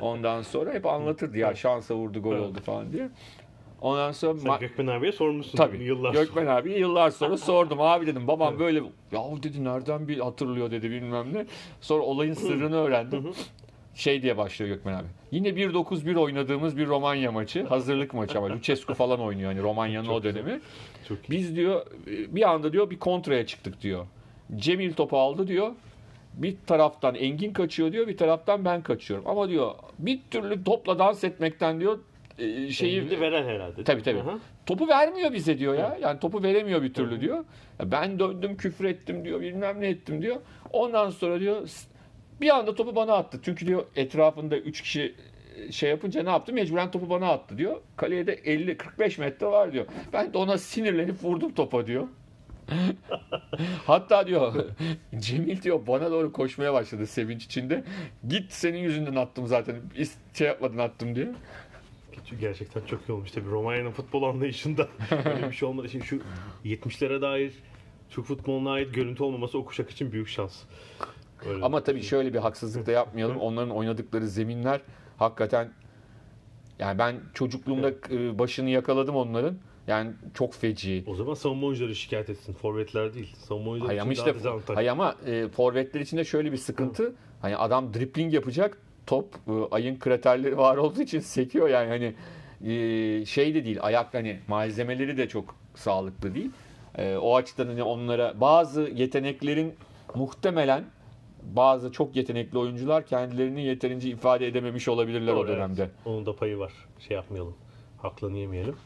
Ondan 0.00 0.42
sonra 0.42 0.72
hep 0.72 0.86
anlatırdı 0.86 1.38
ya 1.38 1.54
şansa 1.54 1.94
vurdu 1.94 2.22
gol 2.22 2.36
oldu 2.36 2.60
falan 2.60 2.92
diye. 2.92 3.10
Ondan 3.80 4.12
sonra 4.12 4.38
Sen 4.38 4.58
Gökmen 4.60 4.86
abiye 4.86 5.12
sormuşsun 5.12 5.58
Tabii. 5.58 5.84
yıllar 5.84 6.12
Gökmen 6.12 6.46
abi 6.46 6.72
yıllar 6.72 7.10
sonra 7.10 7.36
sordum. 7.36 7.80
Abi 7.80 8.06
dedim 8.06 8.28
babam 8.28 8.58
böyle 8.58 8.78
ya 9.12 9.22
dedi 9.42 9.64
nereden 9.64 10.08
bir 10.08 10.18
hatırlıyor 10.18 10.70
dedi 10.70 10.90
bilmem 10.90 11.34
ne. 11.34 11.46
Sonra 11.80 12.02
olayın 12.02 12.34
sırrını 12.34 12.76
öğrendim. 12.76 13.32
Şey 13.94 14.22
diye 14.22 14.36
başlıyor 14.36 14.74
Gökmen 14.76 14.94
abi. 14.94 15.06
Yine 15.30 15.48
1-9-1 15.48 16.18
oynadığımız 16.18 16.76
bir 16.76 16.86
Romanya 16.86 17.32
maçı. 17.32 17.64
Hazırlık 17.64 18.14
maçı 18.14 18.38
ama 18.38 18.50
Lucescu 18.56 18.94
falan 18.94 19.20
oynuyor 19.20 19.52
hani 19.52 19.62
Romanya'nın 19.62 20.08
o 20.08 20.22
dönemi. 20.22 20.60
Çok. 21.08 21.18
Biz 21.30 21.56
diyor 21.56 21.86
bir 22.06 22.50
anda 22.50 22.72
diyor 22.72 22.90
bir 22.90 22.98
kontraya 22.98 23.46
çıktık 23.46 23.80
diyor. 23.82 24.06
Cemil 24.56 24.92
topu 24.92 25.18
aldı 25.18 25.46
diyor. 25.46 25.70
Bir 26.34 26.56
taraftan 26.66 27.14
Engin 27.14 27.52
kaçıyor 27.52 27.92
diyor, 27.92 28.06
bir 28.08 28.16
taraftan 28.16 28.64
ben 28.64 28.82
kaçıyorum. 28.82 29.28
Ama 29.28 29.48
diyor 29.48 29.74
bir 29.98 30.20
türlü 30.30 30.64
topla 30.64 30.98
dans 30.98 31.24
etmekten 31.24 31.80
diyor 31.80 31.98
e, 32.40 32.70
şeyi 32.70 33.00
Şimdi 33.00 33.20
veren 33.20 33.44
herhalde. 33.44 33.84
Tabii 33.84 34.02
tabii. 34.02 34.20
Aha. 34.20 34.38
Topu 34.66 34.88
vermiyor 34.88 35.32
bize 35.32 35.58
diyor 35.58 35.74
ya. 35.74 35.98
Yani 36.02 36.20
topu 36.20 36.42
veremiyor 36.42 36.82
bir 36.82 36.94
türlü 36.94 37.20
diyor. 37.20 37.44
Ya 37.80 37.90
Ben 37.90 38.18
döndüm 38.18 38.56
küfür 38.56 38.84
ettim 38.84 39.24
diyor 39.24 39.40
bilmem 39.40 39.80
ne 39.80 39.88
ettim 39.88 40.22
diyor. 40.22 40.36
Ondan 40.72 41.10
sonra 41.10 41.40
diyor 41.40 41.68
bir 42.40 42.56
anda 42.58 42.74
topu 42.74 42.96
bana 42.96 43.12
attı. 43.12 43.40
Çünkü 43.44 43.66
diyor 43.66 43.84
etrafında 43.96 44.56
3 44.56 44.82
kişi 44.82 45.14
şey 45.70 45.90
yapınca 45.90 46.22
ne 46.22 46.30
yaptı? 46.30 46.52
Mecburen 46.52 46.90
topu 46.90 47.10
bana 47.10 47.28
attı 47.28 47.58
diyor. 47.58 47.80
Kaleye 47.96 48.26
de 48.26 48.34
50-45 48.34 49.20
metre 49.20 49.46
var 49.46 49.72
diyor. 49.72 49.86
Ben 50.12 50.32
de 50.32 50.38
ona 50.38 50.58
sinirlenip 50.58 51.24
vurdum 51.24 51.54
topa 51.54 51.86
diyor. 51.86 52.08
Hatta 53.86 54.26
diyor 54.26 54.64
Cemil 55.18 55.62
diyor 55.62 55.86
bana 55.86 56.10
doğru 56.10 56.32
koşmaya 56.32 56.72
başladı 56.72 57.06
sevinç 57.06 57.44
içinde. 57.44 57.84
Git 58.28 58.52
senin 58.52 58.78
yüzünden 58.78 59.14
attım 59.14 59.46
zaten. 59.46 59.76
Hiç 59.94 60.10
Şey 60.34 60.46
yapmadın 60.46 60.78
attım 60.78 61.14
diyor. 61.14 61.34
Gerçekten 62.40 62.80
çok 62.80 63.08
iyi 63.08 63.12
olmuş 63.12 63.30
tabii. 63.30 63.50
Romanya'nın 63.50 63.90
futbol 63.90 64.22
anlayışında 64.22 64.88
böyle 65.24 65.48
bir 65.48 65.52
şey 65.52 65.68
olmadı. 65.68 65.88
Şimdi 65.88 66.06
şu 66.06 66.20
70'lere 66.64 67.20
dair 67.20 67.52
Türk 68.10 68.24
futboluna 68.26 68.70
ait 68.70 68.94
görüntü 68.94 69.22
olmaması 69.22 69.58
o 69.58 69.64
kuşak 69.64 69.90
için 69.90 70.12
büyük 70.12 70.28
şans. 70.28 70.62
Öyle. 71.48 71.64
Ama 71.64 71.82
tabii 71.82 72.02
şöyle 72.02 72.34
bir 72.34 72.38
haksızlık 72.38 72.86
da 72.86 72.92
yapmayalım. 72.92 73.36
Onların 73.36 73.70
oynadıkları 73.70 74.28
zeminler 74.28 74.80
hakikaten 75.18 75.72
yani 76.78 76.98
ben 76.98 77.20
çocukluğumda 77.34 77.90
e, 78.10 78.38
başını 78.38 78.70
yakaladım 78.70 79.16
onların. 79.16 79.58
Yani 79.86 80.12
çok 80.34 80.54
feci. 80.54 81.04
O 81.06 81.14
zaman 81.14 81.34
savunma 81.34 81.66
oyuncuları 81.66 81.94
şikayet 81.94 82.30
etsin. 82.30 82.52
Forvetler 82.52 83.14
değil. 83.14 83.36
Savunma 83.36 83.70
oyuncuları 83.70 83.92
Hay 83.92 84.00
ama 84.00 84.12
için 84.12 84.20
işte 84.22 84.34
daha 84.34 84.38
dezavantaj. 84.38 84.76
hay 84.76 84.90
ama 84.90 85.16
e, 85.26 85.48
forvetler 85.48 86.00
için 86.00 86.16
de 86.16 86.24
şöyle 86.24 86.52
bir 86.52 86.56
sıkıntı. 86.56 87.14
Hani 87.40 87.56
adam 87.56 87.94
dripling 87.94 88.34
yapacak. 88.34 88.78
Top 89.10 89.34
e, 89.48 89.52
ayın 89.70 89.98
kraterleri 89.98 90.58
var 90.58 90.76
olduğu 90.76 91.02
için 91.02 91.20
sekiyor 91.20 91.68
yani 91.68 91.88
hani 91.88 92.14
e, 92.72 93.26
şey 93.26 93.54
de 93.54 93.64
değil. 93.64 93.78
Ayak 93.80 94.14
hani 94.14 94.38
malzemeleri 94.48 95.16
de 95.16 95.28
çok 95.28 95.54
sağlıklı 95.74 96.34
değil. 96.34 96.50
E, 96.98 97.16
o 97.16 97.36
açıdan 97.36 97.66
hani 97.66 97.82
onlara 97.82 98.40
bazı 98.40 98.82
yeteneklerin 98.82 99.74
muhtemelen 100.14 100.84
bazı 101.42 101.92
çok 101.92 102.16
yetenekli 102.16 102.58
oyuncular 102.58 103.06
kendilerini 103.06 103.64
yeterince 103.64 104.08
ifade 104.08 104.46
edememiş 104.46 104.88
olabilirler 104.88 105.32
o 105.32 105.36
Doğru, 105.36 105.48
evet. 105.48 105.56
dönemde. 105.56 105.90
Onun 106.04 106.26
da 106.26 106.36
payı 106.36 106.58
var. 106.58 106.72
Şey 106.98 107.14
yapmayalım. 107.16 107.54
Haklını 107.98 108.38
yemeyelim. 108.38 108.76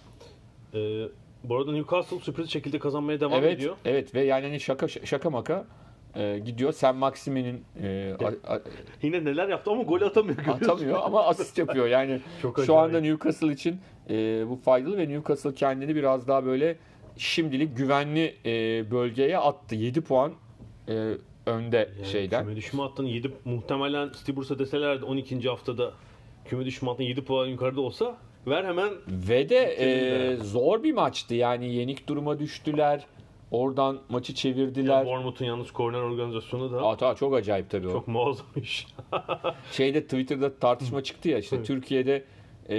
Ee, 0.75 1.05
bu 1.45 1.57
arada 1.57 1.72
Newcastle 1.72 2.18
sürpriz 2.18 2.51
şekilde 2.51 2.79
kazanmaya 2.79 3.20
devam 3.20 3.33
Evet, 3.33 3.57
ediyor. 3.57 3.77
evet 3.85 4.14
ve 4.14 4.25
yani 4.25 4.47
hani 4.47 4.61
şaka 4.61 4.89
şaka 4.89 5.31
maka 5.31 5.64
e, 6.16 6.38
gidiyor. 6.38 6.72
Sen 6.72 6.96
Maxime'nin 6.96 7.64
e, 7.82 8.12
a- 8.24 8.52
a- 8.54 8.60
Yine 9.02 9.24
neler 9.24 9.48
yaptı 9.48 9.70
ama 9.70 9.82
gol 9.82 10.00
atamıyor. 10.00 10.36
görüyorsun. 10.36 10.64
atamıyor 10.70 10.98
ama 11.02 11.24
asist 11.24 11.58
yapıyor. 11.58 11.86
Yani 11.86 12.20
Çok 12.42 12.64
şu 12.64 12.76
anda 12.76 13.00
Newcastle 13.00 13.52
için 13.52 13.80
e, 14.10 14.44
bu 14.48 14.56
faydalı 14.56 14.98
ve 14.98 15.08
Newcastle 15.08 15.54
kendini 15.54 15.94
biraz 15.96 16.28
daha 16.28 16.44
böyle 16.44 16.76
şimdilik 17.16 17.76
güvenli 17.76 18.34
e, 18.46 18.50
bölgeye 18.90 19.38
attı. 19.38 19.74
7 19.74 20.00
puan 20.00 20.32
e, 20.88 20.92
önde 21.46 21.76
Yani 21.96 22.06
şeyden. 22.06 22.44
Küme 22.44 22.56
düşme 22.56 22.82
hattının 22.82 23.08
7 23.08 23.30
muhtemelen 23.44 24.08
Stiburs'a 24.08 24.58
deselerdi 24.58 25.04
12. 25.04 25.48
haftada 25.48 25.92
küme 26.44 26.64
düşme 26.64 26.88
hattının 26.90 27.06
7 27.06 27.24
puan 27.24 27.46
yukarıda 27.46 27.80
olsa 27.80 28.16
ver 28.46 28.64
hemen 28.64 28.90
Ve 29.08 29.48
de 29.48 29.56
e, 29.58 30.36
zor 30.36 30.82
bir 30.82 30.92
maçtı. 30.92 31.34
Yani 31.34 31.74
yenik 31.74 32.08
duruma 32.08 32.38
düştüler. 32.38 33.06
Oradan 33.55 33.98
maçı 34.09 34.34
çevirdiler. 34.34 35.07
Bournemouth'un 35.07 35.44
yalnız 35.44 35.70
korner 35.70 35.98
organizasyonu 36.00 36.72
da 36.72 36.82
Ata 36.86 37.14
çok 37.14 37.34
acayip 37.34 37.70
tabii 37.70 37.88
o. 37.88 37.92
çok 37.92 38.09
muazzam 38.09 38.46
iş. 38.57 38.86
Şeyde 39.72 40.02
Twitter'da 40.05 40.55
tartışma 40.59 41.02
çıktı 41.02 41.28
ya 41.28 41.38
işte. 41.38 41.62
Türkiye'de 41.62 42.24
e, 42.68 42.76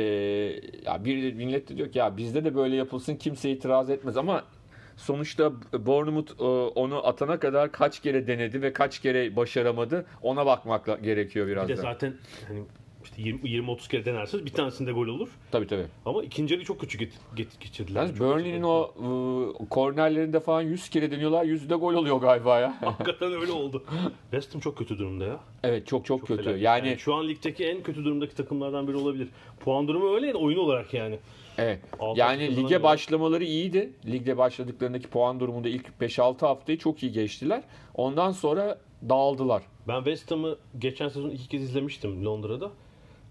ya 0.86 1.06
bir 1.06 1.34
millet 1.34 1.70
de 1.70 1.78
diyor 1.78 1.92
ki 1.92 2.00
ya 2.00 2.18
bizde 2.18 2.44
de 2.46 2.56
böyle 2.56 2.76
yapılsın 2.76 3.16
kimse 3.16 3.52
itiraz 3.52 3.90
etmez 3.90 4.18
ama 4.18 4.44
sonuçta 4.98 5.52
Bournemouth 5.86 6.32
e, 6.40 6.44
onu 6.80 7.08
atana 7.08 7.40
kadar 7.40 7.72
kaç 7.72 8.00
kere 8.00 8.28
denedi 8.28 8.62
ve 8.62 8.74
kaç 8.74 9.00
kere 9.00 9.36
başaramadı 9.36 10.06
ona 10.22 10.46
bakmak 10.46 11.04
gerekiyor 11.04 11.48
biraz 11.48 11.68
Bir 11.70 11.74
de 11.74 11.78
da. 11.78 11.82
zaten 11.82 12.14
hani 12.48 12.64
işte 13.06 13.22
20-30 13.22 13.90
kere 13.90 14.06
denersiniz 14.06 14.46
bir 14.46 14.52
tanesinde 14.52 14.92
gol 14.92 15.08
olur. 15.08 15.30
Tabii 15.52 15.68
tabii. 15.68 15.86
Ama 16.06 16.24
ikinci 16.24 16.54
yarıyı 16.54 16.66
çok 16.66 16.84
get- 16.84 17.60
geçirdiler. 17.60 18.08
Çok 18.08 18.20
Burnley'nin 18.20 18.64
o 18.64 18.92
e, 19.62 19.70
kornerlerinde 19.70 20.40
falan 20.40 20.62
100 20.62 20.90
kere 20.90 21.12
deniyorlar 21.12 21.44
100 21.44 21.70
de 21.70 21.76
gol 21.76 21.94
oluyor 21.94 22.18
galiba 22.18 22.60
ya. 22.60 22.78
Hakikaten 22.82 23.32
öyle 23.32 23.52
oldu. 23.52 23.84
West 24.32 24.54
Ham 24.54 24.62
çok 24.62 24.78
kötü 24.78 24.98
durumda 25.00 25.26
ya. 25.26 25.40
evet 25.64 25.88
çok 25.88 26.06
çok, 26.06 26.28
kötü. 26.28 26.44
felaket. 26.44 26.64
Yani 26.64 26.96
şu 27.00 27.16
an 27.16 27.28
ligdeki 27.28 27.66
en 27.66 27.84
kötü 27.84 28.06
durumdaki 28.06 28.36
takımlardan 28.36 28.88
biri 28.88 28.96
olabilir. 28.98 29.28
Puan 29.60 29.88
durumu 29.88 30.16
öyle 30.16 30.34
oyun 30.36 30.58
olarak 30.58 30.94
yani. 30.94 31.20
Evet. 31.58 31.80
Altı 32.00 32.20
Yani 32.20 32.56
lige 32.56 32.84
başlamaları 32.84 33.44
iyiydi. 33.44 33.94
Ligde 34.06 34.38
başladıklarındaki 34.38 35.08
puan 35.08 35.40
durumunda 35.40 35.70
ilk 35.70 35.86
5-6 36.02 36.40
haftayı 36.40 36.78
çok 36.78 37.04
iyi 37.04 37.12
geçtiler. 37.12 37.64
Ondan 37.94 38.32
sonra 38.32 38.80
dağıldılar. 39.10 39.64
Ben 39.88 39.98
West 39.98 40.32
Ham'ı 40.32 40.58
geçen 40.80 41.08
sezon 41.08 41.30
iki 41.30 41.48
kez 41.50 41.64
izlemiştim 41.64 42.26
Londra'da. 42.26 42.72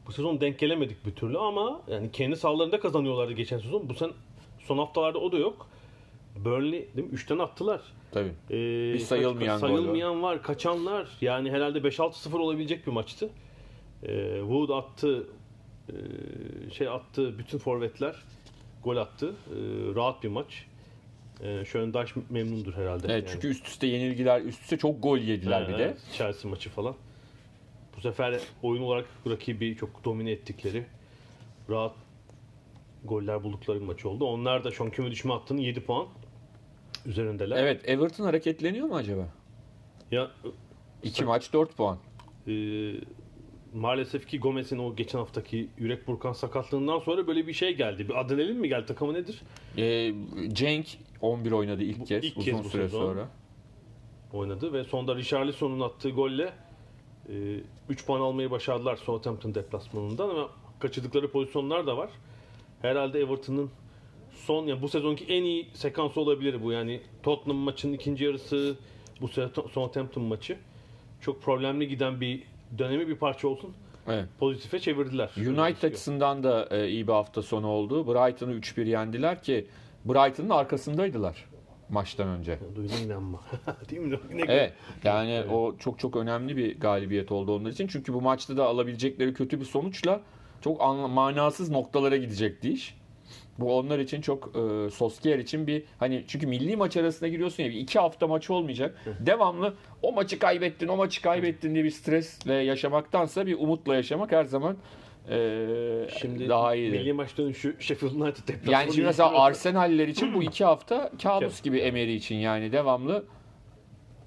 Bu 0.06 0.12
sezon 0.12 0.40
denk 0.40 0.58
gelemedik 0.58 1.06
bir 1.06 1.10
türlü 1.14 1.38
ama 1.38 1.80
yani 1.88 2.12
kendi 2.12 2.36
sahalarında 2.36 2.80
kazanıyorlardı 2.80 3.32
geçen 3.32 3.58
sezon. 3.58 3.88
Bu 3.88 3.94
sene 3.94 4.10
son 4.58 4.78
haftalarda 4.78 5.18
o 5.18 5.32
da 5.32 5.38
yok. 5.38 5.66
Burnley 6.44 6.88
değil 6.96 7.08
mi? 7.08 7.14
3'ten 7.14 7.38
attılar. 7.38 7.80
Tabii. 8.12 8.32
Ee, 8.50 8.54
Bir 8.94 8.98
sayılmayan 8.98 9.60
kaç- 9.60 9.70
sayılmayan 9.70 10.22
var. 10.22 10.42
Kaçanlar. 10.42 11.08
Yani 11.20 11.50
herhalde 11.50 11.78
5-6-0 11.78 12.38
olabilecek 12.38 12.86
bir 12.86 12.92
maçtı. 12.92 13.30
Ee, 14.02 14.36
Wood 14.40 14.68
attı. 14.68 15.26
ee, 15.88 16.70
şey 16.70 16.88
attı. 16.88 17.38
Bütün 17.38 17.58
forvetler 17.58 18.16
gol 18.84 18.96
attı. 18.96 19.34
Ee, 19.50 19.54
rahat 19.94 20.22
bir 20.22 20.28
maç. 20.28 20.66
Ee, 21.42 21.64
Schöndash 21.64 22.14
memnundur 22.30 22.72
herhalde. 22.74 23.06
Evet, 23.10 23.22
Yani. 23.22 23.32
çünkü 23.32 23.48
üst 23.48 23.66
üste 23.66 23.86
yenilgiler, 23.86 24.40
üst 24.40 24.62
üste 24.62 24.76
çok 24.78 25.02
gol 25.02 25.18
yediler 25.18 25.62
Ha, 25.62 25.68
bir 25.68 25.78
de. 25.78 25.82
evet, 25.82 25.98
Chelsea 26.12 26.50
maçı 26.50 26.70
falan. 26.70 26.94
Bu 27.96 28.00
sefer 28.00 28.40
oyun 28.62 28.82
olarak 28.82 29.06
rakibi 29.28 29.76
çok 29.76 30.04
domine 30.04 30.30
ettikleri, 30.30 30.86
rahat 31.70 31.92
goller 33.04 33.42
buldukları 33.44 33.80
bir 33.80 33.86
maç 33.86 34.04
oldu. 34.06 34.24
Onlar 34.24 34.64
da 34.64 34.70
şu 34.70 34.84
an 34.84 34.90
küme 34.90 35.10
düşme 35.10 35.32
hattının 35.32 35.60
7 35.60 35.80
puan 35.80 36.06
üzerindeler. 37.06 37.56
Evet, 37.56 37.88
Everton 37.88 38.24
hareketleniyor 38.24 38.86
mu 38.86 38.96
acaba? 38.96 39.28
Ya 40.10 40.30
2 41.02 41.24
maç 41.24 41.52
4 41.52 41.76
puan. 41.76 41.98
e, 42.48 42.52
maalesef 43.74 44.26
ki 44.28 44.38
Gomez'in 44.40 44.78
o 44.78 44.96
geçen 44.96 45.18
haftaki 45.18 45.68
yürek 45.78 46.06
burkan 46.08 46.32
sakatlığından 46.32 46.98
sonra 46.98 47.26
böyle 47.26 47.46
bir 47.46 47.52
şey 47.52 47.76
geldi. 47.76 48.08
Bir 48.08 48.20
adrenalin 48.20 48.56
mi 48.56 48.68
geldi 48.68 48.86
takımı 48.86 49.14
nedir? 49.14 49.42
Ee, 49.78 50.12
Cenk 50.52 50.86
11 51.20 51.52
oynadı 51.52 51.82
ilk 51.82 52.00
Bu- 52.00 52.04
kez 52.04 52.24
ilk 52.24 52.36
uzun 52.36 52.52
kez 52.52 52.64
bu 52.64 52.68
süre 52.68 52.82
sezon. 52.82 53.00
sonra. 53.06 53.28
Oynadı 54.32 54.72
ve 54.72 54.84
sonda 54.84 55.16
Richarlison'un 55.16 55.80
attığı 55.80 56.10
golle 56.10 56.52
3 57.88 58.06
puan 58.06 58.20
almayı 58.20 58.50
başardılar 58.50 58.96
Southampton 58.96 59.54
deplasmanından 59.54 60.28
ama 60.28 60.48
kaçırdıkları 60.80 61.30
pozisyonlar 61.30 61.86
da 61.86 61.96
var. 61.96 62.10
Herhalde 62.82 63.20
Everton'ın 63.20 63.70
son 64.30 64.66
yani 64.66 64.82
bu 64.82 64.88
sezonki 64.88 65.24
en 65.24 65.42
iyi 65.42 65.68
sekansı 65.74 66.20
olabilir 66.20 66.62
bu. 66.62 66.72
Yani 66.72 67.00
Tottenham 67.22 67.56
maçının 67.56 67.92
ikinci 67.92 68.24
yarısı, 68.24 68.76
bu 69.20 69.28
Southampton 69.72 70.24
maçı 70.24 70.56
çok 71.20 71.42
problemli 71.42 71.88
giden 71.88 72.20
bir 72.20 72.42
dönemi 72.78 73.08
bir 73.08 73.16
parça 73.16 73.48
olsun 73.48 73.74
Evet. 74.08 74.24
pozitife 74.38 74.80
çevirdiler. 74.80 75.30
United 75.36 75.82
açısından 75.82 76.42
da 76.42 76.68
e, 76.70 76.88
iyi 76.88 77.06
bir 77.06 77.12
hafta 77.12 77.42
sonu 77.42 77.66
oldu. 77.66 78.06
Brighton'ı 78.06 78.52
3-1 78.52 78.88
yendiler 78.88 79.42
ki 79.42 79.66
Brighton'ın 80.04 80.50
arkasındaydılar 80.50 81.44
maçtan 81.88 82.28
önce. 82.28 82.58
Duydun 82.76 82.96
inanma. 83.06 83.40
Değil 83.90 84.02
mi? 84.02 84.18
Ne 84.32 84.42
Evet. 84.42 84.72
Yani 85.04 85.44
o 85.52 85.76
çok 85.78 85.98
çok 85.98 86.16
önemli 86.16 86.56
bir 86.56 86.80
galibiyet 86.80 87.32
oldu 87.32 87.56
onlar 87.56 87.70
için. 87.70 87.86
Çünkü 87.86 88.14
bu 88.14 88.20
maçta 88.20 88.56
da 88.56 88.64
alabilecekleri 88.64 89.34
kötü 89.34 89.60
bir 89.60 89.64
sonuçla 89.64 90.20
çok 90.60 90.80
manasız 91.10 91.70
noktalara 91.70 92.16
gidecekti 92.16 92.72
iş. 92.72 92.96
Bu 93.58 93.78
onlar 93.78 93.98
için 93.98 94.20
çok 94.20 94.56
e, 94.56 94.90
Solskjaer 94.90 95.38
için 95.38 95.66
bir 95.66 95.82
hani 95.98 96.24
çünkü 96.28 96.46
milli 96.46 96.76
maç 96.76 96.96
arasına 96.96 97.28
giriyorsun 97.28 97.62
ya 97.62 97.70
bir 97.70 97.76
iki 97.76 97.98
hafta 97.98 98.26
maç 98.26 98.50
olmayacak. 98.50 98.98
Devamlı 99.20 99.74
o 100.02 100.12
maçı 100.12 100.38
kaybettin, 100.38 100.88
o 100.88 100.96
maçı 100.96 101.22
kaybettin 101.22 101.74
diye 101.74 101.84
bir 101.84 101.90
stresle 101.90 102.54
yaşamaktansa 102.54 103.46
bir 103.46 103.58
umutla 103.58 103.94
yaşamak 103.94 104.32
her 104.32 104.44
zaman 104.44 104.76
e, 105.30 106.08
Şimdi 106.20 106.48
daha 106.48 106.74
iyi. 106.74 106.90
milli 106.90 107.12
maç 107.12 107.38
dönüşü 107.38 107.76
Sheffield 107.78 108.12
United 108.12 108.48
deplasmanı. 108.48 108.72
Yani 108.72 108.92
şimdi 108.92 109.06
mesela 109.06 109.38
Arsenaller 109.42 110.08
için 110.08 110.34
bu 110.34 110.42
iki 110.48 110.64
hafta 110.64 111.10
kabus 111.22 111.62
gibi 111.62 111.78
Emery 111.78 112.14
için 112.14 112.36
yani 112.36 112.72
devamlı 112.72 113.24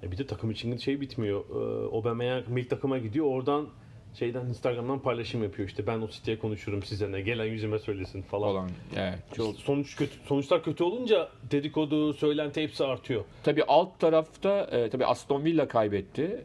E 0.02 0.12
bir 0.12 0.18
de 0.18 0.26
takım 0.26 0.50
için 0.50 0.76
şey 0.76 1.00
bitmiyor. 1.00 1.44
Ee, 1.50 1.96
Aubameyang 1.96 2.48
milli 2.48 2.68
takıma 2.68 2.98
gidiyor. 2.98 3.26
Oradan 3.26 3.68
şeyden 4.14 4.46
Instagram'dan 4.46 4.98
paylaşım 4.98 5.42
yapıyor. 5.42 5.68
İşte 5.68 5.86
ben 5.86 6.00
o 6.00 6.08
siteye 6.08 6.38
konuşurum 6.38 6.82
size 6.82 7.12
ne. 7.12 7.20
Gelen 7.20 7.44
yüzüme 7.44 7.78
söylesin 7.78 8.22
falan. 8.22 8.48
olan. 8.48 8.70
Evet, 8.96 9.18
çok 9.36 9.56
Sonuç 9.56 9.96
kötü, 9.96 10.12
sonuçlar 10.26 10.62
kötü 10.62 10.84
olunca 10.84 11.28
dedikodu, 11.50 12.12
söylenti 12.12 12.62
hepsi 12.62 12.84
artıyor. 12.84 13.24
Tabii 13.44 13.64
alt 13.64 13.98
tarafta 13.98 14.64
e, 14.64 14.90
tabii 14.90 15.06
Aston 15.06 15.44
Villa 15.44 15.68
kaybetti 15.68 16.44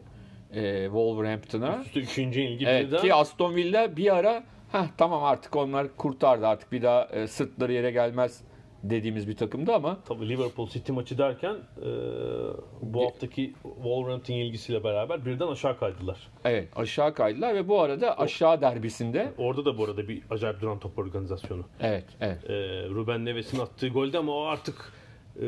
e, 0.52 0.84
Wolverhampton'a. 0.84 1.80
Üstü 1.80 2.00
üçüncü 2.00 2.40
ilgi 2.40 2.66
Evet 2.66 2.86
birden. 2.86 3.02
ki 3.02 3.14
Aston 3.14 3.54
Villa 3.54 3.96
bir 3.96 4.16
ara 4.16 4.44
Heh, 4.72 4.84
tamam 4.96 5.24
artık 5.24 5.56
onlar 5.56 5.96
kurtardı 5.96 6.46
artık 6.46 6.72
bir 6.72 6.82
daha 6.82 7.04
e, 7.06 7.26
sırtları 7.26 7.72
yere 7.72 7.90
gelmez 7.90 8.40
dediğimiz 8.82 9.28
bir 9.28 9.36
takımdı 9.36 9.74
ama 9.74 9.98
Tabii 10.08 10.28
Liverpool 10.28 10.68
City 10.68 10.92
maçı 10.92 11.18
derken 11.18 11.54
e, 11.82 11.88
bu 12.82 13.04
haftaki 13.06 13.52
Wolverhampton 13.62 14.34
ilgisiyle 14.34 14.84
beraber 14.84 15.26
birden 15.26 15.48
aşağı 15.48 15.78
kaydılar. 15.78 16.18
evet 16.44 16.68
aşağı 16.76 17.14
kaydılar 17.14 17.54
ve 17.54 17.68
bu 17.68 17.80
arada 17.80 18.18
aşağı 18.18 18.60
derbisinde 18.60 19.32
Orada 19.38 19.64
da 19.64 19.78
bu 19.78 19.84
arada 19.84 20.08
bir 20.08 20.22
acayip 20.30 20.60
duran 20.60 20.78
top 20.78 20.98
organizasyonu. 20.98 21.64
evet 21.80 22.04
evet 22.20 22.50
e, 22.50 22.54
Ruben 22.88 23.24
Neves'in 23.24 23.58
attığı 23.60 23.88
golde 23.88 24.18
ama 24.18 24.32
o 24.32 24.44
artık 24.44 24.92
e, 25.36 25.42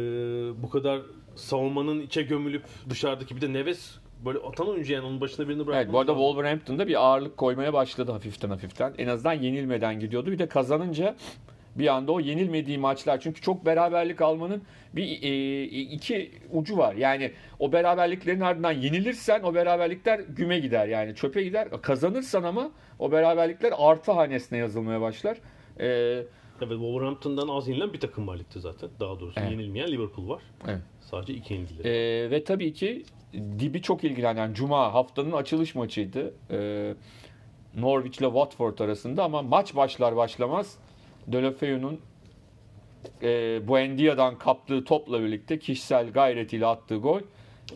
bu 0.62 0.70
kadar 0.70 1.00
savunmanın 1.34 2.00
içe 2.00 2.22
gömülüp 2.22 2.64
dışarıdaki 2.90 3.36
bir 3.36 3.40
de 3.40 3.52
Neves 3.52 3.94
böyle 4.24 4.38
atan 4.38 4.68
oyuncu 4.68 4.92
yani 4.92 5.06
onun 5.06 5.20
başına 5.20 5.48
birini 5.48 5.66
bırakmak 5.66 5.84
Evet 5.84 5.92
bu 5.92 5.98
arada 5.98 6.12
Wolverhampton'da 6.12 6.86
bir 6.88 7.04
ağırlık 7.04 7.36
koymaya 7.36 7.72
başladı 7.72 8.12
hafiften 8.12 8.50
hafiften. 8.50 8.94
En 8.98 9.08
azından 9.08 9.32
yenilmeden 9.32 10.00
gidiyordu. 10.00 10.30
Bir 10.30 10.38
de 10.38 10.48
kazanınca 10.48 11.16
bir 11.74 11.86
anda 11.86 12.12
o 12.12 12.20
yenilmediği 12.20 12.78
maçlar 12.78 13.20
çünkü 13.20 13.40
çok 13.40 13.66
beraberlik 13.66 14.20
almanın 14.20 14.62
bir 14.92 15.22
e, 15.22 15.62
iki 15.64 16.30
ucu 16.52 16.76
var. 16.78 16.94
Yani 16.94 17.32
o 17.58 17.72
beraberliklerin 17.72 18.40
ardından 18.40 18.72
yenilirsen 18.72 19.42
o 19.42 19.54
beraberlikler 19.54 20.20
güme 20.20 20.58
gider 20.58 20.88
yani 20.88 21.14
çöpe 21.14 21.42
gider. 21.42 21.68
Kazanırsan 21.82 22.42
ama 22.42 22.70
o 22.98 23.12
beraberlikler 23.12 23.72
artı 23.78 24.12
hanesine 24.12 24.58
yazılmaya 24.58 25.00
başlar. 25.00 25.36
E, 25.80 26.22
Evet 26.60 26.70
Wolverhampton'dan 26.72 27.48
az 27.48 27.68
yenilen 27.68 27.92
bir 27.92 28.00
takım 28.00 28.26
var 28.28 28.36
ligde 28.38 28.60
zaten. 28.60 28.90
Daha 29.00 29.20
doğrusu 29.20 29.40
Evet. 29.40 29.50
yenilmeyen 29.50 29.88
Liverpool 29.88 30.28
var. 30.28 30.42
Evet. 30.68 30.78
Sadece 31.00 31.34
iki 31.34 31.54
yenildiler. 31.54 31.84
Ee, 31.84 32.30
ve 32.30 32.44
tabii 32.44 32.72
ki 32.72 33.02
dibi 33.58 33.82
çok 33.82 34.04
ilgilenen 34.04 34.42
yani 34.42 34.54
Cuma 34.54 34.94
haftanın 34.94 35.32
açılış 35.32 35.74
maçıydı. 35.74 36.34
Ee, 36.50 36.94
Norwich 37.76 38.18
ile 38.18 38.26
Watford 38.26 38.78
arasında 38.78 39.24
ama 39.24 39.42
maç 39.42 39.76
başlar 39.76 40.16
başlamaz 40.16 40.78
Deulofeu'nun 41.26 42.00
e, 43.22 43.28
Buendia'dan 43.68 44.38
kaptığı 44.38 44.84
topla 44.84 45.20
birlikte 45.22 45.58
kişisel 45.58 46.10
gayretiyle 46.12 46.66
attığı 46.66 46.96
gol. 46.96 47.20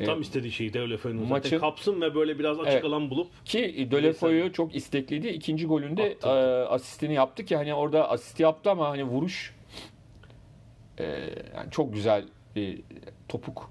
e, 0.00 0.04
Tam 0.04 0.20
istediği 0.20 0.52
şeyi 0.52 0.72
Deulofeu'nun 0.74 1.26
zaten. 1.28 1.58
Kapsın 1.60 2.00
ve 2.00 2.14
böyle 2.14 2.38
biraz 2.38 2.60
açık 2.60 2.72
Evet. 2.72 2.84
alan 2.84 3.10
bulup 3.10 3.46
Ki 3.46 3.88
Deulofeu 3.90 4.52
çok 4.52 4.74
istekliydi. 4.74 5.28
İkinci 5.28 5.66
golünde 5.66 6.02
Attı. 6.02 6.28
e, 6.28 6.30
asistini 6.68 7.14
yaptı 7.14 7.44
ki 7.44 7.56
hani 7.56 7.74
orada 7.74 8.10
asist 8.10 8.40
yaptı 8.40 8.70
ama 8.70 8.88
hani 8.88 9.04
vuruş 9.04 9.54
e, 10.98 11.04
yani 11.56 11.70
çok 11.70 11.94
güzel 11.94 12.24
bir 12.56 12.80
topuk 13.28 13.70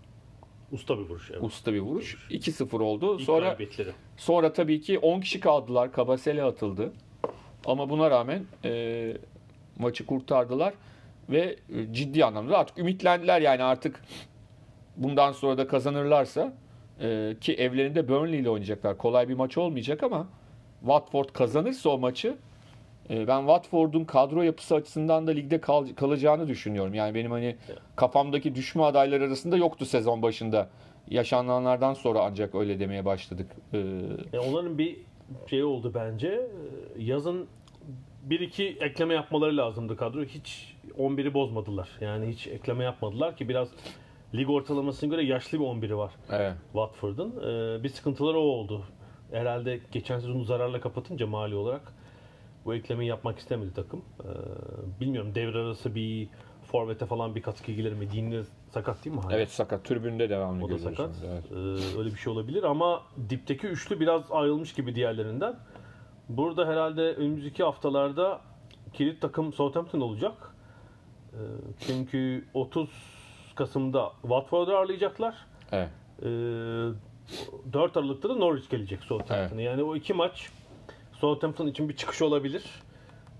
usta 0.72 1.00
bir 1.00 1.04
vuruş. 1.04 1.32
Evet. 1.32 1.44
usta 1.44 1.74
bir 1.74 1.80
vuruş. 1.80 2.28
2-0 2.30 2.84
oldu. 2.84 3.16
İlk 3.16 3.26
Sonra 3.26 3.48
galibiyetleri. 3.48 3.90
Sonra 4.18 4.54
tabii 4.54 4.82
ki 4.82 5.00
10 5.00 5.22
kişi 5.22 5.40
kaldılar. 5.40 5.92
Kabasele 5.92 6.44
atıldı. 6.44 6.94
Ama 7.66 7.90
buna 7.90 8.12
rağmen 8.12 8.46
e, 8.66 9.14
maçı 9.80 10.06
kurtardılar 10.06 10.74
ve 11.30 11.56
e, 11.76 11.94
ciddi 11.94 12.26
anlamda 12.26 12.58
artık 12.58 12.78
ümitlendiler 12.78 13.42
yani 13.42 13.64
artık 13.64 14.02
bundan 14.98 15.32
sonra 15.32 15.58
da 15.58 15.68
kazanırlarsa 15.68 16.54
e, 17.02 17.36
ki 17.42 17.54
evlerinde 17.54 18.08
Burnley 18.08 18.40
ile 18.40 18.50
oynayacaklar. 18.50 18.98
Kolay 18.98 19.30
bir 19.30 19.34
maç 19.34 19.58
olmayacak 19.58 20.04
ama 20.04 20.28
Watford 20.80 21.30
kazanırsa 21.30 21.90
o 21.90 21.98
maçı 21.98 22.36
ben 23.10 23.40
Watford'un 23.40 24.04
kadro 24.06 24.42
yapısı 24.42 24.76
açısından 24.76 25.28
da 25.28 25.32
ligde 25.32 25.62
kal- 25.62 25.96
kalacağını 25.96 26.48
düşünüyorum. 26.48 26.94
Yani 26.94 27.16
benim 27.16 27.32
hani 27.32 27.56
kafamdaki 27.96 28.56
düşme 28.56 28.84
adayları 28.84 29.24
arasında 29.24 29.58
yoktu 29.58 29.86
sezon 29.86 30.22
başında. 30.22 30.70
Yaşananlardan 31.10 31.94
sonra 31.94 32.20
ancak 32.24 32.56
öyle 32.56 32.80
demeye 32.80 33.06
başladık. 33.06 33.48
E, 33.74 33.78
Yani 34.34 34.46
onların 34.50 34.78
bir 34.78 34.98
şey 35.50 35.64
oldu 35.64 35.92
bence. 35.96 36.28
Ee, 36.28 37.04
Yazın 37.04 37.48
bir 38.24 38.40
iki 38.40 38.68
ekleme 38.68 39.14
yapmaları 39.14 39.58
lazımdı 39.58 39.98
kadro. 39.98 40.24
Hiç 40.24 40.76
11'i 40.98 41.34
bozmadılar. 41.34 41.90
Yani 42.02 42.28
hiç 42.28 42.48
ekleme 42.48 42.84
yapmadılar 42.84 43.36
ki 43.36 43.50
biraz 43.50 43.68
lig 44.36 44.50
ortalamasına 44.50 45.10
göre 45.10 45.24
yaşlı 45.26 45.60
bir 45.60 45.64
11'i 45.66 45.98
var 45.98 46.12
evet. 46.32 46.54
Watford'un. 46.74 47.30
Ee, 47.42 47.84
bir 47.84 47.90
sıkıntıları 47.90 48.38
o 48.38 48.42
oldu. 48.42 48.84
Herhalde 49.32 49.80
geçen 49.92 50.20
sezonu 50.20 50.44
zararla 50.44 50.82
kapatınca 50.82 51.28
mali 51.28 51.56
olarak 51.56 51.94
bu 52.70 52.74
eklemeyi 52.76 53.10
yapmak 53.10 53.40
istemedi 53.40 53.74
takım. 53.74 54.02
Ee, 54.24 54.26
bilmiyorum 55.00 55.36
devre 55.36 55.58
arası 55.58 55.96
bir 55.96 56.28
forvete 56.64 57.06
falan 57.06 57.36
bir 57.36 57.42
katkı 57.42 57.72
gelir 57.72 57.94
mi? 57.94 58.12
Dinle 58.12 58.44
sakat 58.70 59.06
değil 59.06 59.16
mi? 59.16 59.22
hala? 59.22 59.36
Evet 59.36 59.52
sakat. 59.52 59.86
Tribünde 59.86 60.30
devamlı 60.30 60.66
O 60.66 60.70
da 60.70 60.78
sakat. 60.78 61.12
şimdi, 61.16 61.32
evet. 61.34 61.44
Ee, 61.52 62.00
öyle 62.00 62.10
bir 62.10 62.18
şey 62.18 62.34
olabilir 62.34 62.64
ama 62.64 63.02
dipteki 63.30 63.68
üçlü 63.68 64.00
biraz 64.00 64.32
ayrılmış 64.32 64.74
gibi 64.74 64.96
diğerlerinden. 64.96 65.56
Burada 66.30 66.68
herhalde 66.68 67.02
önümüzdeki 67.02 67.64
haftalarda 67.64 68.42
kilit 68.94 69.22
takım 69.22 69.54
Southampton 69.54 70.02
olacak. 70.02 70.34
Ee, 71.34 71.38
çünkü 71.80 72.46
30 72.54 72.90
Kasım'da 73.56 74.12
Watford'u 74.22 74.72
ağırlayacaklar. 74.72 75.36
Evet. 75.72 75.90
Ee, 76.22 76.26
4 77.74 77.98
Aralık'ta 77.98 78.30
da 78.30 78.36
Norwich 78.36 78.70
gelecek 78.70 79.00
Southampton'a. 79.04 79.62
Yani 79.62 79.84
o 79.84 79.96
iki 79.96 80.14
maç 80.14 80.50
Southampton 81.22 81.68
için 81.68 81.90
bir 81.90 81.96
çıkış 81.96 82.22
olabilir 82.22 82.64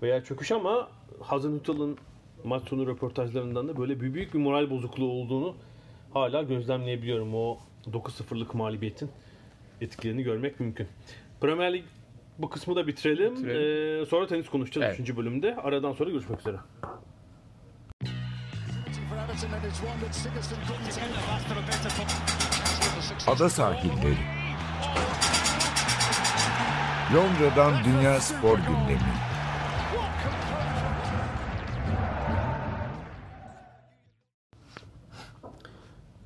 veya 0.02 0.24
çöküş 0.24 0.52
ama 0.52 0.88
Hazenhüttl'ın 1.20 1.98
maç 2.44 2.68
sonu 2.68 2.86
röportajlarından 2.86 3.68
da 3.68 3.76
böyle 3.76 4.00
bir 4.00 4.14
büyük 4.14 4.34
bir 4.34 4.38
moral 4.38 4.70
bozukluğu 4.70 5.10
olduğunu 5.10 5.54
hala 6.12 6.42
gözlemleyebiliyorum. 6.42 7.34
O 7.34 7.58
9-0'lık 7.86 8.54
mağlubiyetin 8.54 9.10
etkilerini 9.80 10.22
görmek 10.22 10.60
mümkün. 10.60 10.88
Premier 11.40 11.72
Lig 11.72 11.84
bu 12.38 12.50
kısmı 12.50 12.76
da 12.76 12.86
bitirelim. 12.86 13.36
Bitirelim. 13.36 14.02
Ee, 14.02 14.06
sonra 14.06 14.26
tenis 14.26 14.48
konuşacağız 14.48 14.86
Evet. 14.86 15.00
3. 15.10 15.16
bölümde. 15.16 15.56
Aradan 15.56 15.92
sonra 15.92 16.10
görüşmek 16.10 16.40
üzere. 16.40 16.56
for 23.26 23.32
Everton 23.32 24.39
Londra'dan 27.14 27.84
Dünya 27.84 28.20
Spor 28.20 28.58
Gündemi. 28.58 28.98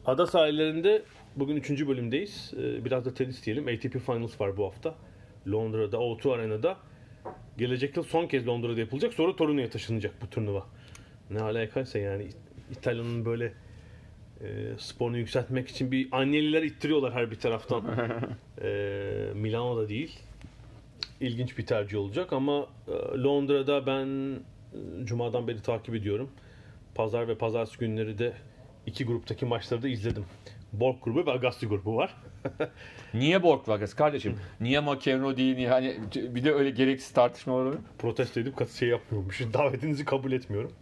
Ada 0.07 0.27
sahillerinde 0.27 1.03
bugün 1.37 1.57
3. 1.57 1.87
bölümdeyiz. 1.87 2.55
Ee, 2.57 2.85
Biraz 2.85 3.05
da 3.05 3.15
tenis 3.15 3.47
diyelim. 3.47 3.69
ATP 3.69 4.07
Finals 4.07 4.41
var 4.41 4.57
bu 4.57 4.65
hafta. 4.65 4.95
Londra'da, 5.49 5.97
O2 5.97 6.35
Arena'da. 6.35 6.77
Gelecek 7.59 7.97
yıl 7.97 8.05
son 8.05 8.27
kez 8.27 8.47
Londra'da 8.47 8.81
yapılacak. 8.81 9.15
Sonra 9.15 9.37
Torino'ya 9.37 9.71
taşınacak 9.71 10.15
bu 10.23 10.31
turnuva. 10.31 10.67
Ne 11.31 11.41
alakaysa 11.41 11.99
yani 11.99 12.29
İtalya'nın 12.71 13.25
böyle 13.25 13.53
e, 14.41 14.47
sporunu 14.79 15.19
yükseltmek 15.19 15.69
için 15.69 15.93
bir 15.93 16.09
Agnelliler 16.13 16.63
ittiriyorlar 16.63 17.13
her 17.13 17.31
bir 17.31 17.37
taraftan. 17.37 17.85
e, 18.63 18.69
Milano'da 19.35 19.89
değil. 19.89 20.19
İlginç 21.21 21.59
bir 21.59 21.67
tercih 21.67 21.99
olacak 21.99 22.33
ama 22.33 22.67
e, 22.89 23.19
Londra'da 23.19 23.87
ben 23.87 24.07
e, 24.07 25.05
Cuma'dan 25.05 25.49
beri 25.49 25.63
takip 25.63 25.95
ediyorum. 25.95 26.31
Pazar 26.95 27.29
ve 27.29 27.39
pazartesi 27.39 27.79
günleri 27.79 28.19
de 28.19 28.33
iki 28.87 29.05
gruptaki 29.05 29.47
maçları 29.47 29.83
da 29.83 29.89
izledim. 29.89 30.25
Borg 30.73 30.97
grubu 31.03 31.27
ve 31.27 31.33
Agassi 31.33 31.67
grubu 31.67 31.97
var. 31.97 32.15
Niye 33.15 33.43
Borg 33.43 33.69
Vargas 33.69 33.95
kardeşim? 33.95 34.37
Niye 34.61 34.81
McEnroe 34.81 35.37
değil? 35.37 35.57
Niye? 35.57 35.69
Hani 35.69 35.97
bir 36.15 36.45
de 36.45 36.53
öyle 36.53 36.71
gereksiz 36.71 37.13
tartışmalar 37.13 37.65
olur. 37.65 37.79
Protesto 37.99 38.41
edip 38.41 38.57
kat 38.57 38.71
şey 38.71 38.89
yapmıyormuş. 38.89 39.41
Davetinizi 39.53 40.05
kabul 40.05 40.33
etmiyorum. 40.33 40.73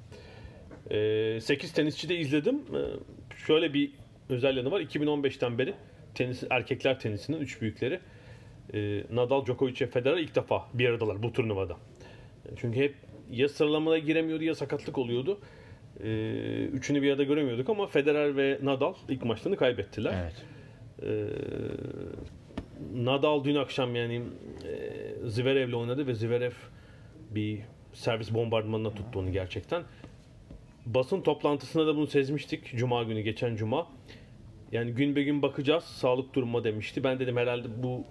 Ee, 0.90 1.38
8 1.42 1.72
tenisçi 1.72 2.08
de 2.08 2.16
izledim. 2.16 2.56
Ee, 2.56 3.36
şöyle 3.46 3.74
bir 3.74 3.92
özel 4.28 4.56
yanı 4.56 4.70
var. 4.70 4.80
2015'ten 4.80 5.58
beri 5.58 5.74
tenis, 6.14 6.42
erkekler 6.50 7.00
tenisinin 7.00 7.40
üç 7.40 7.60
büyükleri 7.60 8.00
e, 8.74 9.04
Nadal, 9.12 9.46
Djokovic 9.46 9.80
ve 9.80 9.86
Federer 9.86 10.16
ilk 10.16 10.34
defa 10.34 10.68
bir 10.74 10.88
aradalar 10.88 11.22
bu 11.22 11.32
turnuvada. 11.32 11.76
Çünkü 12.56 12.80
hep 12.80 12.94
ya 13.30 13.48
sıralamaya 13.48 13.98
giremiyordu 13.98 14.44
ya 14.44 14.54
sakatlık 14.54 14.98
oluyordu. 14.98 15.38
Ee, 16.04 16.68
üçünü 16.72 17.02
bir 17.02 17.10
arada 17.10 17.22
göremiyorduk 17.22 17.68
ama 17.68 17.86
Federer 17.86 18.36
ve 18.36 18.58
Nadal 18.62 18.94
ilk 19.08 19.24
maçlarını 19.24 19.56
kaybettiler. 19.56 20.14
Evet. 20.22 20.44
Ee, 21.02 21.26
Nadal 22.94 23.44
dün 23.44 23.54
akşam 23.54 23.96
yani 23.96 24.22
e, 24.64 25.28
Zverev'le 25.28 25.72
oynadı 25.72 26.06
ve 26.06 26.14
Zverev 26.14 26.52
bir 27.30 27.60
servis 27.92 28.34
bombardımanına 28.34 28.90
tuttu 28.90 29.18
onu 29.18 29.32
gerçekten. 29.32 29.82
Basın 30.86 31.20
toplantısında 31.20 31.86
da 31.86 31.96
bunu 31.96 32.06
sezmiştik. 32.06 32.76
Cuma 32.76 33.02
günü, 33.02 33.20
geçen 33.20 33.56
cuma. 33.56 33.86
Yani 34.72 34.92
gün 34.92 35.16
be 35.16 35.22
gün 35.22 35.42
bakacağız. 35.42 35.84
Sağlık 35.84 36.34
duruma 36.34 36.64
demişti. 36.64 37.04
Ben 37.04 37.18
dedim 37.20 37.36
herhalde 37.36 37.68
bu 37.82 38.04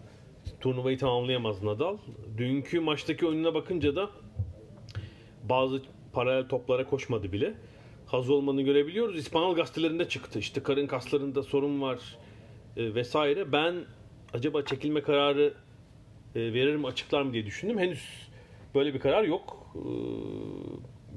turnuvayı 0.59 0.97
tamamlayamaz 0.97 1.63
Nadal. 1.63 1.97
Dünkü 2.37 2.79
maçtaki 2.79 3.27
oyununa 3.27 3.53
bakınca 3.53 3.95
da 3.95 4.09
bazı 5.43 5.81
paralel 6.13 6.47
toplara 6.47 6.85
koşmadı 6.85 7.31
bile. 7.31 7.53
Hazır 8.05 8.33
olmadığını 8.33 8.61
görebiliyoruz. 8.61 9.17
İspanyol 9.17 9.55
gazetelerinde 9.55 10.07
çıktı. 10.09 10.39
İşte 10.39 10.63
karın 10.63 10.87
kaslarında 10.87 11.43
sorun 11.43 11.81
var 11.81 11.99
e, 12.77 12.95
vesaire. 12.95 13.51
Ben 13.51 13.75
acaba 14.33 14.65
çekilme 14.65 15.01
kararı 15.01 15.53
e, 16.35 16.39
verir 16.53 16.83
açıklar 16.83 17.21
mı 17.21 17.33
diye 17.33 17.45
düşündüm. 17.45 17.79
Henüz 17.79 18.29
böyle 18.75 18.93
bir 18.93 18.99
karar 18.99 19.23
yok. 19.23 19.67
E, 19.75 19.81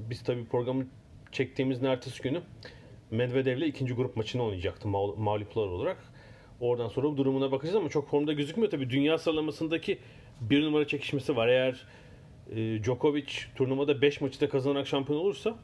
biz 0.09 0.23
tabii 0.23 0.45
programı 0.45 0.87
çektiğimiz 1.31 1.83
ertesi 1.83 2.23
günü 2.23 2.41
Medvedev'le 3.11 3.61
ikinci 3.67 3.93
grup 3.93 4.15
maçını 4.15 4.43
oynayacaktı 4.43 4.87
mağ- 4.87 5.15
mağluplar 5.17 5.67
olarak. 5.67 6.14
Oradan 6.65 6.87
sonra 6.87 7.17
durumuna 7.17 7.51
bakacağız 7.51 7.75
ama 7.75 7.89
çok 7.89 8.09
formda 8.09 8.33
gözükmüyor. 8.33 8.71
Tabii 8.71 8.89
dünya 8.89 9.17
sıralamasındaki 9.17 9.99
bir 10.41 10.63
numara 10.63 10.87
çekişmesi 10.87 11.35
var. 11.35 11.47
Eğer 11.47 11.85
e, 12.55 12.83
Djokovic 12.83 13.31
turnuvada 13.55 14.01
5 14.01 14.21
maçı 14.21 14.41
da 14.41 14.49
kazanarak 14.49 14.87
şampiyon 14.87 15.19
olursa 15.19 15.55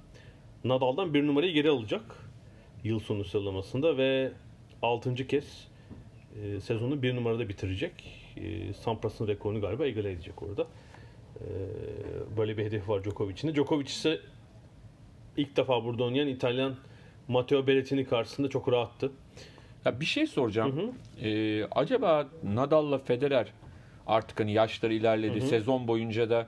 Nadal'dan 0.63 1.13
bir 1.13 1.27
numarayı 1.27 1.53
geri 1.53 1.69
alacak 1.69 2.01
yıl 2.83 2.99
sonu 2.99 3.23
sıralamasında 3.23 3.97
ve 3.97 4.31
6. 4.81 5.27
kez 5.27 5.67
e, 6.43 6.59
sezonu 6.59 7.01
bir 7.01 7.15
numarada 7.15 7.49
bitirecek. 7.49 7.93
E, 8.37 8.73
Sampras'ın 8.73 9.27
rekorunu 9.27 9.61
galiba 9.61 9.85
egale 9.85 10.11
edecek 10.11 10.43
orada. 10.43 10.67
E, 11.35 11.47
böyle 12.37 12.57
bir 12.57 12.65
hedef 12.65 12.89
var 12.89 13.03
Djokovic'in. 13.03 13.47
de. 13.47 13.55
Djokovic 13.55 13.85
ise 13.85 14.19
ilk 15.37 15.57
defa 15.57 15.85
burada 15.85 16.03
oynayan 16.03 16.27
İtalyan 16.27 16.75
Matteo 17.27 17.67
Berrettini 17.67 18.05
karşısında 18.05 18.49
çok 18.49 18.71
rahattı. 18.71 19.11
Ya 19.86 19.99
bir 19.99 20.05
şey 20.05 20.27
soracağım. 20.27 20.95
Ee, 21.23 21.63
acaba 21.65 22.27
Nadal'la 22.43 22.97
Federer 22.97 23.47
artık 24.07 24.39
hani 24.39 24.53
yaşları 24.53 24.93
ilerledi. 24.93 25.41
Sezon 25.41 25.88
boyunca 25.88 26.29
da 26.29 26.47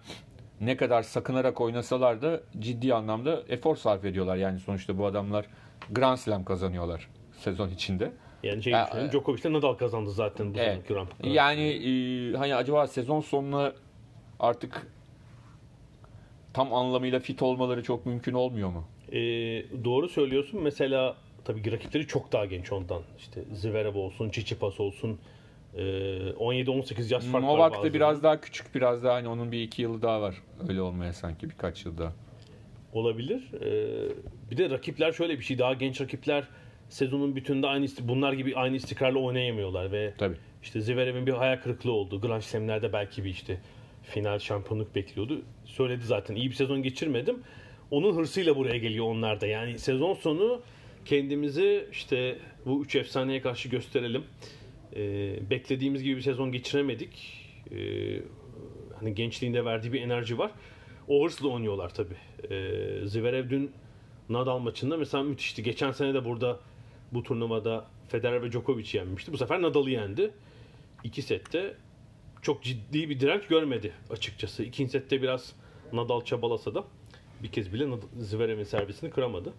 ne 0.62 0.78
kadar 0.78 1.04
sakınarak 1.04 1.62
oynasalar 1.62 2.22
da 2.22 2.42
ciddi 2.60 2.94
anlamda 2.94 3.44
efor 3.50 3.76
sarf 3.76 4.06
ediyorlar. 4.06 4.36
Yani 4.36 4.60
sonuçta 4.60 4.98
bu 4.98 5.06
adamlar 5.06 5.46
Grand 5.92 6.18
Slam 6.18 6.46
kazanıyorlar 6.46 7.10
sezon 7.38 7.70
içinde. 7.70 8.12
Yani 8.44 8.64
şey 8.64 8.74
düşünelim, 8.74 9.08
e- 9.08 9.12
Djokovic'le 9.12 9.54
Nadal 9.54 9.74
kazandı 9.74 10.12
zaten 10.12 10.54
bu 10.54 10.58
Evet. 10.60 10.88
Grand 10.88 11.08
Prix. 11.08 11.36
Yani 11.36 11.62
e, 11.70 12.38
hani 12.38 12.56
acaba 12.56 12.88
sezon 12.88 13.22
sonuna 13.22 13.74
artık 14.40 14.88
tam 16.54 16.74
anlamıyla 16.74 17.20
fit 17.20 17.42
olmaları 17.42 17.84
çok 17.84 18.06
mümkün 18.06 18.34
olmuyor 18.34 18.70
mu? 18.70 18.84
Ee, 19.12 19.16
doğru 19.84 20.10
söylüyorsun. 20.10 20.62
Mesela 20.64 21.16
tabii 21.46 21.64
ki 21.64 21.72
rakipleri 21.72 22.08
çok 22.08 22.32
daha 22.32 22.46
genç 22.46 22.72
ondan. 22.72 23.02
İşte 23.18 23.42
Zverev 23.54 23.96
olsun, 23.96 24.30
Tsitsipas 24.30 24.80
olsun. 24.80 25.20
Ee, 25.76 25.80
17-18 25.82 27.14
yaş 27.14 27.24
fark 27.24 27.44
var 27.44 27.50
Novak 27.50 27.84
da 27.84 27.94
biraz 27.94 28.24
daha 28.24 28.42
küçük, 28.42 28.76
biraz 28.76 29.04
daha 29.04 29.14
hani 29.14 29.28
onun 29.28 29.52
bir 29.52 29.62
iki 29.62 29.82
yılı 29.82 30.02
daha 30.02 30.22
var. 30.22 30.36
Öyle 30.70 30.82
olmaya 30.82 31.14
sanki 31.14 31.50
birkaç 31.50 31.86
yıl 31.86 31.98
daha. 31.98 32.14
olabilir. 32.94 33.52
Ee, 33.62 34.52
bir 34.52 34.58
de 34.58 34.70
rakipler 34.70 35.12
şöyle 35.12 35.40
bir 35.40 35.44
şey. 35.44 35.60
Daha 35.60 35.74
genç 35.74 36.02
rakipler 36.02 36.44
sezonun 36.90 37.36
bütününde 37.36 37.68
aynı 37.68 37.88
bunlar 38.02 38.34
gibi 38.34 38.56
aynı 38.56 38.76
istikrarla 38.76 39.20
oynayamıyorlar 39.20 39.92
ve 39.92 40.14
Tabii. 40.18 40.36
işte 40.64 40.82
Zverev'in 40.82 41.28
bir 41.28 41.34
hayal 41.34 41.58
kırıklığı 41.62 41.92
oldu. 41.92 42.22
Grand 42.22 42.42
Slam'lerde 42.42 42.94
belki 42.94 43.24
bir 43.24 43.30
işte 43.30 43.58
final 44.04 44.40
şampiyonluk 44.40 44.96
bekliyordu. 44.96 45.42
Söyledi 45.66 46.04
zaten 46.06 46.36
iyi 46.36 46.50
bir 46.50 46.56
sezon 46.56 46.84
geçirmedim. 46.84 47.44
Onun 47.92 48.16
hırsıyla 48.18 48.56
buraya 48.56 48.78
geliyor 48.78 49.06
onlar 49.06 49.42
da. 49.42 49.48
Yani 49.48 49.80
sezon 49.80 50.14
sonu 50.14 50.62
kendimizi 51.06 51.88
işte 51.92 52.40
bu 52.66 52.84
üç 52.84 52.96
efsaneye 52.96 53.42
karşı 53.42 53.70
gösterelim. 53.70 54.24
Ee, 54.96 55.50
beklediğimiz 55.50 56.04
gibi 56.04 56.16
bir 56.16 56.22
sezon 56.22 56.52
geçiremedik. 56.52 57.40
Ee, 57.72 58.22
hani 59.00 59.16
gençliğinde 59.16 59.66
verdiği 59.66 59.94
bir 59.94 60.02
enerji 60.02 60.38
var. 60.38 60.52
O 61.08 61.26
hırsla 61.26 61.48
oynuyorlar 61.48 61.94
tabii. 61.94 62.18
Ee, 62.44 63.08
Zverev 63.08 63.50
dün 63.50 63.72
Nadal 64.30 64.60
maçında 64.60 64.98
mesela 64.98 65.24
müthişti. 65.24 65.64
Geçen 65.64 65.92
sene 65.92 66.14
de 66.14 66.26
burada 66.26 66.60
bu 67.12 67.24
turnuvada 67.24 67.86
Federer 68.08 68.44
ve 68.44 68.52
Djokovic 68.52 68.98
yenmişti. 68.98 69.34
Bu 69.34 69.38
sefer 69.38 69.62
Nadal'ı 69.62 69.90
yendi. 69.90 70.32
İki 71.04 71.22
sette 71.22 71.76
çok 72.42 72.64
ciddi 72.64 73.10
bir 73.10 73.20
direnç 73.20 73.48
görmedi 73.48 73.94
açıkçası. 74.10 74.64
İkinci 74.64 74.92
sette 74.92 75.22
biraz 75.22 75.56
Nadal 75.94 76.22
çabalasa 76.22 76.76
da 76.76 76.84
bir 77.44 77.48
kez 77.48 77.74
bile 77.74 77.88
Zverev'in 78.20 78.64
servisini 78.64 79.10
kıramadı. 79.10 79.54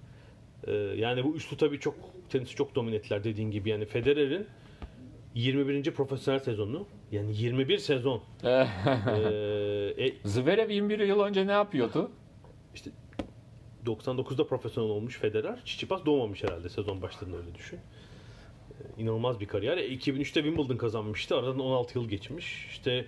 Ee, 0.67 0.73
yani 0.73 1.25
bu 1.25 1.37
üçlü 1.37 1.57
tabii 1.57 1.81
çok 1.81 1.95
tenisi 2.29 2.55
çok 2.55 2.75
domine 2.75 2.97
ettiler 2.97 3.25
dediğin 3.25 3.51
gibi. 3.51 3.71
Yani 3.71 3.85
Federer'in 3.85 4.47
21. 5.35 5.91
profesyonel 5.91 6.41
sezonu 6.41 6.87
yani 7.13 7.37
21 7.37 7.79
sezon 7.79 8.23
ee, 8.45 8.67
e, 9.99 10.13
Zverev 10.25 10.71
21 10.71 10.99
yıl 10.99 11.21
önce 11.21 11.47
ne 11.47 11.53
yapıyordu? 11.53 12.11
99'da 13.87 14.47
profesyonel 14.47 14.91
olmuş 14.91 15.19
Federer. 15.19 15.65
Tsitsipas 15.65 16.07
doğmamış 16.07 16.43
herhalde 16.45 16.69
sezon 16.69 17.03
başlarında 17.03 17.37
öyle 17.37 17.55
düşün. 17.55 17.79
Ee, 17.79 19.03
İnanılmaz 19.03 19.41
bir 19.41 19.47
kariyer. 19.47 19.79
E, 19.79 19.89
2003'te 19.89 20.43
Wimbledon 20.43 20.77
kazanmıştı. 20.77 21.37
Aradan 21.37 21.59
16 21.59 21.99
yıl 21.99 22.09
geçmiş. 22.09 22.67
İşte 22.71 23.05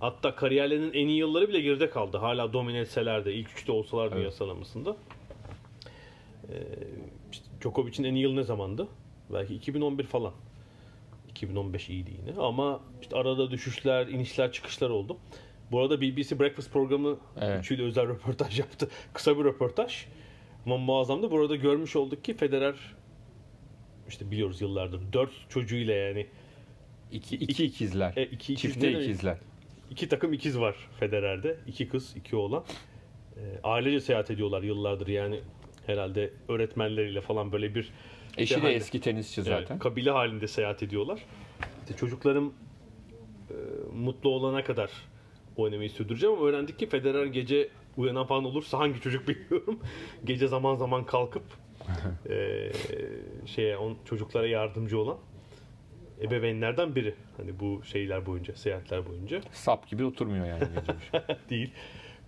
hatta 0.00 0.34
kariyerlerinin 0.34 0.92
en 0.92 1.08
iyi 1.08 1.18
yılları 1.18 1.48
bile 1.48 1.60
geride 1.60 1.90
kaldı. 1.90 2.16
Hala 2.16 2.52
domine 2.52 2.78
etseler 2.78 3.24
de 3.24 3.34
ilk 3.34 3.50
üçte 3.50 3.72
olsalar 3.72 4.10
dünya 4.10 4.22
Evet. 4.22 4.34
sıralamasında. 4.34 4.96
Ee, 6.52 6.56
işte 7.32 7.44
Djokovic'in 7.60 8.04
en 8.04 8.14
iyi 8.14 8.22
yılı 8.22 8.36
ne 8.36 8.42
zamandı? 8.42 8.88
Belki 9.32 9.54
2011 9.54 10.04
falan. 10.04 10.32
2015 11.30 11.88
iyiydi 11.88 12.10
yine 12.26 12.38
ama 12.40 12.80
işte 13.02 13.16
arada 13.16 13.50
düşüşler, 13.50 14.06
inişler, 14.06 14.52
çıkışlar 14.52 14.90
oldu. 14.90 15.16
Bu 15.72 15.80
arada 15.80 16.00
BBC 16.00 16.40
Breakfast 16.40 16.72
programı 16.72 17.16
Evet. 17.40 17.60
üçüyle 17.60 17.82
özel 17.82 18.08
röportaj 18.08 18.58
yaptı. 18.58 18.88
Kısa 19.12 19.38
bir 19.38 19.44
röportaj. 19.44 20.06
Ama 20.66 20.76
muazzamdı. 20.76 21.30
Burada 21.30 21.56
görmüş 21.56 21.96
olduk 21.96 22.24
ki 22.24 22.34
Federer 22.34 22.74
işte 24.08 24.30
biliyoruz 24.30 24.60
yıllardır 24.60 25.00
dört 25.12 25.30
çocuğuyla 25.48 25.94
yani 25.94 26.26
İki, 27.12 27.36
iki 27.36 27.64
ikizler. 27.64 28.12
e, 28.16 28.24
iki, 28.24 28.52
ikiz 28.52 28.72
Çifte 28.72 28.92
ne 28.92 29.00
ikizler. 29.02 29.36
iki 29.90 30.08
takım 30.08 30.32
ikiz 30.32 30.58
var 30.60 30.76
Federer'de. 31.00 31.56
İki 31.66 31.88
kız, 31.88 32.16
iki 32.16 32.36
oğlan. 32.36 32.64
E, 33.36 33.40
ailece 33.64 34.00
seyahat 34.00 34.30
ediyorlar 34.30 34.62
yıllardır 34.62 35.06
yani 35.06 35.40
herhalde 35.86 36.30
öğretmenleriyle 36.48 37.20
falan 37.20 37.52
böyle 37.52 37.74
bir 37.74 37.92
Eşi 38.38 38.54
de 38.56 38.60
halde. 38.60 38.74
eski 38.74 39.00
tenisçi 39.00 39.40
Evet, 39.40 39.48
zaten. 39.60 39.78
kabile 39.78 40.10
halinde 40.10 40.46
seyahat 40.48 40.82
ediyorlar. 40.82 41.20
İşte 41.82 41.96
çocuklarım 41.96 42.54
e, 43.50 43.54
mutlu 43.94 44.30
olana 44.30 44.64
kadar 44.64 44.90
oynamayı 45.56 45.90
sürdüreceğim 45.90 46.36
ama 46.36 46.46
öğrendik 46.46 46.78
ki 46.78 46.86
Federer 46.86 47.26
gece 47.26 47.68
uyanan 47.96 48.26
falan 48.26 48.44
olursa 48.44 48.78
hangi 48.78 49.00
çocuk 49.00 49.28
bilmiyorum. 49.28 49.80
gece 50.24 50.48
zaman 50.48 50.74
zaman 50.76 51.04
kalkıp 51.06 51.42
e, 52.30 52.70
şeye 53.46 53.76
on, 53.76 53.96
çocuklara 54.04 54.46
yardımcı 54.46 54.98
olan 55.00 55.18
ebeveynlerden 56.22 56.94
biri. 56.94 57.14
Hani 57.36 57.60
bu 57.60 57.84
şeyler 57.84 58.26
boyunca, 58.26 58.54
seyahatler 58.56 59.06
boyunca 59.08 59.40
Sap 59.52 59.88
gibi 59.88 60.04
oturmuyor 60.04 60.46
yani 60.46 60.64
gece. 60.80 61.24
değil. 61.50 61.70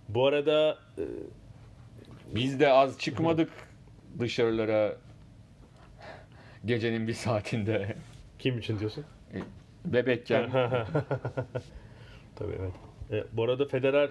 Bu 0.09 0.25
arada 0.27 0.77
e, 0.97 1.03
Biz 2.35 2.59
de 2.59 2.71
az 2.71 2.99
çıkmadık 2.99 3.49
dışarılara 4.19 4.97
gecenin 6.65 7.07
bir 7.07 7.13
saatinde 7.13 7.95
kim 8.39 8.57
için 8.59 8.79
diyorsun? 8.79 9.05
bebekken. 9.85 10.49
Tabii 12.35 12.53
evet. 12.59 12.73
E, 13.11 13.23
bu 13.37 13.43
arada 13.43 13.65
Federer 13.65 14.09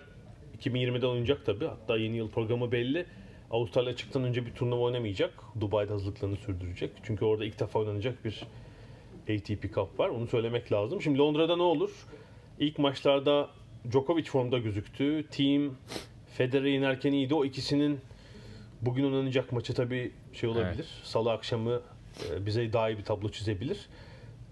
2020'de 0.58 1.06
oynayacak 1.06 1.46
tabii. 1.46 1.66
Hatta 1.66 1.96
yeni 1.96 2.16
yıl 2.16 2.30
programı 2.30 2.72
belli. 2.72 3.06
Avustralya 3.50 3.96
çıktıktan 3.96 4.24
önce 4.24 4.46
bir 4.46 4.54
turnuva 4.54 4.80
oynamayacak. 4.80 5.32
Dubai'de 5.60 5.92
hazırlıklarını 5.92 6.36
sürdürecek. 6.36 6.90
Çünkü 7.02 7.24
orada 7.24 7.44
ilk 7.44 7.60
defa 7.60 7.78
oynanacak 7.78 8.24
bir 8.24 8.46
ATP 9.22 9.74
Cup 9.74 9.98
var. 9.98 10.08
Onu 10.08 10.26
söylemek 10.26 10.72
lazım. 10.72 11.02
Şimdi 11.02 11.18
Londra'da 11.18 11.56
ne 11.56 11.62
olur? 11.62 11.90
İlk 12.58 12.78
maçlarda 12.78 13.50
Djokovic 13.90 14.24
formda 14.24 14.58
gözüktü. 14.58 15.26
Team 15.30 15.76
Federer'i 16.36 16.70
yenerken 16.70 17.12
iyiydi. 17.12 17.34
O 17.34 17.44
ikisinin 17.44 18.00
bugün 18.82 19.04
oynanacak 19.04 19.52
maçı 19.52 19.74
tabii 19.74 20.12
şey 20.32 20.48
olabilir. 20.50 20.86
Salı 21.02 21.32
akşamı 21.32 21.80
e, 22.30 22.46
bize 22.46 22.72
daha 22.72 22.90
iyi 22.90 22.98
bir 22.98 23.04
tablo 23.04 23.28
çizebilir. 23.28 23.86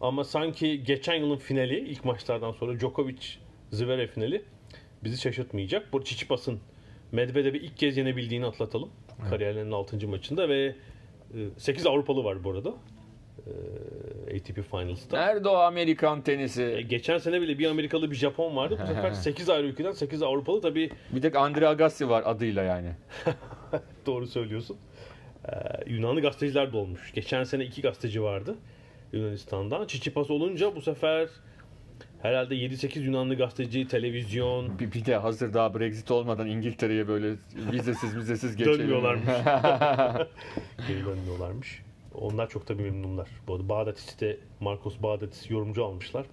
Ama 0.00 0.24
sanki 0.24 0.84
geçen 0.84 1.14
yılın 1.14 1.36
finali 1.36 1.78
ilk 1.78 2.04
maçlardan 2.04 2.52
sonra 2.52 2.80
Djokovic 2.80 3.26
Zverev 3.72 4.08
finali 4.08 4.42
bizi 5.04 5.20
şaşırtmayacak. 5.20 5.92
Bu 5.92 6.04
Çiçipas'ın 6.04 6.60
Medvedev'i 7.12 7.58
ilk 7.58 7.76
kez 7.76 7.96
yenebildiğini 7.96 8.46
atlatalım. 8.46 8.90
Kariyerlerinin 9.30 9.72
6. 9.72 10.08
maçında 10.08 10.48
ve 10.48 10.74
8 11.56 11.86
Avrupalı 11.86 12.24
var 12.24 12.44
bu 12.44 12.50
arada. 12.50 12.74
E, 14.30 14.36
ATP 14.36 14.62
Finals'ta. 14.70 15.16
Nerede 15.18 15.48
o 15.48 15.54
Amerikan 15.56 16.18
E, 16.20 16.22
tenisi? 16.22 16.86
Geçen 16.88 17.18
sene 17.18 17.40
bile 17.40 17.58
bir 17.58 17.70
Amerikalı 17.70 18.10
bir 18.10 18.16
Japon 18.16 18.56
vardı. 18.56 18.78
Bu 18.82 18.86
sefer 18.86 19.10
8 19.12 19.48
ayrı 19.50 19.66
ülkeden 19.66 19.92
8 19.92 20.22
Avrupalı 20.22 20.60
tabii 20.60 20.90
Bir 21.10 21.22
tek 21.22 21.36
Andre 21.36 21.68
Agassi 21.68 22.08
var 22.08 22.22
adıyla 22.26 22.62
yani. 22.62 22.92
Doğru 24.06 24.26
söylüyorsun. 24.26 24.76
Ee, 25.48 25.50
Yunanlı 25.86 26.20
gazeteciler 26.20 26.72
de 26.72 26.76
olmuş. 26.76 27.12
Geçen 27.14 27.44
sene 27.44 27.64
iki 27.64 27.82
gazeteci 27.82 28.22
vardı 28.22 28.56
Yunanistan'dan. 29.12 29.86
Çiçipas 29.86 30.30
olunca 30.30 30.76
bu 30.76 30.80
sefer 30.82 31.28
herhalde 32.22 32.54
7-8 32.54 33.00
Yunanlı 33.00 33.34
gazeteci, 33.36 33.86
televizyon 33.88 34.78
Bir, 34.78 34.92
bir 34.92 35.04
de 35.04 35.16
hazır 35.16 35.54
daha 35.54 35.74
Brexit 35.78 36.10
olmadan 36.10 36.46
İngiltere'ye 36.46 37.08
böyle 37.08 37.34
vizesiz 37.72 38.16
vizesiz 38.16 38.56
geçelim. 38.56 38.78
dönmüyorlarmış. 38.78 39.24
Geri 40.88 41.04
dönmüyorlarmış. 41.06 41.82
Onlar 42.14 42.48
çok 42.48 42.66
tabii 42.66 42.82
memnunlar. 42.82 43.28
Bu 43.46 43.54
arada 43.54 43.68
Bağdatis'te 43.68 44.38
Marcos 44.60 45.02
Bağdatis 45.02 45.50
yorumcu 45.50 45.84
almışlar. 45.84 46.26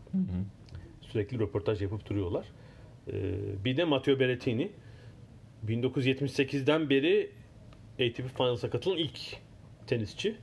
Sürekli 1.02 1.40
röportaj 1.40 1.82
yapıp 1.82 2.10
duruyorlar. 2.10 2.46
Ee, 3.08 3.14
bir 3.66 3.78
de 3.78 3.84
Matteo 3.84 4.20
Berrettini 4.20 4.72
1978'den 5.68 6.90
beri 6.90 7.32
ATP 7.94 8.38
Finals'a 8.38 8.70
katılan 8.70 8.98
ilk 8.98 9.20
tenisçi. 9.88 10.36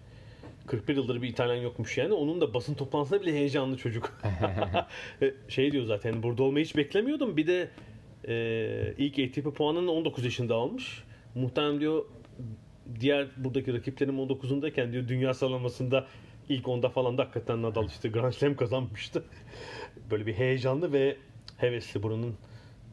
41 0.67 0.97
yıldır 0.97 1.23
bir 1.23 1.29
İtalyan 1.29 1.63
yokmuş 1.63 1.99
yani. 1.99 2.13
Onun 2.13 2.41
da 2.41 2.55
basın 2.55 2.75
toplantısında 2.75 3.23
bile 3.23 3.33
heyecanlı 3.33 3.77
çocuk. 3.77 4.21
Şey 5.49 5.73
diyor 5.73 5.85
zaten 5.85 6.23
burada 6.23 6.43
olmayı 6.43 6.65
hiç 6.65 6.77
beklemiyordum. 6.77 7.37
Bir 7.37 7.47
de 7.47 7.71
e, 8.29 8.95
ilk 8.99 9.19
ATP 9.19 9.57
puanını 9.57 9.93
19 9.93 10.25
yaşında 10.25 10.55
almış. 10.55 11.05
Muhtemelen 11.35 11.81
diyor 11.81 12.05
diğer 13.01 13.29
buradaki 13.37 13.75
rakiplerim 13.75 14.19
19'undayken 14.19 14.93
diyor 14.93 15.09
dünya 15.09 15.35
sıralamasında 15.35 16.07
ilk 16.49 16.69
onda 16.69 16.89
falan 16.89 17.19
da 17.19 17.23
hakikaten 17.23 17.63
Nadal 17.63 17.87
işte 17.87 18.09
Grand 18.09 18.33
Slam 18.33 18.57
kazanmıştı. 18.57 19.25
Böyle 20.11 20.27
bir 20.27 20.35
heyecanlı 20.35 20.93
ve 20.93 21.17
hevesli 21.57 22.03
buranın 22.03 22.35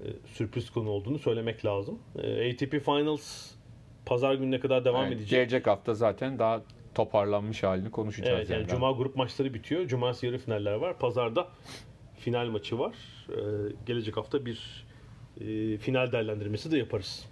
e, 0.01 0.07
sürpriz 0.25 0.69
konu 0.69 0.89
olduğunu 0.89 1.19
söylemek 1.19 1.65
lazım. 1.65 1.99
E, 2.15 2.51
ATP 2.51 2.85
Finals 2.85 3.51
pazar 4.05 4.33
gününe 4.35 4.59
kadar 4.59 4.85
devam 4.85 5.03
Evet, 5.05 5.13
edecek. 5.13 5.29
Gelecek 5.29 5.67
hafta 5.67 5.93
zaten 5.93 6.39
daha 6.39 6.61
toparlanmış 6.95 7.63
halini 7.63 7.91
konuşacağız. 7.91 8.37
Evet 8.37 8.49
yani 8.49 8.59
yani. 8.59 8.69
Cuma 8.69 8.91
grup 8.91 9.15
maçları 9.15 9.53
bitiyor. 9.53 9.87
Cumartesi 9.87 10.25
yarı 10.25 10.37
finaller 10.37 10.73
var. 10.73 10.99
Pazarda 10.99 11.47
final 12.17 12.47
maçı 12.47 12.79
var. 12.79 12.95
Ee, 13.29 13.33
gelecek 13.85 14.17
hafta 14.17 14.45
bir 14.45 14.85
e, 15.41 15.77
final 15.77 16.11
değerlendirmesi 16.11 16.71
de 16.71 16.77
yaparız. 16.77 17.25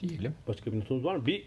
Diyelim. 0.00 0.34
Başka 0.48 0.72
bir 0.72 0.80
notunuz 0.80 1.04
var 1.04 1.16
mı? 1.16 1.26
Bir 1.26 1.44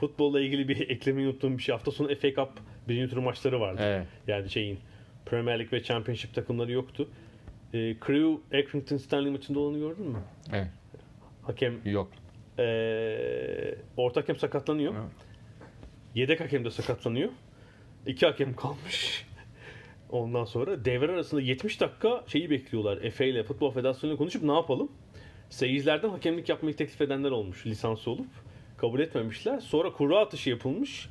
futbolla 0.00 0.40
ilgili 0.40 0.68
bir 0.68 0.80
eklemeyi 0.90 1.28
unuttuğum 1.28 1.58
bir 1.58 1.62
şey. 1.62 1.72
Hafta 1.72 1.90
sonu 1.90 2.08
FA 2.14 2.34
Cup 2.34 2.50
birinci 2.88 3.10
tur 3.14 3.18
maçları 3.18 3.60
vardı. 3.60 3.82
Evet. 3.84 4.06
Yani 4.26 4.50
şeyin 4.50 4.78
Premier 5.26 5.58
League 5.58 5.78
ve 5.78 5.82
Championship 5.82 6.34
takımları 6.34 6.72
yoktu. 6.72 7.08
E, 7.74 7.78
Crew 8.06 8.58
Accrington 8.58 8.96
Stanley 8.96 9.30
maçında 9.32 9.58
olanı 9.58 9.78
gördün 9.78 10.06
mü? 10.06 10.18
Evet. 10.52 10.68
Hakem 11.42 11.74
Yok. 11.84 12.10
e, 12.58 13.74
orta 13.96 14.20
hakem 14.20 14.36
sakatlanıyor. 14.36 14.94
Evet. 14.94 15.12
Yedek 16.14 16.40
hakem 16.40 16.64
de 16.64 16.70
sakatlanıyor. 16.70 17.30
İki 18.06 18.26
hakem 18.26 18.56
kalmış. 18.56 19.26
Ondan 20.10 20.44
sonra 20.44 20.84
devre 20.84 21.12
arasında 21.12 21.40
70 21.40 21.80
dakika 21.80 22.24
şeyi 22.26 22.50
bekliyorlar. 22.50 22.98
Efe 23.02 23.28
ile 23.28 23.42
Futbol 23.42 23.70
Federasyonu'yla 23.70 24.18
konuşup 24.18 24.42
ne 24.42 24.52
yapalım? 24.54 24.92
Seyircilerden 25.50 26.08
hakemlik 26.08 26.48
yapmayı 26.48 26.76
teklif 26.76 27.00
edenler 27.00 27.30
olmuş 27.30 27.66
lisansı 27.66 28.10
olup. 28.10 28.26
Kabul 28.76 29.00
etmemişler. 29.00 29.60
Sonra 29.60 29.92
kura 29.92 30.18
atışı 30.18 30.50
yapılmış. 30.50 31.08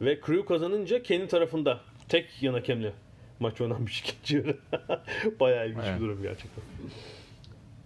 Ve 0.00 0.20
Crew 0.26 0.44
kazanınca 0.44 1.02
kendi 1.02 1.26
tarafında 1.26 1.80
tek 2.08 2.42
yan 2.42 2.54
hakemle 2.54 2.92
maç 3.40 3.60
oynanmış 3.60 4.00
ikinci 4.22 4.36
yarı. 4.36 4.58
Bayağı 5.40 5.68
ilginç 5.68 5.84
Evet. 5.86 5.96
bir 6.00 6.04
durum 6.04 6.22
gerçekten. 6.22 6.64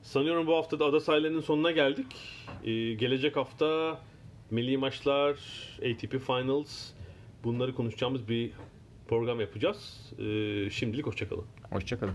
Sanıyorum 0.02 0.46
bu 0.46 0.56
hafta 0.56 0.78
da 0.78 0.84
ada 0.84 1.00
sahillerinin 1.00 1.40
sonuna 1.40 1.70
geldik. 1.70 2.06
Ee, 2.64 2.94
gelecek 2.94 3.36
hafta 3.36 3.98
milli 4.50 4.76
maçlar, 4.78 5.32
ATP 5.78 6.18
Finals 6.26 6.90
bunları 7.44 7.74
konuşacağımız 7.74 8.28
bir 8.28 8.50
program 9.08 9.40
yapacağız. 9.40 10.12
Ee, 10.18 10.70
şimdilik 10.70 11.06
hoşçakalın. 11.06 11.44
Hoşçakalın. 11.70 12.14